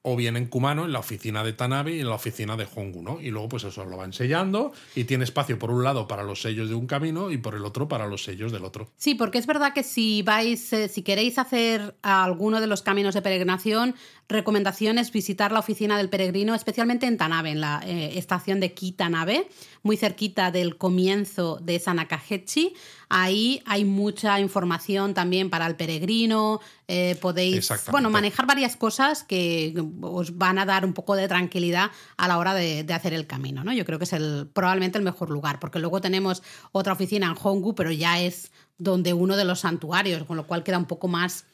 o 0.01 0.15
bien 0.15 0.37
en 0.37 0.45
Kumano, 0.45 0.85
en 0.85 0.93
la 0.93 0.99
oficina 0.99 1.43
de 1.43 1.53
Tanabe 1.53 1.95
y 1.95 1.99
en 1.99 2.07
la 2.07 2.15
oficina 2.15 2.55
de 2.55 2.67
Hongu, 2.73 3.03
¿no? 3.03 3.19
Y 3.19 3.31
luego, 3.31 3.49
pues 3.49 3.65
eso 3.65 3.83
lo 3.83 3.97
van 3.97 4.13
sellando 4.13 4.71
y 4.95 5.03
tiene 5.03 5.25
espacio 5.25 5.59
por 5.59 5.71
un 5.71 5.83
lado 5.83 6.07
para 6.07 6.23
los 6.23 6.41
sellos 6.41 6.69
de 6.69 6.75
un 6.75 6.87
camino 6.87 7.31
y 7.31 7.37
por 7.37 7.55
el 7.55 7.65
otro 7.65 7.87
para 7.87 8.07
los 8.07 8.23
sellos 8.23 8.51
del 8.51 8.63
otro. 8.63 8.89
Sí, 8.97 9.15
porque 9.15 9.37
es 9.37 9.45
verdad 9.45 9.73
que 9.73 9.83
si 9.83 10.21
vais, 10.21 10.71
eh, 10.71 10.87
si 10.87 11.01
queréis 11.01 11.37
hacer 11.37 11.95
alguno 12.01 12.61
de 12.61 12.67
los 12.67 12.81
caminos 12.81 13.13
de 13.13 13.21
peregrinación, 13.21 13.95
recomendación 14.29 14.97
es 14.99 15.11
visitar 15.11 15.51
la 15.51 15.59
oficina 15.59 15.97
del 15.97 16.09
peregrino, 16.09 16.55
especialmente 16.55 17.05
en 17.05 17.17
Tanabe, 17.17 17.49
en 17.51 17.61
la 17.61 17.81
eh, 17.85 18.17
estación 18.17 18.59
de 18.59 18.73
Kitanabe, 18.73 19.49
muy 19.83 19.97
cerquita 19.97 20.51
del 20.51 20.77
comienzo 20.77 21.59
de 21.61 21.79
Sanakahechi. 21.79 22.73
Ahí 23.09 23.61
hay 23.65 23.85
mucha 23.85 24.39
información 24.39 25.13
también 25.13 25.49
para 25.49 25.65
el 25.65 25.75
peregrino, 25.75 26.61
eh, 26.91 27.15
podéis 27.21 27.71
bueno, 27.91 28.09
manejar 28.09 28.47
varias 28.47 28.75
cosas 28.75 29.21
que 29.21 29.75
os 30.01 30.39
van 30.39 30.57
a 30.57 30.65
dar 30.65 30.83
un 30.83 30.93
poco 30.93 31.15
de 31.15 31.27
tranquilidad 31.27 31.91
a 32.17 32.27
la 32.27 32.39
hora 32.39 32.55
de, 32.55 32.83
de 32.83 32.93
hacer 32.95 33.13
el 33.13 33.27
camino. 33.27 33.63
¿no? 33.63 33.71
Yo 33.71 33.85
creo 33.85 33.99
que 33.99 34.05
es 34.05 34.13
el, 34.13 34.49
probablemente 34.51 34.97
el 34.97 35.03
mejor 35.03 35.29
lugar, 35.29 35.59
porque 35.59 35.77
luego 35.77 36.01
tenemos 36.01 36.41
otra 36.71 36.93
oficina 36.93 37.27
en 37.27 37.35
Hongu, 37.39 37.75
pero 37.75 37.91
ya 37.91 38.19
es 38.19 38.51
donde 38.79 39.13
uno 39.13 39.37
de 39.37 39.45
los 39.45 39.59
santuarios, 39.59 40.23
con 40.23 40.35
lo 40.35 40.47
cual 40.47 40.63
queda 40.63 40.79
un 40.79 40.85
poco 40.85 41.07
más 41.07 41.45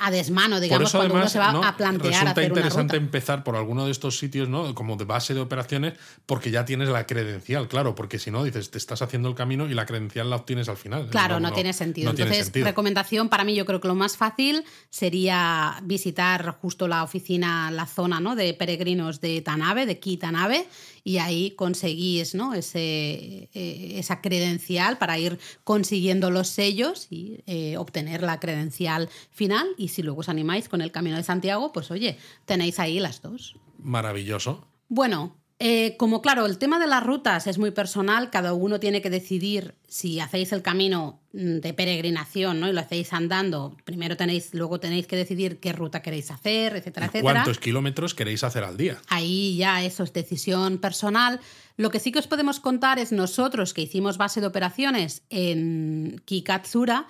a 0.00 0.10
desmano, 0.10 0.60
digamos, 0.60 0.82
por 0.82 0.88
eso, 0.88 0.98
cuando 0.98 1.14
además, 1.14 1.34
uno 1.34 1.42
se 1.42 1.46
va 1.46 1.52
¿no? 1.52 1.64
a 1.64 1.76
plantear 1.76 2.12
resulta 2.12 2.30
hacer 2.30 2.52
una 2.52 2.60
interesante 2.60 2.96
ruta. 2.96 3.04
empezar 3.04 3.44
por 3.44 3.56
alguno 3.56 3.86
de 3.86 3.92
estos 3.92 4.18
sitios, 4.18 4.48
¿no? 4.48 4.74
Como 4.74 4.96
de 4.96 5.04
base 5.04 5.34
de 5.34 5.40
operaciones, 5.40 5.94
porque 6.26 6.50
ya 6.50 6.64
tienes 6.64 6.88
la 6.88 7.06
credencial, 7.06 7.68
claro, 7.68 7.94
porque 7.94 8.18
si 8.18 8.30
no, 8.30 8.44
dices, 8.44 8.70
te 8.70 8.78
estás 8.78 9.02
haciendo 9.02 9.28
el 9.28 9.34
camino 9.34 9.66
y 9.68 9.74
la 9.74 9.86
credencial 9.86 10.30
la 10.30 10.36
obtienes 10.36 10.68
al 10.68 10.76
final. 10.76 11.08
Claro, 11.10 11.40
no, 11.40 11.52
tiene 11.52 11.72
sentido. 11.72 12.10
no 12.10 12.14
tiene 12.14 12.30
Entonces, 12.30 12.46
sentido. 12.46 12.66
recomendación 12.66 13.28
para 13.28 13.44
mí, 13.44 13.54
yo 13.54 13.66
creo 13.66 13.80
que 13.80 13.88
lo 13.88 13.94
más 13.94 14.16
fácil 14.16 14.64
sería 14.90 15.78
visitar 15.82 16.56
justo 16.60 16.88
la 16.88 17.02
oficina, 17.02 17.70
la 17.70 17.86
zona 17.86 18.20
¿no? 18.20 18.36
de 18.36 18.54
peregrinos 18.54 19.20
de 19.20 19.40
Tanabe, 19.42 19.86
de 19.86 19.98
Kitanabe, 19.98 20.66
y 21.04 21.18
ahí 21.18 21.50
conseguís 21.52 22.34
¿no? 22.34 22.54
Ese, 22.54 23.50
eh, 23.52 23.92
esa 23.98 24.20
credencial 24.22 24.98
para 24.98 25.18
ir 25.18 25.38
consiguiendo 25.62 26.30
los 26.30 26.48
sellos 26.48 27.06
y 27.10 27.42
eh, 27.46 27.76
obtener 27.76 28.22
la 28.22 28.40
credencial 28.40 29.10
final. 29.30 29.68
Y 29.76 29.88
si 29.88 30.02
luego 30.02 30.20
os 30.20 30.28
animáis 30.30 30.68
con 30.68 30.80
el 30.80 30.90
Camino 30.90 31.16
de 31.16 31.22
Santiago, 31.22 31.72
pues 31.72 31.90
oye, 31.90 32.18
tenéis 32.46 32.80
ahí 32.80 32.98
las 32.98 33.20
dos. 33.20 33.56
Maravilloso. 33.78 34.66
Bueno, 34.88 35.36
Eh, 35.60 35.96
como 35.98 36.20
claro, 36.20 36.46
el 36.46 36.58
tema 36.58 36.80
de 36.80 36.88
las 36.88 37.04
rutas 37.04 37.46
es 37.46 37.58
muy 37.58 37.70
personal, 37.70 38.30
cada 38.30 38.54
uno 38.54 38.80
tiene 38.80 39.00
que 39.00 39.08
decidir 39.08 39.74
si 39.86 40.18
hacéis 40.18 40.52
el 40.52 40.62
camino 40.62 41.20
mm, 41.32 41.58
de 41.60 41.72
peregrinación 41.72 42.58
¿no? 42.58 42.68
y 42.68 42.72
lo 42.72 42.80
hacéis 42.80 43.12
andando, 43.12 43.76
primero 43.84 44.16
tenéis, 44.16 44.52
luego 44.52 44.80
tenéis 44.80 45.06
que 45.06 45.14
decidir 45.14 45.60
qué 45.60 45.72
ruta 45.72 46.02
queréis 46.02 46.32
hacer, 46.32 46.74
etcétera, 46.74 47.06
etcétera. 47.06 47.34
¿Cuántos 47.34 47.60
kilómetros 47.60 48.14
queréis 48.14 48.42
hacer 48.42 48.64
al 48.64 48.76
día? 48.76 49.00
Ahí 49.08 49.56
ya 49.56 49.84
eso 49.84 50.02
es 50.02 50.12
decisión 50.12 50.78
personal. 50.78 51.40
Lo 51.76 51.90
que 51.90 52.00
sí 52.00 52.10
que 52.10 52.18
os 52.18 52.26
podemos 52.26 52.58
contar 52.58 52.98
es 52.98 53.12
nosotros 53.12 53.74
que 53.74 53.82
hicimos 53.82 54.18
base 54.18 54.40
de 54.40 54.48
operaciones 54.48 55.22
en 55.30 56.20
Kikatsura, 56.24 57.06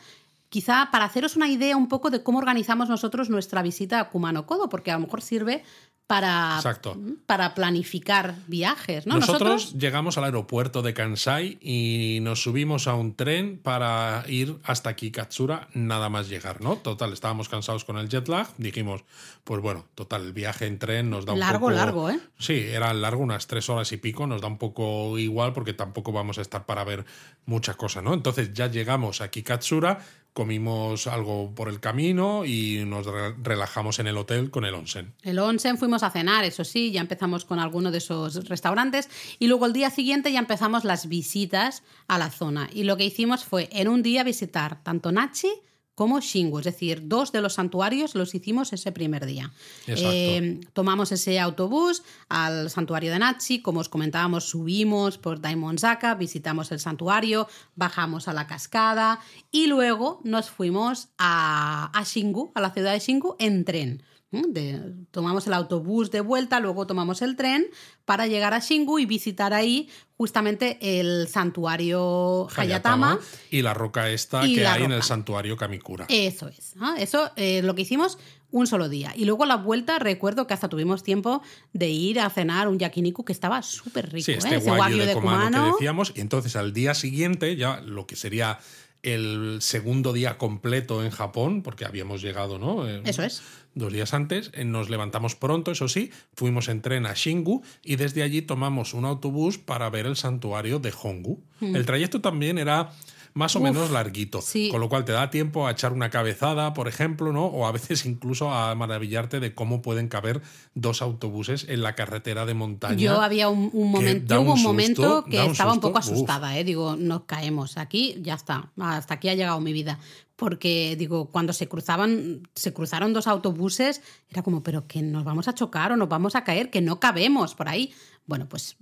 quizá 0.51 0.91
para 0.93 1.07
haceros 1.07 1.35
una 1.35 1.49
idea 1.49 1.79
un 1.79 1.89
poco 1.89 2.11
de 2.11 2.23
cómo 2.23 2.39
organizamos 2.39 2.91
nosotros 2.91 3.31
nuestra 3.31 3.63
visita 3.63 4.01
a 4.01 4.11
Kumano 4.11 4.47
Kodo, 4.47 4.69
porque 4.69 4.91
a 4.91 4.95
lo 4.95 5.01
mejor 5.01 5.23
sirve 5.23 5.65
para, 6.07 6.57
Exacto. 6.57 6.99
para 7.27 7.55
planificar 7.55 8.35
viajes. 8.47 9.07
¿no? 9.07 9.15
Nosotros, 9.15 9.73
llegamos 9.75 10.19
al 10.19 10.25
aeropuerto 10.25 10.83
de 10.83 10.93
Kansai 10.93 11.59
y 11.63 12.19
nos 12.21 12.43
subimos 12.43 12.87
a 12.87 12.95
un 12.95 13.15
tren 13.15 13.59
para 13.59 14.25
ir 14.29 14.59
hasta 14.65 14.95
Kikatsura 14.97 15.69
nada 15.73 16.11
más 16.11 16.29
llegar, 16.29 16.61
¿no? 16.61 16.77
Total, 16.77 17.13
estábamos 17.13 17.49
cansados 17.49 17.85
con 17.85 17.97
el 17.97 18.09
jet 18.09 18.29
lag, 18.29 18.49
dijimos, 18.59 19.05
pues 19.45 19.63
bueno, 19.63 19.87
total, 19.95 20.27
el 20.27 20.33
viaje 20.35 20.67
en 20.67 20.79
tren 20.79 21.09
nos 21.09 21.25
da 21.25 21.33
un 21.33 21.41
largo, 21.41 21.69
poco... 21.69 21.71
largo, 21.73 22.11
¿eh? 22.11 22.21
Sí, 22.39 22.67
era 22.69 22.93
largo, 22.93 23.23
unas 23.23 23.47
tres 23.47 23.71
horas 23.71 23.91
y 23.93 23.97
pico, 23.97 24.27
nos 24.27 24.43
da 24.43 24.49
un 24.49 24.59
poco 24.59 25.19
igual 25.19 25.55
porque 25.55 25.73
tampoco 25.73 26.13
vamos 26.13 26.39
a 26.39 26.43
estar 26.43 26.67
para 26.67 26.85
ver 26.85 27.07
muchas 27.47 27.77
cosas, 27.77 28.05
¿no? 28.05 28.13
Entonces 28.13 28.53
ya 28.53 28.67
llegamos 28.67 29.23
a 29.23 29.29
Kikatsura, 29.29 30.01
comimos 30.35 31.07
algo 31.07 31.55
por 31.55 31.68
el 31.70 31.80
camino 31.80 32.45
y 32.45 32.85
nos 32.87 33.07
re- 33.07 33.35
relajamos 33.43 33.99
en 34.01 34.09
el 34.09 34.18
hotel 34.18 34.51
con 34.51 34.64
el 34.66 34.74
onsen. 34.74 35.14
El 35.22 35.39
onsen 35.39 35.78
fuimos 35.78 36.03
a 36.03 36.11
cenar, 36.11 36.45
eso 36.45 36.64
sí, 36.64 36.91
ya 36.91 37.01
empezamos 37.01 37.45
con 37.47 37.59
alguno 37.61 37.91
de 37.91 37.99
esos 37.99 38.47
restaurantes 38.49 39.09
y 39.39 39.47
luego 39.47 39.64
el 39.64 39.72
día 39.72 39.91
siguiente 39.91 40.30
ya 40.32 40.41
empezamos 40.41 40.85
las 40.85 41.09
visitas 41.09 41.82
a 42.09 42.18
la 42.18 42.30
zona. 42.30 42.68
Y 42.74 42.82
lo 42.82 42.97
que 42.97 43.05
hicimos 43.07 43.45
fue 43.45 43.68
en 43.72 43.89
un 43.89 44.03
día 44.03 44.24
visitar 44.24 44.82
tanto 44.82 45.12
Nachi 45.12 45.53
como 45.95 46.21
Shingu, 46.21 46.59
es 46.59 46.65
decir, 46.65 47.07
dos 47.09 47.31
de 47.33 47.41
los 47.41 47.55
santuarios 47.55 48.15
los 48.15 48.35
hicimos 48.35 48.73
ese 48.73 48.93
primer 48.93 49.27
día. 49.27 49.53
Eh, 49.87 50.61
tomamos 50.73 51.13
ese 51.13 51.39
autobús 51.39 52.03
al 52.29 52.71
santuario 52.71 53.13
de 53.13 53.19
Nachi, 53.19 53.63
como 53.63 53.81
os 53.81 53.89
comentábamos, 53.89 54.45
subimos 54.45 55.19
por 55.19 55.41
Daimonzaka, 55.41 56.15
visitamos 56.15 56.73
el 56.73 56.81
santuario, 56.81 57.49
bajamos 57.77 58.29
a 58.29 58.33
la 58.33 58.47
cascada 58.47 59.21
y 59.51 59.67
luego 59.67 60.21
nos 60.25 60.51
fuimos 60.51 61.09
a, 61.19 61.91
a 61.97 62.03
Shingu, 62.05 62.51
a 62.55 62.61
la 62.61 62.71
ciudad 62.71 62.93
de 62.93 62.99
Shingu, 62.99 63.37
en 63.39 63.65
tren. 63.65 64.03
De- 64.49 64.93
tomamos 65.11 65.47
el 65.47 65.53
autobús 65.55 66.11
de 66.11 66.20
vuelta, 66.20 66.61
luego 66.61 66.87
tomamos 66.87 67.22
el 67.22 67.37
tren 67.37 67.66
para 68.05 68.26
llegar 68.26 68.55
a 68.55 68.59
Shingu 68.59 68.99
y 68.99 69.07
visitar 69.07 69.55
ahí 69.55 69.89
justamente 70.16 70.78
el 71.01 71.28
santuario 71.28 72.49
Hayatama. 72.57 73.18
y 73.51 73.62
la 73.62 73.74
roca 73.74 74.11
esta 74.11 74.43
que 74.43 74.66
hay 74.66 74.82
en 74.85 74.93
el 74.93 75.03
santuario 75.03 75.57
Kamikura. 75.57 76.07
Eso 76.09 76.49
es. 76.49 76.74
Eso 76.99 77.30
eh, 77.37 77.62
lo 77.62 77.74
que 77.74 77.82
hicimos 77.82 78.18
un 78.51 78.68
solo 78.68 78.89
día. 78.89 79.12
Y 79.16 79.24
luego 79.24 79.43
a 79.43 79.47
la 79.47 79.57
vuelta 79.57 79.99
recuerdo 79.99 80.47
que 80.47 80.55
hasta 80.55 80.68
tuvimos 80.68 81.03
tiempo 81.03 81.43
de 81.72 81.89
ir 81.89 82.20
a 82.20 82.30
cenar 82.30 82.68
un 82.68 82.78
yakiniku 82.78 83.24
que 83.24 83.32
estaba 83.32 83.62
súper 83.62 84.12
rico. 84.12 84.26
Sí, 84.26 84.32
¿eh? 84.32 84.37
este 84.39 84.57
Ese 84.57 84.70
wagyu 84.70 84.99
de 84.99 85.14
Kumano 85.14 85.64
que 85.64 85.72
decíamos. 85.72 86.12
Y 86.14 86.20
entonces 86.20 86.55
al 86.55 86.72
día 86.72 86.95
siguiente, 86.95 87.57
ya 87.57 87.80
lo 87.80 88.07
que 88.07 88.14
sería 88.14 88.61
el 89.03 89.59
segundo 89.61 90.12
día 90.12 90.39
completo 90.39 91.05
en 91.05 91.11
Japón, 91.11 91.62
porque 91.62 91.85
habíamos 91.85 92.22
llegado, 92.22 92.59
¿no? 92.59 92.89
Eh, 92.89 93.03
Eso 93.05 93.22
es. 93.22 93.43
Dos 93.75 93.93
días 93.93 94.14
antes, 94.14 94.51
eh, 94.55 94.64
nos 94.64 94.89
levantamos 94.89 95.35
pronto, 95.35 95.72
eso 95.72 95.89
sí, 95.89 96.11
fuimos 96.35 96.68
en 96.68 96.81
tren 96.81 97.07
a 97.07 97.14
Shingu 97.14 97.62
y 97.83 97.97
desde 97.97 98.22
allí 98.22 98.41
tomamos 98.41 98.95
un 98.95 99.05
autobús 99.05 99.59
para 99.59 99.91
ver 99.91 100.07
el 100.07 100.16
santuario 100.16 100.79
de 100.79 100.93
Hongu. 101.03 101.43
El 101.61 101.87
trayecto 101.87 102.20
también 102.20 102.59
era 102.59 102.93
más 103.35 103.55
o. 103.57 103.59
Uf, 103.59 103.64
menos 103.64 103.91
larguito, 103.91 104.41
sí. 104.41 104.68
con 104.70 104.80
lo 104.80 104.89
cual 104.89 105.05
te 105.05 105.12
da 105.12 105.28
tiempo 105.30 105.66
a 105.66 105.72
echar 105.72 105.93
una 105.93 106.09
cabezada, 106.09 106.72
por 106.72 106.89
ejemplo, 106.89 107.32
¿no? 107.32 107.47
O 107.47 107.66
a 107.66 107.72
veces 107.72 108.07
incluso 108.07 108.51
a 108.51 108.74
maravillarte 108.74 109.41
de 109.41 109.55
cómo 109.55 109.82
pueden 109.82 110.09
caber 110.09 110.41
dos 110.74 111.03
autobuses 111.03 111.66
en 111.68 111.82
la 111.82 111.95
carretera 111.95 112.47
de 112.47 112.55
montaña. 112.55 112.97
Yo 112.97 113.20
había 113.20 113.49
un, 113.49 113.70
momento, 113.72 114.41
un 114.41 114.62
momento 114.62 115.24
que 115.24 115.41
un 115.41 115.51
estaba 115.51 115.72
un 115.72 115.80
poco 115.80 115.99
uf. 115.99 116.05
asustada, 116.05 116.57
¿eh? 116.59 116.64
digo, 116.64 116.97
nos 116.97 117.24
caemos 117.24 117.76
aquí, 117.76 118.16
ya 118.22 118.35
está, 118.35 118.70
hasta 118.80 119.14
aquí 119.14 119.28
ha 119.28 119.35
llegado 119.35 119.61
mi 119.61 119.72
vida. 119.72 119.99
Porque, 120.37 120.97
digo, 120.97 121.30
cuando 121.30 121.53
se 121.53 121.68
cruzaban, 121.68 122.49
se 122.55 122.72
cruzaron 122.72 123.12
dos 123.12 123.28
autobuses, 123.28 124.03
era 124.28 124.43
como, 124.43 124.64
pero 124.64 124.87
que 124.89 125.01
nos 125.01 125.22
vamos 125.22 125.47
a 125.47 125.55
chocar 125.55 125.93
o 125.93 125.97
nos 125.97 126.09
vamos 126.09 126.35
a 126.35 126.43
caer, 126.43 126.70
que 126.70 126.80
no 126.80 126.99
cabemos 126.99 127.55
por 127.55 127.68
ahí. 127.68 127.95
Bueno, 128.26 128.49
pues 128.49 128.76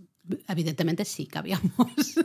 evidentemente 0.48 1.04
sí 1.04 1.26
cabíamos. 1.26 1.70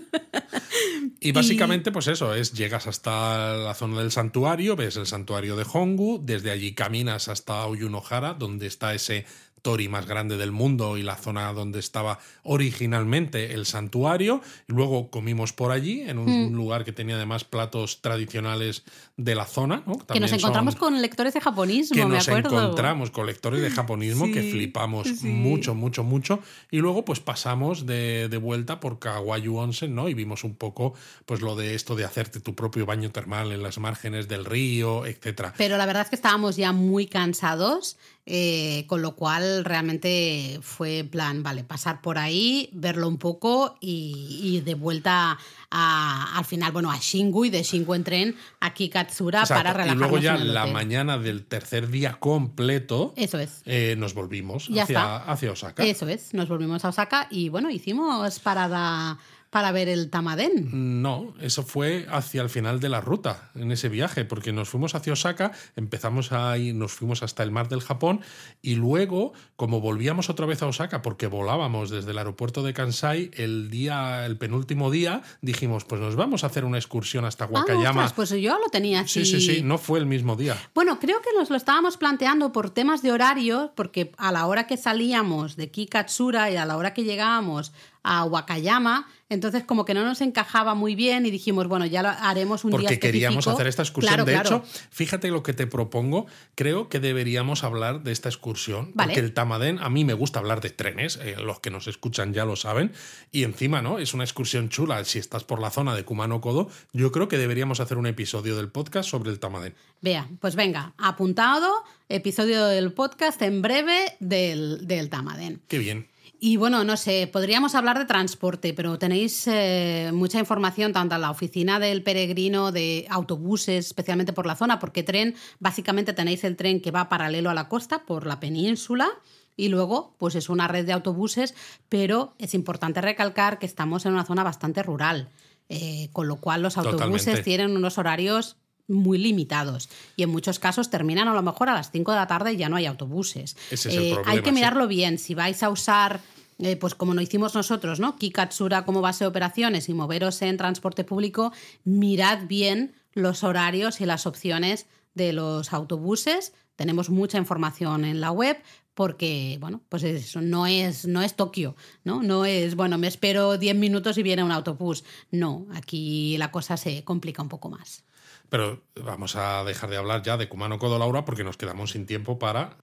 Y 1.19 1.31
básicamente, 1.31 1.91
pues 1.91 2.07
eso, 2.07 2.33
es 2.35 2.53
llegas 2.53 2.87
hasta 2.87 3.55
la 3.55 3.73
zona 3.73 3.99
del 3.99 4.11
santuario, 4.11 4.75
ves 4.75 4.97
el 4.97 5.07
santuario 5.07 5.55
de 5.55 5.65
Hongu, 5.71 6.21
desde 6.23 6.51
allí 6.51 6.73
caminas 6.73 7.27
hasta 7.27 7.65
Oyunohara, 7.65 8.35
donde 8.35 8.67
está 8.67 8.93
ese 8.93 9.25
tori 9.67 9.89
más 9.89 10.05
grande 10.05 10.37
del 10.37 10.53
mundo 10.53 10.95
y 10.95 11.03
la 11.03 11.17
zona 11.17 11.51
donde 11.51 11.79
estaba 11.79 12.19
originalmente 12.43 13.53
el 13.53 13.65
santuario. 13.65 14.39
Luego 14.67 15.09
comimos 15.09 15.51
por 15.51 15.71
allí, 15.73 16.01
en 16.01 16.19
un 16.19 16.27
Hmm. 16.51 16.55
lugar 16.55 16.85
que 16.85 16.91
tenía 16.93 17.15
además 17.15 17.43
platos 17.43 18.01
tradicionales 18.01 18.83
de 19.17 19.35
la 19.35 19.45
zona. 19.45 19.83
¿no? 19.85 19.97
que 20.05 20.19
nos 20.21 20.31
encontramos 20.31 20.75
son- 20.75 20.79
con 20.79 21.01
lectores 21.01 21.33
de 21.33 21.41
japonismo, 21.41 21.95
que 21.95 22.05
me 22.05 22.15
nos 22.15 22.27
acuerdo. 22.29 22.61
encontramos 22.61 23.11
con 23.11 23.25
lectores 23.25 23.61
de 23.61 23.69
japonismo 23.69 24.25
que 24.31 24.41
flipamos 24.51 25.07
sí. 25.07 25.27
mucho, 25.27 25.75
mucho, 25.75 26.03
mucho. 26.03 26.39
Y 26.71 26.77
luego, 26.77 27.03
pues 27.03 27.19
pasamos 27.19 27.85
de, 27.85 28.29
de 28.29 28.37
vuelta 28.37 28.79
por 28.79 28.99
Kawayu 28.99 29.57
Onsen, 29.57 29.93
¿no? 29.95 30.07
Y 30.09 30.13
vimos 30.13 30.43
un 30.43 30.55
poco, 30.55 30.93
pues 31.25 31.41
lo 31.41 31.55
de 31.57 31.75
esto 31.75 31.95
de 31.95 32.05
hacerte 32.05 32.39
tu 32.39 32.55
propio 32.55 32.85
baño 32.85 33.11
termal 33.11 33.51
en 33.51 33.61
las 33.63 33.77
márgenes 33.79 34.27
del 34.27 34.45
río, 34.45 35.05
etcétera. 35.05 35.53
Pero 35.57 35.77
la 35.77 35.85
verdad 35.85 36.03
es 36.03 36.09
que 36.09 36.15
estábamos 36.15 36.55
ya 36.55 36.71
muy 36.71 37.07
cansados, 37.07 37.97
eh, 38.29 38.83
con 38.87 39.01
lo 39.01 39.15
cual 39.15 39.63
realmente 39.63 40.59
fue 40.61 41.07
plan, 41.09 41.43
vale, 41.43 41.63
pasar 41.63 42.01
por 42.01 42.17
ahí, 42.17 42.69
verlo 42.73 43.07
un 43.07 43.17
poco 43.17 43.77
y, 43.79 44.39
y 44.43 44.59
de 44.61 44.75
vuelta 44.75 45.37
a- 45.71 46.37
al 46.37 46.43
final, 46.43 46.71
bueno, 46.73 46.91
a 46.91 46.97
Shingu 46.99 47.45
y 47.45 47.49
de 47.49 47.63
Shingu 47.63 47.93
en 47.95 48.03
tren 48.03 48.35
a 48.59 48.73
Kikatsura 48.73 49.41
Exacto. 49.41 49.59
para 49.63 49.69
y 49.69 49.73
relajarnos 49.73 50.09
luego 50.11 50.17
ya 50.23 50.35
en 50.35 50.53
la 50.53 50.65
mañana 50.67 51.17
del 51.17 51.45
tercer 51.45 51.87
día 51.89 52.13
completo 52.19 53.13
Eso 53.15 53.39
es. 53.39 53.61
eh, 53.65 53.95
nos 53.97 54.13
volvimos 54.13 54.67
hacia, 54.77 55.15
hacia 55.17 55.51
Osaka. 55.53 55.83
Eso 55.85 56.07
es, 56.09 56.33
nos 56.33 56.49
volvimos 56.49 56.83
a 56.83 56.89
Osaka 56.89 57.27
y 57.31 57.47
bueno, 57.49 57.69
hicimos 57.69 58.39
parada 58.39 59.17
para 59.49 59.71
ver 59.71 59.87
el 59.89 60.09
Tamaden. 60.09 61.01
No, 61.01 61.33
eso 61.39 61.63
fue 61.63 62.05
hacia 62.11 62.41
el 62.41 62.49
final 62.49 62.79
de 62.79 62.89
la 62.89 63.01
ruta, 63.01 63.49
en 63.55 63.71
ese 63.71 63.89
viaje, 63.89 64.25
porque 64.25 64.51
nos 64.51 64.69
fuimos 64.69 64.93
hacia 64.95 65.13
Osaka, 65.13 65.51
empezamos 65.75 66.31
ahí, 66.31 66.73
nos 66.73 66.91
fuimos 66.91 67.23
hasta 67.23 67.43
el 67.43 67.51
mar 67.51 67.69
del 67.69 67.81
Japón 67.81 68.21
y 68.61 68.75
luego, 68.75 69.33
como 69.55 69.79
volvíamos 69.81 70.29
otra 70.29 70.45
vez 70.45 70.61
a 70.61 70.67
Osaka, 70.67 71.01
porque 71.01 71.27
volábamos 71.27 71.89
desde 71.89 72.11
el 72.11 72.17
aeropuerto 72.17 72.63
de 72.63 72.73
Kansai, 72.73 73.31
el 73.35 73.69
día, 73.69 74.25
el 74.25 74.37
penúltimo 74.37 74.91
día, 74.91 75.21
dijimos, 75.41 75.85
pues 75.85 76.01
nos 76.01 76.15
vamos 76.15 76.43
a 76.43 76.47
hacer 76.47 76.65
una 76.65 76.77
excursión 76.77 77.25
hasta 77.25 77.45
Ah, 77.45 77.49
Wakayama. 77.51 77.89
ostras, 78.05 78.13
pues 78.13 78.29
yo 78.31 78.57
lo 78.59 78.67
tenía 78.69 79.07
sí, 79.07 79.25
sí, 79.25 79.39
sí, 79.39 79.61
no 79.63 79.77
fue 79.77 79.99
el 79.99 80.05
mismo 80.05 80.35
día. 80.35 80.57
Bueno, 80.75 80.99
creo 80.99 81.21
que 81.21 81.29
nos 81.37 81.49
lo 81.49 81.55
estábamos 81.55 81.95
planteando 81.97 82.51
por 82.51 82.69
temas 82.69 83.01
de 83.01 83.11
horario, 83.11 83.71
porque 83.75 84.11
a 84.17 84.31
la 84.31 84.45
hora 84.47 84.67
que 84.67 84.75
salíamos 84.77 85.55
de 85.55 85.71
Kikatsura 85.71 86.51
y 86.51 86.57
a 86.57 86.65
la 86.65 86.75
hora 86.77 86.93
que 86.93 87.03
llegábamos 87.05 87.71
a 88.03 88.23
Wakayama, 88.25 89.07
entonces 89.29 89.63
como 89.63 89.85
que 89.85 89.93
no 89.93 90.03
nos 90.05 90.21
encajaba 90.21 90.73
muy 90.73 90.95
bien 90.95 91.25
y 91.25 91.31
dijimos, 91.31 91.67
bueno, 91.67 91.85
ya 91.85 92.01
lo 92.01 92.09
haremos 92.09 92.63
un 92.63 92.71
día 92.71 92.79
Porque 92.79 92.99
queríamos 92.99 93.39
específico. 93.39 93.55
hacer 93.57 93.67
esta 93.67 93.81
excursión. 93.83 94.13
Claro, 94.13 94.25
de 94.25 94.33
claro. 94.33 94.63
hecho, 94.63 94.79
fíjate 94.89 95.29
lo 95.29 95.43
que 95.43 95.53
te 95.53 95.67
propongo. 95.67 96.27
Creo 96.55 96.89
que 96.89 96.99
deberíamos 96.99 97.63
hablar 97.63 98.03
de 98.03 98.11
esta 98.11 98.29
excursión. 98.29 98.91
Vale. 98.93 99.09
Porque 99.13 99.19
el 99.19 99.33
Tamaden, 99.33 99.79
a 99.79 99.89
mí 99.89 100.05
me 100.05 100.13
gusta 100.13 100.39
hablar 100.39 100.61
de 100.61 100.69
trenes. 100.69 101.17
eh, 101.21 101.35
los 101.37 101.59
que 101.59 101.69
nos 101.71 101.87
escuchan 101.87 102.33
ya 102.33 102.45
lo 102.45 102.55
saben. 102.55 102.91
Y 103.31 103.43
encima, 103.43 103.81
¿no? 103.81 103.99
Es 103.99 104.13
una 104.13 104.23
excursión 104.23 104.69
chula. 104.69 105.03
Si 105.05 105.19
estás 105.19 105.43
por 105.43 105.59
la 105.59 105.71
zona 105.71 105.95
de 105.95 106.03
Kumano 106.05 106.39
Kodo, 106.41 106.69
yo 106.93 107.11
creo 107.11 107.27
que 107.27 107.37
deberíamos 107.37 107.79
hacer 107.79 107.97
un 107.97 108.07
episodio 108.07 108.55
del 108.55 108.69
podcast 108.69 109.09
sobre 109.09 109.29
el 109.31 109.39
Tamaden. 109.39 109.75
Vea, 110.01 110.27
pues 110.39 110.55
venga, 110.55 110.93
apuntado, 110.97 111.67
episodio 112.07 112.65
del 112.67 112.93
podcast 112.93 113.41
en 113.41 113.61
breve 113.61 114.15
del, 114.19 114.87
del 114.87 115.09
Tamaden. 115.09 115.61
Qué 115.67 115.79
bien. 115.79 116.07
Y 116.39 116.57
bueno, 116.57 116.83
no 116.83 116.97
sé, 116.97 117.27
podríamos 117.31 117.73
hablar 117.73 117.97
de 117.97 118.05
transporte, 118.05 118.73
pero 118.73 118.99
tenéis 118.99 119.47
eh, 119.47 120.11
mucha 120.13 120.37
información 120.37 120.93
tanto 120.93 121.15
en 121.15 121.21
la 121.21 121.31
oficina 121.31 121.79
del 121.79 122.03
peregrino 122.03 122.71
de 122.71 123.07
autobuses, 123.09 123.87
especialmente 123.87 124.33
por 124.33 124.45
la 124.45 124.55
zona, 124.55 124.77
porque 124.77 125.01
tren, 125.01 125.35
básicamente 125.59 126.13
tenéis 126.13 126.43
el 126.43 126.55
tren 126.55 126.79
que 126.79 126.91
va 126.91 127.09
paralelo 127.09 127.49
a 127.49 127.55
la 127.55 127.67
costa 127.67 128.05
por 128.05 128.27
la 128.27 128.39
península. 128.39 129.09
Y 129.55 129.69
luego, 129.69 130.15
pues 130.19 130.35
es 130.35 130.49
una 130.49 130.67
red 130.67 130.85
de 130.85 130.93
autobuses, 130.93 131.55
pero 131.89 132.35
es 132.37 132.53
importante 132.53 133.01
recalcar 133.01 133.57
que 133.57 133.65
estamos 133.65 134.05
en 134.05 134.13
una 134.13 134.23
zona 134.23 134.43
bastante 134.43 134.83
rural, 134.83 135.29
eh, 135.69 136.09
con 136.13 136.27
lo 136.27 136.35
cual 136.35 136.61
los 136.61 136.77
autobuses 136.77 137.25
Totalmente. 137.25 137.43
tienen 137.43 137.75
unos 137.75 137.97
horarios 137.97 138.57
muy 138.87 139.17
limitados 139.17 139.89
y 140.15 140.23
en 140.23 140.29
muchos 140.29 140.59
casos 140.59 140.89
terminan 140.89 141.27
a 141.27 141.33
lo 141.33 141.41
mejor 141.43 141.69
a 141.69 141.73
las 141.73 141.91
5 141.91 142.11
de 142.11 142.17
la 142.17 142.27
tarde 142.27 142.53
y 142.53 142.57
ya 142.57 142.69
no 142.69 142.75
hay 142.77 142.85
autobuses. 142.85 143.55
Ese 143.71 143.89
es 143.89 143.95
el 143.95 144.01
Eh, 144.03 144.13
problema, 144.13 144.31
hay 144.31 144.41
que 144.41 144.49
sí. 144.49 144.55
mirarlo 144.55 144.87
bien. 144.87 145.17
Si 145.17 145.35
vais 145.35 145.61
a 145.63 145.69
usar 145.69 146.21
eh, 146.59 146.75
pues 146.75 146.95
como 146.95 147.13
lo 147.13 147.21
hicimos 147.21 147.53
nosotros, 147.53 147.99
¿no? 147.99 148.15
Kikatsura 148.17 148.83
como 148.83 148.99
base 149.01 149.23
de 149.23 149.27
operaciones 149.27 149.89
y 149.89 149.93
moveros 149.93 150.41
en 150.41 150.57
transporte 150.57 151.03
público, 151.03 151.53
mirad 151.83 152.47
bien 152.47 152.95
los 153.13 153.43
horarios 153.43 154.01
y 154.01 154.05
las 154.07 154.25
opciones 154.25 154.87
de 155.13 155.33
los 155.33 155.71
autobuses. 155.71 156.53
Tenemos 156.75 157.09
mucha 157.11 157.37
información 157.37 158.05
en 158.05 158.21
la 158.21 158.31
web 158.31 158.57
porque, 158.95 159.57
bueno, 159.61 159.81
pues 159.89 160.01
eso 160.03 160.41
no 160.41 160.65
es, 160.65 161.05
no 161.05 161.21
es 161.21 161.35
Tokio, 161.35 161.75
¿no? 162.03 162.23
No 162.23 162.45
es, 162.45 162.73
bueno, 162.75 162.97
me 162.97 163.05
espero 163.07 163.59
10 163.59 163.75
minutos 163.75 164.17
y 164.17 164.23
viene 164.23 164.43
un 164.43 164.51
autobús. 164.51 165.03
No, 165.29 165.67
aquí 165.75 166.37
la 166.39 166.49
cosa 166.51 166.75
se 166.77 167.03
complica 167.03 167.43
un 167.43 167.49
poco 167.49 167.69
más. 167.69 168.03
Pero 168.49 168.81
vamos 168.95 169.35
a 169.35 169.63
dejar 169.63 169.89
de 169.89 169.97
hablar 169.97 170.23
ya 170.23 170.37
de 170.37 170.47
Kumano 170.47 170.79
Kodo 170.79 170.99
Laura 170.99 171.25
porque 171.25 171.43
nos 171.43 171.57
quedamos 171.57 171.91
sin 171.91 172.05
tiempo 172.05 172.39
para. 172.39 172.77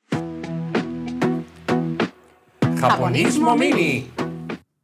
Japonismo 2.79 3.57
Mini. 3.57 4.11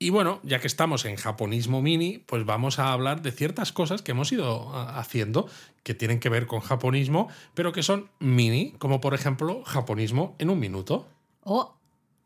Y 0.02 0.08
bueno, 0.08 0.40
ya 0.42 0.60
que 0.60 0.66
estamos 0.66 1.04
en 1.04 1.16
Japonismo 1.16 1.82
Mini, 1.82 2.18
pues 2.18 2.46
vamos 2.46 2.78
a 2.78 2.92
hablar 2.92 3.20
de 3.20 3.32
ciertas 3.32 3.70
cosas 3.70 4.00
que 4.00 4.12
hemos 4.12 4.32
ido 4.32 4.70
ah, 4.74 4.98
haciendo 4.98 5.46
que 5.82 5.92
tienen 5.92 6.20
que 6.20 6.30
ver 6.30 6.46
con 6.46 6.60
japonismo, 6.60 7.28
pero 7.52 7.72
que 7.72 7.82
son 7.82 8.08
mini, 8.18 8.72
como 8.78 9.02
por 9.02 9.12
ejemplo 9.12 9.62
japonismo 9.64 10.36
en 10.38 10.48
un 10.48 10.58
minuto. 10.58 11.06
O 11.44 11.74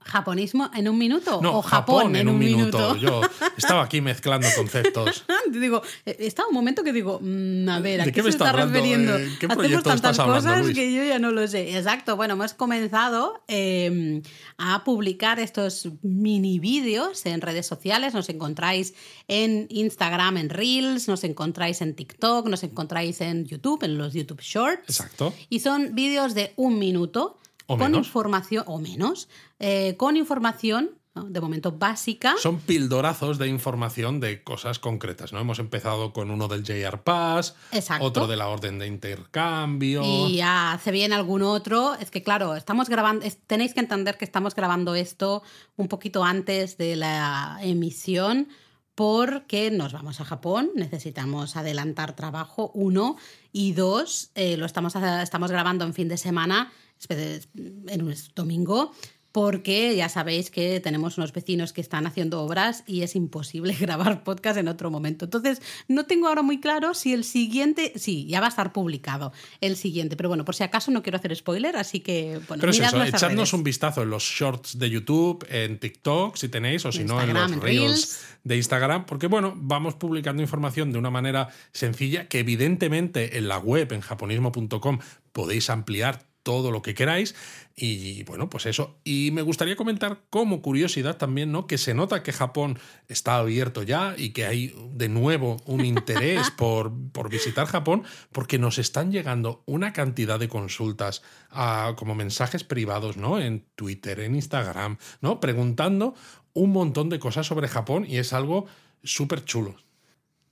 ¿Japonismo 0.05 0.71
en 0.75 0.89
un 0.89 0.99
minuto? 0.99 1.41
No, 1.43 1.59
¿O 1.59 1.63
Japón, 1.63 2.15
en 2.17 2.29
un, 2.29 2.39
minuto? 2.39 2.97
Yo 2.97 3.23
estaba 3.57 3.85
aquí 3.85 4.01
mezclando 4.01 4.47
conceptos. 4.57 5.25
digo, 5.51 5.83
eh, 6.05 6.17
estaba 6.21 6.49
un 6.49 6.55
momento 6.55 6.85
que 6.85 6.93
digo, 6.93 7.21
mm, 7.23 7.69
a 7.69 7.81
ver, 7.81 8.03
¿a 8.03 8.05
¿De 8.05 8.13
qué, 8.13 8.17
qué 8.17 8.23
me 8.23 8.31
se 8.31 8.37
está 8.37 8.51
hablando? 8.51 8.75
refiriendo? 8.75 9.17
Eh, 9.17 9.37
¿qué 9.41 9.47
Hacemos 9.47 9.83
tantas 9.83 9.95
estás 9.95 10.19
hablando, 10.19 10.49
cosas 10.49 10.63
Luis? 10.65 10.77
que 10.77 10.93
yo 10.93 11.05
ya 11.05 11.19
no 11.19 11.31
lo 11.31 11.49
sé. 11.49 11.77
Exacto, 11.77 12.17
bueno, 12.17 12.35
hemos 12.35 12.53
comenzado 12.55 13.43
eh, 13.49 14.23
a 14.59 14.85
publicar 14.85 15.41
estos 15.41 15.89
mini 16.03 16.59
vídeos 16.59 17.25
en 17.27 17.41
redes 17.41 17.67
sociales. 17.67 18.15
Nos 18.15 18.29
encontráis 18.29 18.95
en 19.29 19.67
Instagram, 19.71 20.37
en 20.37 20.51
Reels, 20.51 21.09
nos 21.09 21.25
encontráis 21.25 21.81
en 21.81 21.95
TikTok, 21.95 22.47
nos 22.49 22.63
encontráis 22.63 23.21
en 23.21 23.47
YouTube, 23.47 23.83
en 23.85 23.99
los 23.99 24.13
YouTube 24.13 24.41
Shorts. 24.41 24.83
Exacto. 24.89 25.33
Y 25.49 25.61
son 25.61 25.95
vídeos 25.95 26.35
de 26.35 26.53
un 26.57 26.79
minuto 26.79 27.39
O 27.67 27.77
con 27.79 27.91
menos. 27.93 28.07
información, 28.07 28.65
o 28.67 28.79
menos, 28.79 29.29
eh, 29.59 29.95
con 29.97 30.17
información, 30.17 30.91
de 31.15 31.41
momento 31.41 31.71
básica. 31.71 32.35
Son 32.43 32.59
pildorazos 32.59 33.39
de 33.39 33.47
información 33.47 34.19
de 34.19 34.43
cosas 34.43 34.81
concretas, 34.81 35.33
¿no? 35.33 35.39
Hemos 35.39 35.61
empezado 35.61 36.12
con 36.12 36.31
uno 36.33 36.49
del 36.49 36.65
JR 36.65 37.03
Pass, 37.05 37.55
Exacto. 37.71 38.05
otro 38.05 38.27
de 38.27 38.37
la 38.37 38.49
orden 38.49 38.81
de 38.81 38.89
intercambio. 38.89 40.03
Y 40.05 40.37
ya 40.39 40.73
hace 40.73 40.91
bien 40.91 41.12
algún 41.12 41.43
otro. 41.43 41.95
Es 41.95 42.11
que, 42.11 42.25
claro, 42.25 42.57
estamos 42.57 42.89
grabando. 42.89 43.25
tenéis 43.47 43.75
que 43.75 43.81
entender 43.81 44.19
que 44.19 44.25
estamos 44.25 44.57
grabando 44.57 44.97
esto 44.97 45.45
un 45.77 45.87
poquito 45.87 46.25
antes 46.25 46.79
de 46.79 46.97
la 46.97 47.59
emisión. 47.62 48.49
Porque 48.95 49.71
nos 49.71 49.93
vamos 49.93 50.21
a 50.21 50.25
Japón, 50.25 50.71
necesitamos 50.75 51.57
adelantar 51.57 52.15
trabajo, 52.15 52.71
uno, 52.75 53.17
y 53.53 53.73
dos, 53.73 54.31
eh, 54.35 54.57
lo 54.57 54.67
estamos, 54.67 54.95
estamos 54.97 55.51
grabando 55.51 55.85
en 55.85 55.95
fin 55.95 56.09
de 56.09 56.17
semana, 56.17 56.73
en 57.09 58.03
un 58.03 58.15
domingo, 58.35 58.93
porque 59.35 59.97
ya 59.97 60.09
sabéis 60.09 60.49
que 60.49 60.78
tenemos 60.78 61.18
unos 61.18 61.32
vecinos 61.32 61.72
que 61.72 61.80
están 61.80 62.07
haciendo 62.07 62.41
obras 62.41 62.85
y 62.87 63.03
es 63.03 63.16
imposible 63.16 63.74
grabar 63.80 64.22
podcast 64.22 64.57
en 64.59 64.68
otro 64.68 64.93
momento. 64.93 65.24
Entonces, 65.24 65.61
no 65.89 66.07
tengo 66.07 66.28
ahora 66.28 66.43
muy 66.43 66.61
claro 66.61 66.95
si 66.95 67.12
el 67.12 67.24
siguiente, 67.24 67.95
sí, 67.97 68.26
ya 68.28 68.39
va 68.39 68.47
a 68.47 68.51
estar 68.51 68.72
publicado 68.72 69.32
el 69.61 69.74
siguiente, 69.74 70.16
pero 70.16 70.28
bueno, 70.28 70.45
por 70.45 70.55
si 70.55 70.62
acaso 70.62 70.93
no 70.93 71.03
quiero 71.03 71.18
hacer 71.18 71.35
spoiler, 71.35 71.76
así 71.76 71.99
que, 71.99 72.41
bueno, 72.47 72.61
Pero 72.61 72.70
es 72.70 72.78
eso, 72.78 73.03
echadnos 73.03 73.35
redes. 73.35 73.53
un 73.55 73.64
vistazo 73.64 74.03
en 74.03 74.11
los 74.11 74.22
shorts 74.22 74.78
de 74.78 74.89
YouTube, 74.89 75.45
en 75.51 75.80
TikTok, 75.80 76.37
si 76.37 76.49
tenéis, 76.49 76.85
o 76.87 76.93
si 76.93 77.03
no, 77.03 77.20
en 77.20 77.35
los 77.35 77.51
reels, 77.57 77.61
Reels. 77.61 78.26
de 78.45 78.57
Instagram, 78.57 79.05
porque 79.05 79.26
bueno, 79.26 79.53
vamos 79.57 79.97
publicando 79.97 80.43
información 80.43 80.93
de 80.93 80.99
una 80.99 81.11
manera 81.11 81.49
sencilla 81.72 82.28
que 82.28 82.39
evidentemente 82.39 83.37
en 83.37 83.49
la 83.49 83.59
web, 83.59 83.93
en 83.95 84.01
japonismo.com, 84.01 85.01
podéis 85.32 85.70
ampliar 85.70 86.34
todo 86.45 86.71
lo 86.71 86.81
que 86.83 86.95
queráis 86.95 87.35
y 87.75 88.23
bueno, 88.23 88.49
pues 88.49 88.67
eso. 88.67 89.01
Y 89.03 89.31
me 89.33 89.43
gustaría 89.43 89.75
comentar 89.75 90.21
como 90.31 90.63
curiosidad 90.63 91.17
también, 91.17 91.51
¿no? 91.51 91.67
Que 91.67 91.77
se 91.79 91.93
nota 91.95 92.23
que 92.23 92.33
Japón 92.33 92.79
está 93.09 93.39
abierto 93.39 93.83
ya 93.83 94.15
y 94.17 94.31
que 94.31 94.47
hay 94.47 94.73
de 94.93 95.09
nuevo 95.09 95.57
un 95.65 95.85
interés 95.85 96.53
por, 96.53 96.93
por 97.11 97.29
visitar 97.31 97.67
Japón 97.67 98.05
porque 98.31 98.61
nos 98.61 98.79
están 98.79 99.11
llegando 99.11 99.65
una 99.67 99.93
cantidad 99.93 100.39
de 100.39 100.49
consultas 100.49 101.23
a- 101.51 101.95
como 101.97 102.15
mensajes 102.15 102.63
privados, 102.63 103.17
¿no? 103.17 103.41
En 103.41 103.65
Twitter, 103.75 104.21
en 104.21 104.37
Instagram, 104.37 104.99
¿no? 105.21 105.41
Preguntando 105.41 106.15
un 106.53 106.71
montón 106.71 107.09
de 107.09 107.19
cosas 107.19 107.47
sobre 107.49 107.67
Japón 107.67 108.07
y 108.09 108.19
es 108.19 108.33
algo 108.33 108.67
súper 109.03 109.45
chulo. 109.45 109.75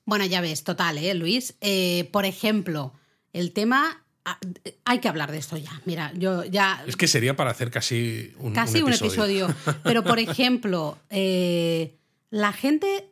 Bueno, 0.07 0.25
ya 0.25 0.41
ves, 0.41 0.65
total, 0.65 0.99
¿eh, 0.99 1.15
Luis? 1.15 1.55
Eh, 1.61 2.09
por 2.13 2.25
ejemplo, 2.25 2.95
el 3.33 3.53
tema... 3.53 3.99
ah, 4.25 4.39
Hay 4.85 4.99
que 5.01 5.09
hablar 5.09 5.31
de 5.33 5.39
esto 5.39 5.57
ya. 5.57 5.81
Mira, 5.85 6.13
yo 6.15 6.45
ya... 6.45 6.83
Es 6.87 6.97
que 6.97 7.09
sería 7.09 7.37
para 7.37 7.51
hacer 7.51 7.71
casi 7.71 8.33
un, 8.39 8.53
Casi 8.53 8.79
un 8.79 8.85
un 8.89 8.93
episodio. 8.93 9.55
Pero, 9.85 10.03
por 10.05 10.19
ejemplo, 10.19 10.99
eh, 11.11 11.97
la 12.31 12.53
gente 12.53 13.09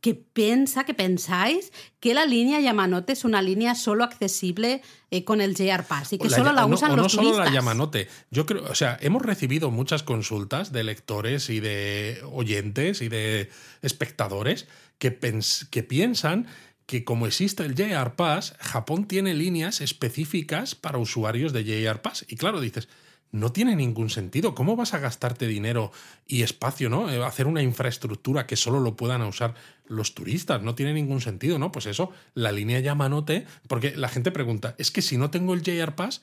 que 0.00 0.14
piensa, 0.14 0.82
que 0.84 0.94
pensáis 0.94 1.72
que 2.00 2.12
la 2.12 2.24
línea 2.26 2.58
Yamanote 2.60 3.12
es 3.12 3.24
una 3.24 3.40
línea 3.40 3.76
solo 3.76 4.02
accesible 4.02 4.82
eh, 5.12 5.22
con 5.22 5.40
el 5.40 5.54
JR 5.54 5.84
Pass 5.84 6.14
y 6.14 6.18
que 6.18 6.28
la 6.28 6.36
solo 6.38 6.52
la 6.52 6.62
no- 6.62 6.74
usan 6.74 6.90
no 6.90 6.96
los 7.04 7.12
solo 7.12 7.28
turistas. 7.28 7.46
la 7.50 7.54
Yamanote. 7.54 8.08
Yo 8.32 8.44
creo, 8.44 8.64
o 8.64 8.74
sea, 8.74 8.98
hemos 9.00 9.22
recibido 9.22 9.70
muchas 9.70 10.02
consultas 10.02 10.72
de 10.72 10.82
lectores 10.82 11.48
y 11.50 11.60
de 11.60 12.20
oyentes 12.32 13.00
y 13.00 13.08
de 13.08 13.48
espectadores 13.82 14.66
que, 14.98 15.16
pens- 15.20 15.68
que 15.68 15.84
piensan 15.84 16.48
que 16.86 17.04
como 17.04 17.26
existe 17.26 17.64
el 17.64 17.74
JR 17.74 18.14
Pass, 18.14 18.54
Japón 18.60 19.06
tiene 19.06 19.34
líneas 19.34 19.80
específicas 19.80 20.74
para 20.74 20.98
usuarios 20.98 21.52
de 21.52 21.64
JR 21.64 22.00
Pass. 22.02 22.24
Y 22.28 22.36
claro, 22.36 22.60
dices, 22.60 22.88
no 23.32 23.50
tiene 23.50 23.74
ningún 23.74 24.10
sentido. 24.10 24.54
¿Cómo 24.54 24.76
vas 24.76 24.92
a 24.92 24.98
gastarte 24.98 25.46
dinero 25.46 25.90
y 26.26 26.42
espacio, 26.42 26.90
¿no? 26.90 27.10
Eh, 27.10 27.24
Hacer 27.24 27.46
una 27.46 27.62
infraestructura 27.62 28.46
que 28.46 28.56
solo 28.56 28.78
lo 28.78 28.94
puedan 28.94 29.22
usar 29.22 29.54
los 29.86 30.14
turistas. 30.14 30.62
No 30.62 30.74
tiene 30.74 30.92
ningún 30.92 31.20
sentido, 31.22 31.58
¿no? 31.58 31.72
Pues 31.72 31.86
eso, 31.86 32.10
la 32.34 32.52
línea 32.52 32.80
Yamanote, 32.80 33.46
porque 33.68 33.96
la 33.96 34.08
gente 34.08 34.30
pregunta, 34.30 34.74
es 34.78 34.90
que 34.90 35.02
si 35.02 35.16
no 35.16 35.30
tengo 35.30 35.54
el 35.54 35.62
JR 35.62 35.94
Pass, 35.94 36.22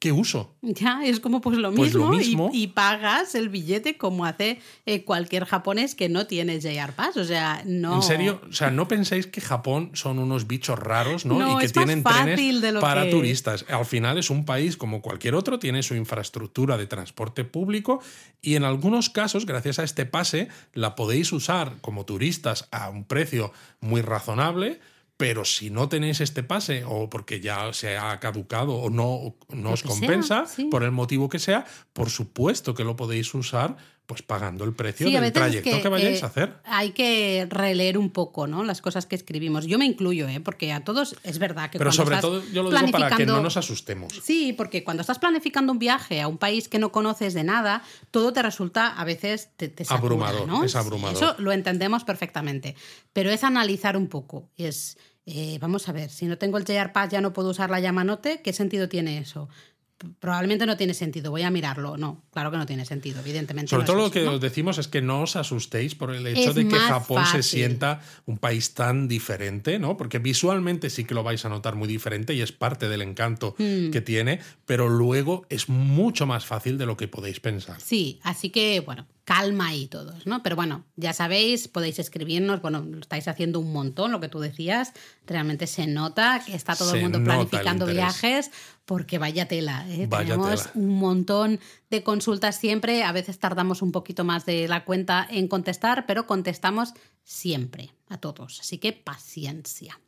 ¿qué 0.00 0.10
uso? 0.12 0.56
Ya, 0.62 1.02
es 1.04 1.20
como 1.20 1.40
pues 1.40 1.58
lo 1.58 1.72
Pues 1.72 1.92
lo 1.94 2.08
mismo. 2.08 2.50
Y, 2.52 2.64
y 2.64 2.66
pagas 2.68 3.34
el 3.34 3.50
billete 3.50 3.96
como 3.98 4.24
hace 4.24 4.58
eh, 4.86 5.04
cualquier 5.04 5.44
japonés 5.44 5.94
que 5.94 6.08
no 6.08 6.26
tiene 6.26 6.58
JR 6.58 6.92
Pass. 6.92 7.18
O 7.18 7.24
sea, 7.24 7.62
no. 7.66 7.96
En 7.96 8.02
serio, 8.02 8.40
o 8.48 8.52
sea, 8.52 8.70
no 8.70 8.88
penséis 8.88 9.26
que 9.26 9.40
Japón 9.42 9.90
son 9.92 10.18
unos 10.18 10.46
bichos 10.46 10.78
raros, 10.78 11.26
¿no? 11.26 11.38
No, 11.38 11.52
y 11.52 11.58
que 11.60 11.66
es 11.66 11.76
más 11.76 11.84
tienen 11.84 12.02
fácil 12.02 12.34
trenes 12.34 12.62
de 12.62 12.72
lo 12.72 12.80
para 12.80 13.04
que- 13.04 13.10
turistas. 13.10 13.64
Al 13.68 13.84
final 13.84 14.16
es 14.18 14.30
un 14.30 14.44
país 14.46 14.76
como 14.78 15.02
cualquier 15.02 15.34
otro, 15.34 15.58
tiene 15.58 15.82
su 15.82 15.94
infraestructura 15.94 16.78
de 16.78 16.86
transporte 16.86 17.44
público 17.44 18.02
y 18.40 18.54
en 18.56 18.64
algunos 18.64 19.10
casos, 19.10 19.44
gracias 19.44 19.78
a 19.78 19.84
este 19.84 20.06
pase, 20.06 20.48
la 20.72 20.94
podéis 20.96 21.30
usar 21.32 21.76
como 21.82 22.06
turistas 22.06 22.68
a 22.72 22.88
un 22.88 23.04
precio 23.04 23.52
muy 23.80 24.00
razonable. 24.00 24.80
Pero 25.20 25.44
si 25.44 25.70
no 25.70 25.88
tenéis 25.88 26.20
este 26.20 26.42
pase 26.42 26.82
o 26.84 27.10
porque 27.10 27.40
ya 27.40 27.72
se 27.72 27.96
ha 27.96 28.18
caducado 28.20 28.74
o 28.74 28.90
no, 28.90 29.36
no 29.50 29.72
os 29.72 29.80
sea, 29.80 29.90
compensa, 29.90 30.46
sí. 30.46 30.64
por 30.64 30.82
el 30.82 30.90
motivo 30.90 31.28
que 31.28 31.38
sea, 31.38 31.66
por 31.92 32.10
supuesto 32.10 32.74
que 32.74 32.84
lo 32.84 32.96
podéis 32.96 33.34
usar 33.34 33.76
pues 34.10 34.22
pagando 34.22 34.64
el 34.64 34.72
precio 34.72 35.06
Sí, 35.06 35.12
del 35.12 35.22
es 35.22 35.32
trayecto 35.32 35.80
que, 35.80 35.88
vayáis 35.88 36.20
eh, 36.20 36.24
a 36.24 36.26
hacer. 36.26 36.56
Hay 36.64 36.90
que 36.90 37.46
releer 37.48 37.96
un 37.96 38.10
poco, 38.10 38.48
¿no? 38.48 38.64
Las 38.64 38.80
cosas 38.82 39.06
que 39.06 39.14
escribimos. 39.14 39.66
Yo 39.66 39.78
me 39.78 39.84
incluyo, 39.84 40.26
¿eh? 40.26 40.40
Porque 40.40 40.72
a 40.72 40.82
todos 40.82 41.14
es 41.22 41.38
verdad 41.38 41.70
que 41.70 41.78
Pero 41.78 41.90
cuando 41.90 42.02
sobre 42.02 42.16
estás 42.16 42.28
todo 42.28 42.42
yo 42.52 42.64
lo 42.64 42.70
digo 42.70 42.90
para 42.90 43.14
que 43.14 43.24
no 43.24 43.40
nos 43.40 43.56
asustemos. 43.56 44.12
Sí, 44.20 44.52
porque 44.52 44.82
cuando 44.82 45.02
estás 45.02 45.20
planificando 45.20 45.70
un 45.70 45.78
viaje 45.78 46.20
a 46.20 46.26
un 46.26 46.38
país 46.38 46.68
que 46.68 46.80
no 46.80 46.90
conoces 46.90 47.34
de 47.34 47.44
nada, 47.44 47.84
todo 48.10 48.32
te 48.32 48.42
resulta 48.42 48.88
a 48.88 49.04
veces 49.04 49.50
te, 49.56 49.72
Abrumador, 49.88 50.48
¿no? 50.48 50.64
es 50.64 50.74
abrumador. 50.74 51.16
Eso 51.16 51.36
lo 51.38 51.52
entendemos 51.52 52.02
perfectamente. 52.02 52.74
Pero 53.12 53.30
es 53.30 53.44
analizar 53.44 53.96
un 53.96 54.08
poco. 54.08 54.48
Es, 54.56 54.98
eh, 55.30 55.58
vamos 55.60 55.88
a 55.88 55.92
ver, 55.92 56.10
si 56.10 56.26
no 56.26 56.36
tengo 56.38 56.58
el 56.58 56.64
JR 56.64 56.92
Pass 56.92 57.10
ya 57.10 57.20
no 57.20 57.32
puedo 57.32 57.50
usar 57.50 57.70
la 57.70 57.80
Yamanote, 57.80 58.40
¿qué 58.42 58.52
sentido 58.52 58.88
tiene 58.88 59.18
eso? 59.18 59.48
Probablemente 60.18 60.64
no 60.64 60.78
tiene 60.78 60.94
sentido, 60.94 61.30
voy 61.30 61.42
a 61.42 61.50
mirarlo. 61.50 61.98
No, 61.98 62.22
claro 62.32 62.50
que 62.50 62.56
no 62.56 62.64
tiene 62.64 62.86
sentido, 62.86 63.20
evidentemente. 63.20 63.68
Sobre 63.68 63.82
no 63.82 63.86
todo 63.86 63.98
es 63.98 64.02
lo 64.04 64.10
que 64.10 64.24
¿no? 64.24 64.32
os 64.32 64.40
decimos 64.40 64.78
es 64.78 64.88
que 64.88 65.02
no 65.02 65.20
os 65.20 65.36
asustéis 65.36 65.94
por 65.94 66.14
el 66.14 66.26
hecho 66.26 66.48
Es 66.48 66.54
de 66.54 66.66
que 66.66 66.76
Japón 66.78 67.26
se 67.26 67.42
sienta 67.42 68.00
un 68.24 68.38
país 68.38 68.72
tan 68.72 69.08
diferente, 69.08 69.78
¿no? 69.78 69.98
Porque 69.98 70.18
visualmente 70.18 70.88
sí 70.88 71.04
que 71.04 71.12
lo 71.14 71.22
vais 71.22 71.44
a 71.44 71.50
notar 71.50 71.74
muy 71.76 71.86
diferente 71.86 72.32
y 72.32 72.40
es 72.40 72.50
parte 72.50 72.88
del 72.88 73.02
encanto 73.02 73.54
Hmm. 73.58 73.90
que 73.90 74.00
tiene, 74.00 74.40
pero 74.64 74.88
luego 74.88 75.44
es 75.50 75.68
mucho 75.68 76.24
más 76.26 76.46
fácil 76.46 76.78
de 76.78 76.86
lo 76.86 76.96
que 76.96 77.06
podéis 77.06 77.40
pensar. 77.40 77.78
Sí, 77.82 78.20
así 78.22 78.48
que, 78.48 78.80
bueno, 78.80 79.06
calma 79.30 79.76
y 79.76 79.86
todos, 79.86 80.26
¿no? 80.26 80.42
Pero 80.42 80.56
bueno, 80.56 80.86
ya 80.96 81.12
sabéis, 81.12 81.68
podéis 81.68 82.00
escribirnos, 82.00 82.60
bueno, 82.60 82.80
lo 82.80 82.98
estáis 82.98 83.28
haciendo 83.28 83.60
un 83.60 83.72
montón, 83.72 84.10
lo 84.10 84.18
que 84.18 84.28
tú 84.28 84.40
decías, 84.40 84.92
realmente 85.24 85.68
se 85.68 85.86
nota 85.86 86.42
que 86.44 86.56
está 86.56 86.74
todo 86.74 86.96
el 86.96 87.02
mundo 87.02 87.22
planificando 87.22 87.86
viajes, 87.86 88.50
porque 88.84 89.18
vaya 89.18 89.46
tela, 89.46 89.86
¿eh? 89.88 90.08
tenemos 90.08 90.70
un 90.74 90.98
montón 90.98 91.60
de 91.90 92.02
consultas 92.02 92.58
siempre, 92.58 93.04
a 93.04 93.12
veces 93.12 93.38
tardamos 93.38 93.82
un 93.82 93.92
poquito 93.92 94.24
más 94.24 94.46
de 94.46 94.66
la 94.66 94.84
cuenta 94.84 95.28
en 95.30 95.46
contestar, 95.46 96.06
pero 96.06 96.26
contestamos 96.26 96.92
siempre 97.22 97.92
a 98.08 98.18
todos, 98.18 98.58
así 98.58 98.78
que 98.78 98.92
paciencia. 98.92 100.00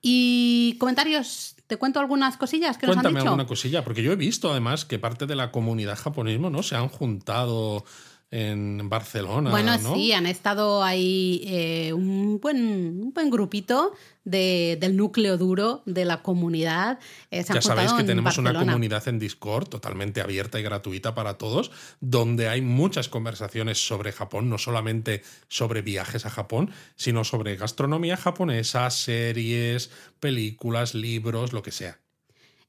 Y 0.00 0.76
comentarios, 0.78 1.56
te 1.66 1.78
cuento 1.78 1.98
algunas 1.98 2.36
cosillas 2.36 2.78
que 2.78 2.86
Cuéntame 2.86 3.02
nos 3.02 3.10
han 3.10 3.14
dicho. 3.14 3.28
alguna 3.30 3.46
cosilla, 3.46 3.82
porque 3.82 4.04
yo 4.04 4.12
he 4.12 4.16
visto 4.16 4.52
además 4.52 4.84
que 4.84 5.00
parte 5.00 5.26
de 5.26 5.34
la 5.34 5.50
comunidad 5.50 5.98
japonismo, 5.98 6.48
¿no? 6.48 6.62
Se 6.62 6.76
han 6.76 6.88
juntado 6.88 7.84
en 8.32 8.88
Barcelona. 8.88 9.50
Bueno, 9.50 9.78
sí, 9.94 10.12
han 10.14 10.26
estado 10.26 10.82
ahí 10.82 11.42
eh, 11.44 11.92
un, 11.92 12.40
buen, 12.40 12.56
un 12.56 13.12
buen 13.12 13.28
grupito 13.28 13.92
de, 14.24 14.78
del 14.80 14.96
núcleo 14.96 15.36
duro 15.36 15.82
de 15.84 16.06
la 16.06 16.22
comunidad. 16.22 16.98
Eh, 17.30 17.44
ya 17.46 17.60
sabéis 17.60 17.92
que 17.92 18.04
tenemos 18.04 18.38
una 18.38 18.54
comunidad 18.54 19.06
en 19.06 19.18
Discord 19.18 19.68
totalmente 19.68 20.22
abierta 20.22 20.58
y 20.58 20.62
gratuita 20.62 21.14
para 21.14 21.36
todos, 21.36 21.70
donde 22.00 22.48
hay 22.48 22.62
muchas 22.62 23.10
conversaciones 23.10 23.86
sobre 23.86 24.12
Japón, 24.12 24.48
no 24.48 24.56
solamente 24.56 25.22
sobre 25.48 25.82
viajes 25.82 26.24
a 26.24 26.30
Japón, 26.30 26.70
sino 26.96 27.24
sobre 27.24 27.56
gastronomía 27.56 28.16
japonesa, 28.16 28.88
series, 28.88 29.90
películas, 30.20 30.94
libros, 30.94 31.52
lo 31.52 31.62
que 31.62 31.70
sea. 31.70 31.98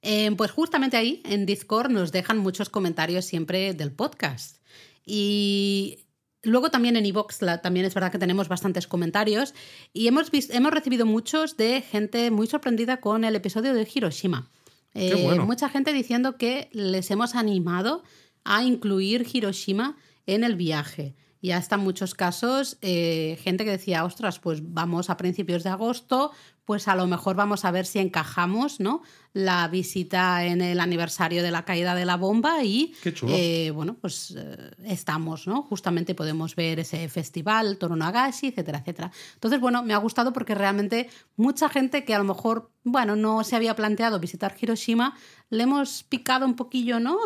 Eh, 0.02 0.30
pues 0.36 0.52
justamente 0.52 0.98
ahí, 0.98 1.22
en 1.24 1.46
Discord, 1.46 1.90
nos 1.90 2.12
dejan 2.12 2.38
muchos 2.38 2.70
comentarios 2.70 3.24
siempre 3.24 3.74
del 3.74 3.94
podcast. 3.94 4.58
Y 5.06 6.00
luego 6.44 6.70
también 6.70 6.96
en 6.96 7.06
iVoox 7.06 7.40
también 7.62 7.86
es 7.86 7.94
verdad 7.94 8.12
que 8.12 8.20
tenemos 8.20 8.48
bastantes 8.48 8.88
comentarios 8.88 9.54
y 9.94 10.08
hemos, 10.08 10.30
hemos 10.50 10.72
recibido 10.72 11.06
muchos 11.06 11.58
de 11.58 11.82
gente 11.82 12.32
muy 12.32 12.48
sorprendida 12.48 13.00
con 13.00 13.24
el 13.24 13.36
episodio 13.36 13.74
de 13.74 13.88
Hiroshima. 13.94 14.52
Eh, 14.94 15.40
mucha 15.40 15.70
gente 15.70 15.92
diciendo 15.92 16.38
que 16.38 16.70
les 16.72 17.10
hemos 17.10 17.36
animado 17.36 18.04
a 18.44 18.64
incluir 18.64 19.26
Hiroshima 19.32 19.98
en 20.26 20.44
el 20.44 20.56
viaje. 20.56 21.16
Y 21.42 21.52
hasta 21.52 21.76
en 21.76 21.82
muchos 21.82 22.14
casos, 22.14 22.78
eh, 22.82 23.38
gente 23.42 23.66
que 23.66 23.72
decía, 23.72 24.06
ostras, 24.06 24.40
pues 24.40 24.62
vamos 24.64 25.10
a 25.10 25.18
principios 25.18 25.64
de 25.64 25.72
agosto, 25.72 26.32
pues 26.66 26.88
a 26.88 26.96
lo 26.96 27.08
mejor 27.08 27.36
vamos 27.36 27.66
a 27.66 27.72
ver 27.72 27.86
si 27.86 28.00
encajamos 28.00 28.80
¿no? 28.80 29.02
la 29.34 29.68
visita 29.68 30.46
en 30.46 30.62
el 30.62 30.80
aniversario 30.80 31.44
de 31.44 31.52
la 31.52 31.66
caída 31.66 31.96
de 31.96 32.06
la 32.06 32.16
bomba 32.16 32.64
y 32.64 32.94
eh, 33.28 33.72
bueno, 33.72 33.98
pues 34.00 34.34
eh, 34.38 34.72
estamos, 34.86 35.48
¿no? 35.48 35.64
Justamente 35.64 36.16
podemos 36.16 36.56
ver 36.56 36.80
ese 36.80 37.10
festival, 37.10 37.78
Toro 37.78 37.96
Nagashi, 37.96 38.48
etcétera, 38.48 38.80
etcétera. 38.80 39.12
Entonces, 39.34 39.60
bueno, 39.60 39.84
me 39.84 39.94
ha 39.94 39.98
gustado 39.98 40.32
porque 40.32 40.56
realmente 40.56 41.10
mucha 41.36 41.68
gente 41.68 42.06
que 42.06 42.14
a 42.14 42.20
lo 42.20 42.24
mejor, 42.24 42.72
bueno, 42.84 43.16
no 43.16 43.44
se 43.44 43.56
había 43.56 43.76
planteado 43.76 44.20
visitar 44.20 44.56
Hiroshima, 44.60 45.18
le 45.50 45.64
hemos 45.64 46.04
picado 46.04 46.46
un 46.46 46.56
poquillo, 46.56 47.00
¿no? 47.00 47.18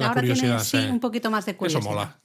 Ahora 0.00 0.22
tiene 0.22 0.60
sí, 0.60 0.76
un 0.76 1.00
poquito 1.00 1.30
más 1.30 1.46
de 1.46 1.56
curiosidad. 1.56 1.80
Eso 1.80 1.90
mola. 1.90 2.20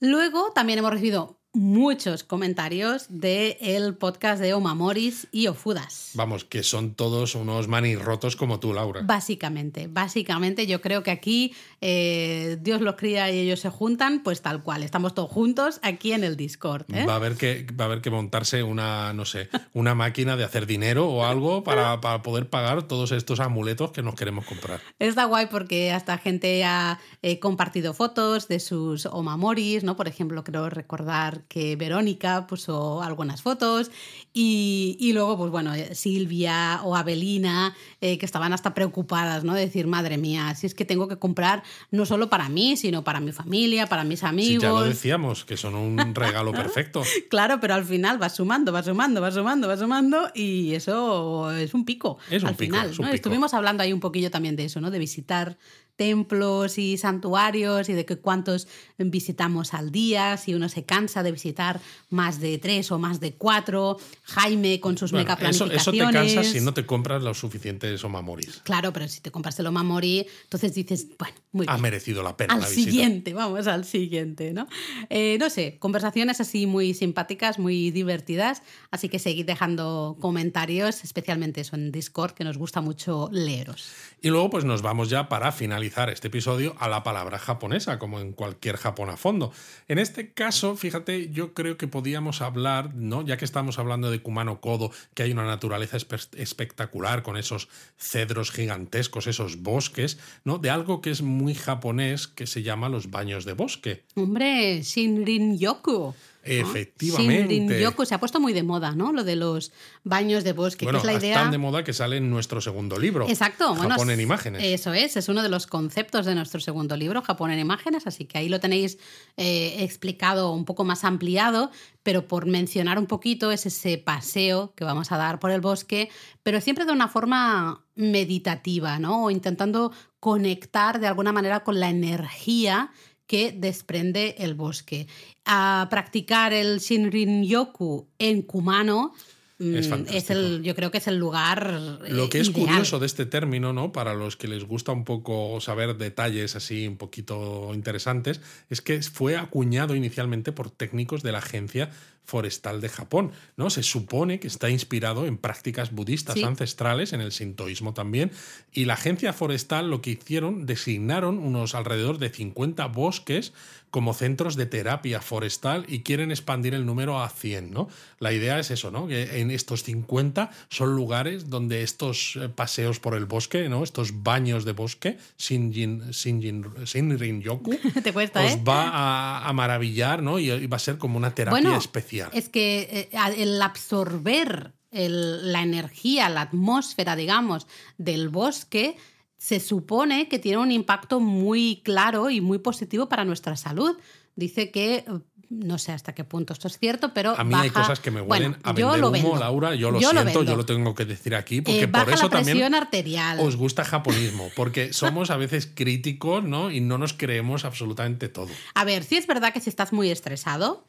Luego 0.00 0.50
también 0.52 0.78
hemos 0.78 0.90
recibido 0.90 1.39
muchos 1.52 2.22
comentarios 2.22 3.06
del 3.08 3.56
el 3.60 3.94
podcast 3.96 4.40
de 4.40 4.54
Omamoris 4.54 5.26
y 5.32 5.48
Ofudas. 5.48 6.12
Vamos, 6.14 6.44
que 6.44 6.62
son 6.62 6.94
todos 6.94 7.34
unos 7.34 7.66
manirrotos 7.66 8.36
como 8.36 8.60
tú, 8.60 8.72
Laura. 8.72 9.00
Básicamente, 9.02 9.88
básicamente 9.88 10.68
yo 10.68 10.80
creo 10.80 11.02
que 11.02 11.10
aquí 11.10 11.54
eh, 11.80 12.56
Dios 12.60 12.80
los 12.82 12.94
cría 12.94 13.30
y 13.32 13.38
ellos 13.38 13.60
se 13.60 13.68
juntan, 13.68 14.22
pues 14.22 14.42
tal 14.42 14.62
cual, 14.62 14.84
estamos 14.84 15.14
todos 15.14 15.30
juntos 15.30 15.80
aquí 15.82 16.12
en 16.12 16.22
el 16.22 16.36
Discord. 16.36 16.84
¿eh? 16.92 17.04
Va, 17.04 17.14
a 17.14 17.16
haber 17.16 17.36
que, 17.36 17.66
va 17.78 17.84
a 17.84 17.88
haber 17.88 18.00
que 18.00 18.10
montarse 18.10 18.62
una, 18.62 19.12
no 19.12 19.24
sé, 19.24 19.48
una 19.74 19.96
máquina 19.96 20.36
de 20.36 20.44
hacer 20.44 20.66
dinero 20.66 21.08
o 21.08 21.24
algo 21.24 21.64
para, 21.64 22.00
para 22.00 22.22
poder 22.22 22.48
pagar 22.48 22.84
todos 22.84 23.10
estos 23.10 23.40
amuletos 23.40 23.90
que 23.90 24.02
nos 24.02 24.14
queremos 24.14 24.44
comprar. 24.44 24.80
Está 25.00 25.24
guay 25.24 25.46
porque 25.46 25.90
hasta 25.90 26.16
gente 26.18 26.62
ha 26.64 27.00
eh, 27.22 27.40
compartido 27.40 27.92
fotos 27.92 28.46
de 28.46 28.60
sus 28.60 29.06
Omamoris, 29.06 29.82
¿no? 29.82 29.96
Por 29.96 30.06
ejemplo, 30.06 30.44
creo 30.44 30.70
recordar 30.70 31.39
que 31.48 31.76
Verónica 31.76 32.46
puso 32.46 33.02
algunas 33.02 33.42
fotos 33.42 33.90
y, 34.32 35.10
luego, 35.12 35.36
pues 35.36 35.50
bueno, 35.50 35.72
Silvia 35.92 36.80
o 36.84 36.94
Abelina, 36.94 37.74
eh, 38.00 38.16
que 38.16 38.26
estaban 38.26 38.52
hasta 38.52 38.74
preocupadas, 38.74 39.42
¿no? 39.42 39.54
De 39.54 39.62
decir, 39.62 39.88
madre 39.88 40.18
mía, 40.18 40.54
si 40.54 40.66
es 40.66 40.74
que 40.74 40.84
tengo 40.84 41.08
que 41.08 41.16
comprar 41.16 41.64
no 41.90 42.06
solo 42.06 42.30
para 42.30 42.48
mí, 42.48 42.76
sino 42.76 43.02
para 43.02 43.18
mi 43.18 43.32
familia, 43.32 43.88
para 43.88 44.04
mis 44.04 44.22
amigos. 44.22 44.62
ya 44.62 44.70
lo 44.70 44.82
decíamos, 44.82 45.44
que 45.44 45.56
son 45.56 45.74
un 45.74 45.98
regalo 46.14 46.52
perfecto. 46.52 47.02
claro, 47.28 47.58
pero 47.60 47.74
al 47.74 47.84
final 47.84 48.22
va 48.22 48.28
sumando, 48.28 48.72
va 48.72 48.82
sumando, 48.82 49.20
va 49.20 49.32
sumando, 49.32 49.66
va 49.66 49.76
sumando 49.76 50.30
y 50.34 50.74
eso 50.74 51.50
es 51.52 51.74
un 51.74 51.84
pico. 51.84 52.18
Es 52.30 52.42
un 52.42 52.50
al 52.50 52.54
pico, 52.54 52.76
final, 52.76 53.14
Estuvimos 53.14 53.52
hablando 53.54 53.82
ahí 53.82 53.92
un 53.92 54.00
poquillo 54.00 54.30
también 54.30 54.54
de 54.54 54.66
eso, 54.66 54.80
¿no? 54.80 54.90
De 54.90 54.98
visitar 54.98 55.58
templos 55.96 56.78
y 56.78 56.96
santuarios 56.96 57.88
y 57.88 57.92
de 57.92 58.04
que 58.04 58.16
cuántos 58.16 58.68
visitamos 58.98 59.74
al 59.74 59.90
día, 59.90 60.36
si 60.36 60.54
uno 60.54 60.68
se 60.68 60.84
cansa 60.84 61.22
de 61.22 61.32
visitar 61.32 61.80
más 62.08 62.40
de 62.40 62.58
tres 62.58 62.90
o 62.90 62.98
más 62.98 63.20
de 63.20 63.34
cuatro, 63.34 63.98
Jaime 64.24 64.80
con 64.80 64.96
sus 64.96 65.12
mega 65.12 65.36
planificaciones. 65.36 65.80
Eso, 65.80 65.92
te 65.92 65.98
cansa 65.98 66.44
si 66.44 66.60
no 66.60 66.74
te 66.74 66.86
compras 66.86 67.22
los 67.22 67.38
suficientes 67.38 68.02
omamoris. 68.04 68.60
Claro, 68.64 68.92
pero 68.92 69.08
si 69.08 69.20
te 69.20 69.30
compras 69.30 69.58
el 69.58 69.66
omamori, 69.66 70.26
entonces 70.44 70.74
dices, 70.74 71.06
bueno, 71.18 71.34
muy 71.52 71.66
Ha 71.68 71.78
merecido 71.78 72.22
la 72.22 72.36
pena 72.36 72.54
al 72.54 72.60
la 72.60 72.66
siguiente, 72.66 73.34
vamos 73.34 73.66
al 73.66 73.84
siguiente, 73.84 74.52
¿no? 74.52 74.68
Eh, 75.08 75.36
no 75.38 75.50
sé, 75.50 75.78
conversaciones 75.78 76.40
así 76.40 76.66
muy 76.66 76.94
simpáticas, 76.94 77.58
muy 77.58 77.90
divertidas, 77.90 78.62
así 78.90 79.08
que 79.08 79.18
seguid 79.18 79.46
dejando 79.46 80.16
comentarios, 80.20 81.04
especialmente 81.04 81.60
eso 81.62 81.76
en 81.76 81.92
Discord, 81.92 82.32
que 82.32 82.44
nos 82.44 82.58
gusta 82.58 82.80
mucho 82.80 83.28
leeros. 83.32 83.90
Y 84.22 84.28
luego 84.28 84.50
pues 84.50 84.64
nos 84.64 84.82
vamos 84.82 85.10
ya 85.10 85.28
para 85.28 85.50
este 85.82 86.28
episodio 86.28 86.74
a 86.78 86.88
la 86.88 87.02
palabra 87.02 87.38
japonesa, 87.38 87.98
como 87.98 88.20
en 88.20 88.32
cualquier 88.32 88.76
Japón 88.76 89.10
a 89.10 89.16
fondo. 89.16 89.52
En 89.88 89.98
este 89.98 90.32
caso, 90.32 90.76
fíjate, 90.76 91.30
yo 91.30 91.54
creo 91.54 91.76
que 91.76 91.88
podíamos 91.88 92.42
hablar, 92.42 92.94
¿no? 92.94 93.22
Ya 93.22 93.36
que 93.36 93.44
estamos 93.44 93.78
hablando 93.78 94.10
de 94.10 94.20
Kumano 94.20 94.60
Kodo, 94.60 94.90
que 95.14 95.22
hay 95.22 95.32
una 95.32 95.46
naturaleza 95.46 95.96
espectacular 96.36 97.22
con 97.22 97.36
esos 97.36 97.68
cedros 97.96 98.50
gigantescos, 98.50 99.26
esos 99.26 99.62
bosques, 99.62 100.18
¿no? 100.44 100.58
De 100.58 100.70
algo 100.70 101.00
que 101.00 101.10
es 101.10 101.22
muy 101.22 101.54
japonés 101.54 102.26
que 102.28 102.46
se 102.46 102.62
llama 102.62 102.88
los 102.88 103.10
baños 103.10 103.44
de 103.44 103.54
bosque. 103.54 104.04
Hombre, 104.14 104.82
Shinrin 104.82 105.58
Yoku. 105.58 106.14
Efectivamente. 106.42 107.80
Yoku 107.80 108.06
se 108.06 108.14
ha 108.14 108.20
puesto 108.20 108.40
muy 108.40 108.52
de 108.52 108.62
moda, 108.62 108.92
¿no? 108.94 109.12
Lo 109.12 109.24
de 109.24 109.36
los 109.36 109.72
baños 110.04 110.42
de 110.44 110.52
bosque. 110.52 110.86
Bueno, 110.86 110.98
es 110.98 111.04
la 111.04 111.14
idea... 111.14 111.34
tan 111.34 111.50
de 111.50 111.58
moda 111.58 111.84
que 111.84 111.92
sale 111.92 112.16
en 112.16 112.30
nuestro 112.30 112.60
segundo 112.60 112.98
libro. 112.98 113.28
Exacto. 113.28 113.74
Japón 113.74 114.10
en 114.10 114.20
imágenes. 114.20 114.62
Eso 114.64 114.94
es, 114.94 115.16
es 115.16 115.28
uno 115.28 115.42
de 115.42 115.48
los 115.48 115.66
conceptos 115.66 116.26
de 116.26 116.34
nuestro 116.34 116.60
segundo 116.60 116.96
libro, 116.96 117.22
Japón 117.22 117.50
en 117.50 117.58
imágenes, 117.58 118.06
así 118.06 118.24
que 118.24 118.38
ahí 118.38 118.48
lo 118.48 118.60
tenéis 118.60 118.98
eh, 119.36 119.76
explicado 119.80 120.52
un 120.52 120.64
poco 120.64 120.84
más 120.84 121.04
ampliado, 121.04 121.70
pero 122.02 122.26
por 122.26 122.46
mencionar 122.46 122.98
un 122.98 123.06
poquito 123.06 123.52
es 123.52 123.66
ese 123.66 123.98
paseo 123.98 124.72
que 124.74 124.84
vamos 124.84 125.12
a 125.12 125.18
dar 125.18 125.38
por 125.38 125.50
el 125.50 125.60
bosque, 125.60 126.10
pero 126.42 126.60
siempre 126.60 126.86
de 126.86 126.92
una 126.92 127.08
forma 127.08 127.84
meditativa, 127.94 128.98
¿no? 128.98 129.24
O 129.24 129.30
intentando 129.30 129.92
conectar 130.20 131.00
de 131.00 131.06
alguna 131.06 131.32
manera 131.32 131.64
con 131.64 131.80
la 131.80 131.90
energía 131.90 132.90
que 133.30 133.52
desprende 133.52 134.34
el 134.38 134.54
bosque. 134.54 135.06
A 135.44 135.86
practicar 135.88 136.52
el 136.52 136.80
Shinrin-yoku 136.80 138.08
en 138.18 138.42
Kumano 138.42 139.14
mm, 139.60 139.76
es, 139.76 140.30
el, 140.30 140.64
yo 140.64 140.74
creo 140.74 140.90
que 140.90 140.98
es 140.98 141.06
el 141.06 141.16
lugar. 141.16 142.00
Lo 142.08 142.28
que 142.28 142.40
es 142.40 142.50
curioso 142.50 142.98
de 142.98 143.06
este 143.06 143.26
término, 143.26 143.72
¿no? 143.72 143.92
Para 143.92 144.14
los 144.14 144.36
que 144.36 144.48
les 144.48 144.64
gusta 144.64 144.90
un 144.90 145.04
poco 145.04 145.60
saber 145.60 145.96
detalles 145.96 146.56
así 146.56 146.88
un 146.88 146.96
poquito 146.96 147.70
interesantes, 147.72 148.40
es 148.68 148.80
que 148.80 149.00
fue 149.00 149.36
acuñado 149.36 149.94
inicialmente 149.94 150.50
por 150.50 150.72
técnicos 150.72 151.22
de 151.22 151.30
la 151.30 151.38
agencia 151.38 151.92
forestal 152.30 152.80
de 152.80 152.88
Japón, 152.88 153.32
¿no? 153.56 153.70
Se 153.70 153.82
supone 153.82 154.38
que 154.38 154.46
está 154.46 154.70
inspirado 154.70 155.26
en 155.26 155.36
prácticas 155.36 155.90
budistas 155.90 156.42
ancestrales, 156.42 157.12
en 157.12 157.20
el 157.20 157.32
sintoísmo 157.32 157.92
también, 157.92 158.30
y 158.72 158.84
la 158.84 158.94
agencia 158.94 159.32
forestal 159.32 159.90
lo 159.90 160.00
que 160.00 160.10
hicieron, 160.10 160.64
designaron 160.64 161.38
unos 161.38 161.74
alrededor 161.74 162.18
de 162.18 162.30
50 162.30 162.86
bosques 162.86 163.52
como 163.90 164.14
centros 164.14 164.54
de 164.54 164.66
terapia 164.66 165.20
forestal 165.20 165.84
y 165.88 166.00
quieren 166.00 166.30
expandir 166.30 166.74
el 166.74 166.86
número 166.86 167.20
a 167.20 167.28
100, 167.28 167.72
¿no? 167.72 167.88
La 168.20 168.32
idea 168.32 168.58
es 168.58 168.70
eso, 168.70 168.90
¿no? 168.90 169.08
Que 169.08 169.40
en 169.40 169.50
estos 169.50 169.82
50 169.82 170.50
son 170.68 170.94
lugares 170.94 171.50
donde 171.50 171.82
estos 171.82 172.36
eh, 172.36 172.48
paseos 172.48 173.00
por 173.00 173.14
el 173.14 173.24
bosque, 173.24 173.68
¿no? 173.68 173.82
Estos 173.82 174.22
baños 174.22 174.64
de 174.64 174.72
bosque, 174.72 175.18
Shinjin, 175.38 176.10
Shinrin 176.12 177.42
Yoku, 177.42 177.76
Te 178.04 178.12
cuesta, 178.12 178.44
os 178.44 178.52
¿eh? 178.52 178.62
va 178.66 179.46
a, 179.46 179.52
maravillar, 179.52 180.22
¿no? 180.22 180.38
Y, 180.38 180.66
va 180.66 180.76
a 180.76 180.80
ser 180.80 180.96
como 180.98 181.16
una 181.16 181.34
terapia 181.34 181.76
especial. 181.76 182.19
Es 182.32 182.48
que 182.48 183.08
eh, 183.12 183.18
el 183.36 183.60
absorber 183.62 184.72
la 184.92 185.62
energía, 185.62 186.28
la 186.28 186.42
atmósfera, 186.42 187.14
digamos, 187.16 187.66
del 187.96 188.28
bosque 188.28 188.96
se 189.36 189.60
supone 189.60 190.28
que 190.28 190.38
tiene 190.38 190.58
un 190.58 190.72
impacto 190.72 191.20
muy 191.20 191.80
claro 191.84 192.28
y 192.28 192.40
muy 192.40 192.58
positivo 192.58 193.08
para 193.08 193.24
nuestra 193.24 193.56
salud. 193.56 193.96
Dice 194.34 194.70
que 194.70 195.04
no 195.50 195.78
sé 195.78 195.92
hasta 195.92 196.14
qué 196.14 196.22
punto 196.24 196.52
esto 196.52 196.68
es 196.68 196.78
cierto, 196.78 197.12
pero. 197.12 197.34
A 197.36 197.42
mí 197.42 197.50
baja... 197.50 197.64
hay 197.64 197.70
cosas 197.70 197.98
que 197.98 198.10
me 198.10 198.20
huelen 198.20 198.52
Bueno, 198.52 198.58
a 198.62 198.74
yo 198.74 198.86
vender 198.92 199.00
lo 199.00 199.10
humo. 199.10 199.38
Laura. 199.38 199.74
Yo 199.74 199.90
lo 199.90 200.00
Yo 200.00 200.10
siento, 200.10 200.44
yo 200.44 200.56
lo 200.56 200.64
tengo 200.64 200.94
que 200.94 201.04
decir 201.04 201.34
aquí, 201.34 201.60
porque 201.60 201.82
Eh, 201.82 201.88
por 201.88 202.00
baja 202.06 202.14
eso 202.14 202.24
la 202.24 202.30
presión 202.30 202.46
también 202.46 202.74
arterial. 202.74 203.40
os 203.40 203.56
gusta 203.56 203.84
japonismo, 203.84 204.48
porque 204.56 204.92
somos 204.92 205.30
a 205.30 205.36
veces 205.36 205.66
críticos, 205.66 206.44
¿no? 206.44 206.70
Y 206.70 206.80
no 206.80 206.98
nos 206.98 207.14
creemos 207.14 207.64
absolutamente 207.64 208.28
todo. 208.28 208.48
A 208.74 208.84
ver, 208.84 209.02
sí 209.02 209.16
es 209.16 209.26
verdad 209.26 209.52
que 209.52 209.60
si 209.60 209.70
estás 209.70 209.92
muy 209.92 210.10
estresado, 210.10 210.86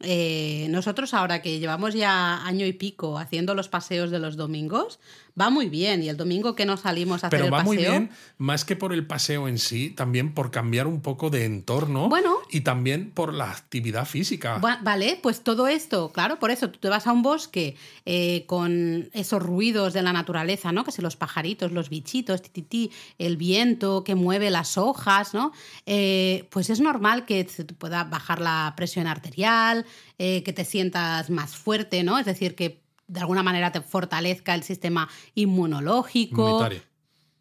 eh, 0.00 0.66
nosotros 0.70 1.14
ahora 1.14 1.40
que 1.40 1.58
llevamos 1.58 1.94
ya 1.94 2.44
año 2.46 2.66
y 2.66 2.72
pico 2.72 3.18
haciendo 3.18 3.54
los 3.54 3.68
paseos 3.68 4.10
de 4.10 4.18
los 4.18 4.36
domingos, 4.36 5.00
va 5.40 5.50
muy 5.50 5.68
bien. 5.68 6.02
Y 6.02 6.08
el 6.08 6.16
domingo 6.16 6.54
que 6.54 6.64
no 6.66 6.76
salimos 6.76 7.24
a 7.24 7.26
hacer 7.28 7.38
Pero 7.38 7.46
el 7.46 7.52
va 7.52 7.58
paseo. 7.58 7.66
muy 7.74 7.76
bien, 7.78 8.10
más 8.38 8.64
que 8.64 8.76
por 8.76 8.92
el 8.92 9.06
paseo 9.06 9.48
en 9.48 9.58
sí, 9.58 9.90
también 9.90 10.32
por 10.34 10.50
cambiar 10.50 10.86
un 10.86 11.00
poco 11.00 11.30
de 11.30 11.44
entorno 11.44 12.08
Bueno. 12.08 12.36
y 12.50 12.60
también 12.60 13.10
por 13.10 13.34
la 13.34 13.50
actividad 13.50 14.06
física. 14.06 14.58
Va- 14.58 14.78
Vale, 14.82 15.18
pues 15.22 15.42
todo 15.42 15.66
esto, 15.66 16.12
claro, 16.12 16.38
por 16.38 16.50
eso 16.50 16.70
tú 16.70 16.78
te 16.78 16.88
vas 16.88 17.06
a 17.06 17.12
un 17.12 17.22
bosque 17.22 17.76
eh, 18.06 18.44
con 18.46 19.10
esos 19.12 19.42
ruidos 19.42 19.92
de 19.92 20.02
la 20.02 20.12
naturaleza, 20.12 20.72
¿no? 20.72 20.84
Que 20.84 20.92
si 20.92 21.02
los 21.02 21.16
pajaritos, 21.16 21.72
los 21.72 21.88
bichitos, 21.90 22.42
ti, 22.42 22.50
ti, 22.50 22.62
ti, 22.62 22.90
el 23.18 23.36
viento 23.36 24.04
que 24.04 24.14
mueve 24.14 24.50
las 24.50 24.78
hojas, 24.78 25.34
¿no? 25.34 25.52
Eh, 25.86 26.46
pues 26.50 26.70
es 26.70 26.80
normal 26.80 27.24
que 27.24 27.46
se 27.48 27.64
te 27.64 27.74
pueda 27.74 28.04
bajar 28.04 28.40
la 28.40 28.72
presión 28.76 29.06
arterial, 29.06 29.84
eh, 30.18 30.42
que 30.44 30.52
te 30.52 30.64
sientas 30.64 31.28
más 31.30 31.56
fuerte, 31.56 32.02
¿no? 32.04 32.18
Es 32.18 32.26
decir, 32.26 32.54
que 32.54 32.83
de 33.06 33.20
alguna 33.20 33.42
manera 33.42 33.70
te 33.72 33.80
fortalezca 33.80 34.54
el 34.54 34.62
sistema 34.62 35.08
inmunológico 35.34 36.42
Inmunitario. 36.46 36.82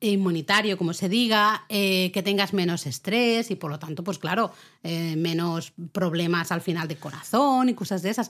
inmunitario, 0.02 0.78
como 0.78 0.94
se 0.94 1.08
diga, 1.08 1.64
eh, 1.70 2.12
que 2.14 2.22
tengas 2.22 2.52
menos 2.52 2.86
estrés 2.88 3.50
y 3.52 3.56
por 3.56 3.72
lo 3.72 3.80
tanto, 3.80 4.04
pues 4.04 4.20
claro, 4.20 4.52
eh, 4.84 5.16
menos 5.16 5.72
problemas 5.94 6.52
al 6.52 6.60
final 6.60 6.90
de 6.90 6.98
corazón 6.98 7.70
y 7.70 7.74
cosas 7.74 8.02
de 8.02 8.10
esas. 8.10 8.30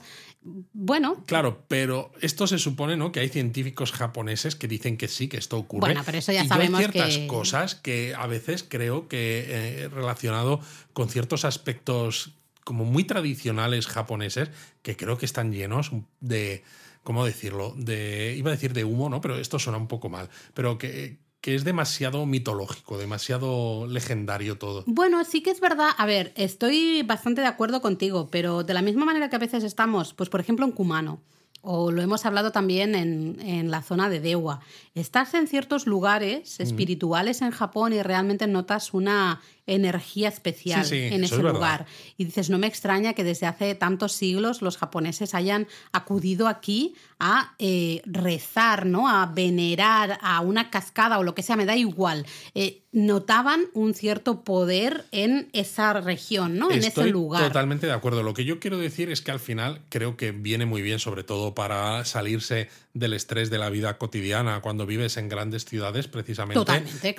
Bueno, 0.72 1.24
Claro, 1.26 1.64
pero 1.66 2.12
esto 2.20 2.46
se 2.46 2.58
supone, 2.60 2.96
¿no? 2.96 3.10
Que 3.10 3.18
hay 3.20 3.28
científicos 3.28 3.90
japoneses 3.90 4.54
que 4.54 4.68
dicen 4.68 4.96
que 4.96 5.08
sí, 5.08 5.26
que 5.26 5.36
esto 5.36 5.58
ocurre. 5.58 5.80
Bueno, 5.80 6.02
pero 6.06 6.18
eso 6.18 6.30
ya 6.30 6.44
y 6.44 6.48
sabemos 6.48 6.80
yo 6.80 6.86
hay 6.86 6.92
ciertas 6.92 7.16
que- 7.18 7.26
cosas 7.26 7.74
que 7.74 8.14
a 8.16 8.26
veces 8.28 8.64
creo 8.68 9.08
que 9.08 9.44
eh, 9.48 9.88
relacionado 9.88 10.60
con 10.92 11.08
ciertos 11.08 11.44
aspectos 11.44 12.34
como 12.62 12.84
muy 12.84 13.02
tradicionales 13.04 13.88
japoneses 13.88 14.50
que 14.82 14.96
creo 14.96 15.18
que 15.18 15.26
están 15.26 15.52
llenos 15.52 15.90
de, 16.20 16.62
¿cómo 17.04 17.24
decirlo? 17.24 17.74
De, 17.76 18.34
iba 18.36 18.50
a 18.50 18.54
decir 18.54 18.72
de 18.72 18.84
humo, 18.84 19.08
¿no? 19.08 19.20
Pero 19.20 19.36
esto 19.36 19.58
suena 19.58 19.78
un 19.78 19.86
poco 19.86 20.08
mal. 20.08 20.28
Pero 20.54 20.78
que, 20.78 21.18
que 21.40 21.54
es 21.54 21.62
demasiado 21.62 22.26
mitológico, 22.26 22.98
demasiado 22.98 23.86
legendario 23.86 24.56
todo. 24.58 24.82
Bueno, 24.86 25.22
sí 25.24 25.42
que 25.42 25.50
es 25.50 25.60
verdad. 25.60 25.90
A 25.96 26.06
ver, 26.06 26.32
estoy 26.36 27.02
bastante 27.02 27.42
de 27.42 27.46
acuerdo 27.46 27.82
contigo, 27.82 28.28
pero 28.30 28.64
de 28.64 28.74
la 28.74 28.82
misma 28.82 29.04
manera 29.04 29.28
que 29.28 29.36
a 29.36 29.40
veces 29.40 29.62
estamos, 29.62 30.14
pues 30.14 30.30
por 30.30 30.40
ejemplo 30.40 30.64
en 30.64 30.72
Kumano, 30.72 31.20
o 31.60 31.90
lo 31.90 32.02
hemos 32.02 32.24
hablado 32.26 32.50
también 32.50 32.94
en, 32.94 33.40
en 33.40 33.70
la 33.70 33.82
zona 33.82 34.08
de 34.08 34.20
Dewa, 34.20 34.60
estás 34.94 35.34
en 35.34 35.48
ciertos 35.48 35.86
lugares 35.86 36.60
espirituales 36.60 37.42
en 37.42 37.50
Japón 37.50 37.92
y 37.92 38.02
realmente 38.02 38.46
notas 38.46 38.94
una 38.94 39.40
energía 39.66 40.28
especial 40.28 40.84
Sí, 40.84 41.08
sí, 41.08 41.14
en 41.14 41.24
ese 41.24 41.36
es 41.36 41.42
lugar. 41.42 41.86
Y 42.16 42.26
dices, 42.26 42.50
no 42.50 42.58
me 42.58 42.66
extraña 42.66 43.14
que 43.14 43.24
desde 43.24 43.46
hace 43.46 43.74
tantos 43.74 44.12
siglos 44.12 44.62
los 44.62 44.76
japoneses 44.76 45.34
hayan 45.34 45.66
acudido 45.92 46.48
aquí 46.48 46.94
a 47.18 47.54
eh, 47.58 48.02
rezar, 48.04 48.86
¿no? 48.86 49.08
A 49.08 49.26
venerar 49.26 50.18
a 50.20 50.40
una 50.40 50.70
cascada 50.70 51.18
o 51.18 51.22
lo 51.22 51.34
que 51.34 51.42
sea, 51.42 51.56
me 51.56 51.64
da 51.64 51.76
igual. 51.76 52.26
Eh, 52.54 52.82
notaban 52.92 53.64
un 53.72 53.94
cierto 53.94 54.44
poder 54.44 55.06
en 55.10 55.48
esa 55.52 55.94
región, 55.94 56.58
¿no? 56.58 56.70
en 56.70 56.84
ese 56.84 57.06
lugar. 57.06 57.42
totalmente 57.42 57.86
de 57.86 57.92
acuerdo. 57.92 58.22
Lo 58.22 58.34
que 58.34 58.44
yo 58.44 58.60
quiero 58.60 58.78
decir 58.78 59.10
es 59.10 59.20
que 59.20 59.32
al 59.32 59.40
final 59.40 59.80
creo 59.88 60.16
que 60.16 60.30
viene 60.30 60.66
muy 60.66 60.82
bien, 60.82 61.00
sobre 61.00 61.24
todo 61.24 61.54
para 61.54 62.04
salirse 62.04 62.68
del 62.92 63.14
estrés 63.14 63.50
de 63.50 63.58
la 63.58 63.70
vida 63.70 63.98
cotidiana 63.98 64.60
cuando 64.60 64.83
vives 64.86 65.16
en 65.16 65.28
grandes 65.28 65.64
ciudades, 65.64 66.08
precisamente. 66.08 66.60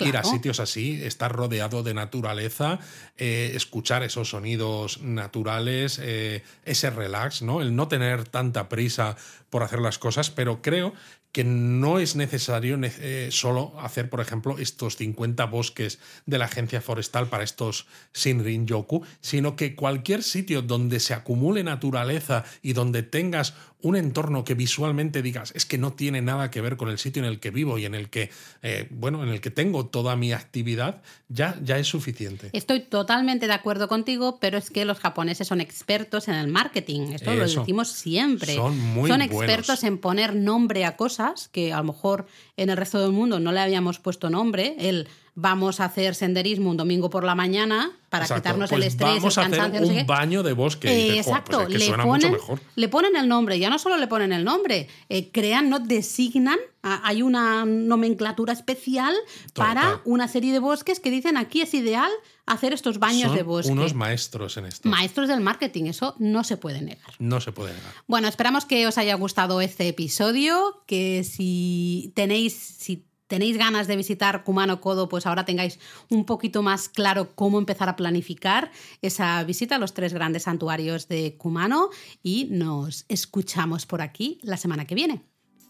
Ir 0.08 0.16
a 0.16 0.20
sitios 0.24 0.60
así, 0.60 1.02
estar 1.04 1.32
rodeado 1.32 1.82
de 1.82 1.94
naturaleza, 1.94 2.78
eh, 3.16 3.52
escuchar 3.54 4.02
esos 4.02 4.30
sonidos 4.30 5.00
naturales, 5.02 6.00
eh, 6.02 6.42
ese 6.64 6.90
relax, 6.90 7.42
¿no? 7.42 7.60
El 7.60 7.74
no 7.76 7.88
tener 7.88 8.24
tanta 8.28 8.68
prisa 8.68 9.16
por 9.50 9.62
hacer 9.62 9.80
las 9.80 9.98
cosas, 9.98 10.30
pero 10.30 10.62
creo 10.62 10.92
que 11.32 11.44
no 11.44 11.98
es 11.98 12.16
necesario 12.16 12.78
ne- 12.78 12.90
eh, 12.98 13.28
solo 13.30 13.74
hacer, 13.78 14.08
por 14.08 14.20
ejemplo, 14.22 14.56
estos 14.58 14.96
50 14.96 15.44
bosques 15.44 15.98
de 16.24 16.38
la 16.38 16.46
agencia 16.46 16.80
forestal 16.80 17.28
para 17.28 17.44
estos 17.44 17.86
Shinrin-yoku, 18.14 19.04
sino 19.20 19.54
que 19.54 19.74
cualquier 19.74 20.22
sitio 20.22 20.62
donde 20.62 20.98
se 20.98 21.12
acumule 21.12 21.62
naturaleza 21.62 22.44
y 22.62 22.72
donde 22.72 23.02
tengas 23.02 23.52
un 23.82 23.96
entorno 23.96 24.44
que 24.44 24.54
visualmente 24.54 25.22
digas 25.22 25.52
es 25.54 25.66
que 25.66 25.78
no 25.78 25.92
tiene 25.92 26.22
nada 26.22 26.50
que 26.50 26.60
ver 26.60 26.76
con 26.76 26.88
el 26.88 26.98
sitio 26.98 27.22
en 27.22 27.28
el 27.28 27.40
que 27.40 27.50
vivo 27.50 27.78
y 27.78 27.84
en 27.84 27.94
el 27.94 28.08
que, 28.08 28.30
eh, 28.62 28.88
bueno, 28.90 29.22
en 29.22 29.28
el 29.28 29.40
que 29.40 29.50
tengo 29.50 29.86
toda 29.86 30.16
mi 30.16 30.32
actividad, 30.32 31.02
ya, 31.28 31.58
ya 31.62 31.78
es 31.78 31.86
suficiente. 31.86 32.50
Estoy 32.52 32.80
totalmente 32.80 33.46
de 33.46 33.52
acuerdo 33.52 33.88
contigo, 33.88 34.38
pero 34.40 34.58
es 34.58 34.70
que 34.70 34.84
los 34.84 34.98
japoneses 34.98 35.46
son 35.46 35.60
expertos 35.60 36.28
en 36.28 36.34
el 36.34 36.48
marketing. 36.48 37.12
Esto 37.12 37.34
lo 37.34 37.46
decimos 37.46 37.88
siempre. 37.88 38.54
Son 38.54 38.78
muy 38.78 39.10
expertos 39.10 39.66
buenos. 39.66 39.84
en 39.84 39.98
poner 39.98 40.34
nombre 40.34 40.84
a 40.84 40.96
cosas 40.96 41.48
que 41.48 41.72
a 41.72 41.78
lo 41.78 41.84
mejor 41.84 42.26
en 42.56 42.70
el 42.70 42.76
resto 42.76 43.00
del 43.00 43.12
mundo 43.12 43.40
no 43.40 43.52
le 43.52 43.60
habíamos 43.60 43.98
puesto 43.98 44.30
nombre. 44.30 44.74
El 44.78 45.08
vamos 45.38 45.80
a 45.80 45.84
hacer 45.84 46.14
senderismo 46.14 46.70
un 46.70 46.78
domingo 46.78 47.10
por 47.10 47.22
la 47.22 47.34
mañana 47.34 47.92
para 48.08 48.24
Exacto. 48.24 48.42
quitarnos 48.42 48.70
Pues 48.70 48.80
el 48.80 48.88
estrés, 48.88 49.16
vamos 49.16 49.36
el 49.36 49.42
a 49.42 49.46
hacer 49.46 49.58
cansancio, 49.58 49.80
no 49.82 49.86
sé 49.94 50.00
un 50.00 50.06
baño 50.06 50.42
de 50.42 50.52
bosque. 50.54 50.88
Y 50.88 50.90
Eh, 50.90 50.94
dices, 51.12 51.26
"Joder, 51.26 51.38
exacto, 51.38 51.56
pues 51.58 51.68
es 51.68 51.72
que 51.74 51.78
le, 51.78 51.86
suena 51.86 52.04
ponen, 52.04 52.30
mucho 52.32 52.42
mejor. 52.42 52.60
le 52.74 52.88
ponen 52.88 53.16
el 53.16 53.28
nombre, 53.28 53.58
ya 53.58 53.68
no 53.68 53.78
solo 53.78 53.98
le 53.98 54.06
ponen 54.06 54.32
el 54.32 54.44
nombre, 54.44 54.88
eh, 55.10 55.30
crean, 55.30 55.68
no 55.68 55.78
designan, 55.78 56.58
hay 56.82 57.20
una 57.20 57.64
nomenclatura 57.66 58.52
especial 58.54 59.14
para 59.54 60.00
una 60.04 60.26
serie 60.28 60.52
de 60.52 60.58
bosques 60.60 61.00
que 61.00 61.10
dicen 61.10 61.36
aquí 61.36 61.60
es 61.60 61.74
ideal 61.74 62.10
hacer 62.46 62.72
estos 62.72 62.98
baños 62.98 63.24
Son 63.28 63.36
de 63.36 63.42
bosque. 63.42 63.72
unos 63.72 63.92
maestros 63.94 64.56
en 64.56 64.66
esto. 64.66 64.88
Maestros 64.88 65.28
del 65.28 65.40
marketing, 65.40 65.84
eso 65.86 66.14
no 66.18 66.44
se 66.44 66.56
puede 66.56 66.80
negar. 66.80 67.10
no 67.18 67.40
se 67.40 67.52
puede 67.52 67.74
negar. 67.74 67.92
Bueno, 68.06 68.28
esperamos 68.28 68.64
que 68.64 68.86
os 68.86 68.96
haya 68.98 69.14
gustado 69.16 69.60
este 69.60 69.86
episodio, 69.88 70.82
que 70.86 71.24
si 71.24 72.12
tenéis, 72.14 72.54
si 72.54 73.04
tenéis 73.26 73.56
ganas 73.56 73.86
de 73.86 73.96
visitar 73.96 74.44
Kumano 74.44 74.80
Kodo, 74.80 75.08
pues 75.08 75.26
ahora 75.26 75.44
tengáis 75.44 75.78
un 76.08 76.24
poquito 76.24 76.62
más 76.62 76.88
claro 76.88 77.34
cómo 77.34 77.58
empezar 77.58 77.88
a 77.88 77.96
planificar 77.96 78.70
esa 79.02 79.42
visita 79.44 79.76
a 79.76 79.78
los 79.78 79.94
tres 79.94 80.12
grandes 80.12 80.44
santuarios 80.44 81.08
de 81.08 81.36
Kumano 81.36 81.90
y 82.22 82.48
nos 82.50 83.04
escuchamos 83.08 83.86
por 83.86 84.02
aquí 84.02 84.38
la 84.42 84.56
semana 84.56 84.84
que 84.84 84.94
viene. 84.94 85.22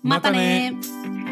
Mátane. 0.02 0.72
¡Mátane! 0.72 1.25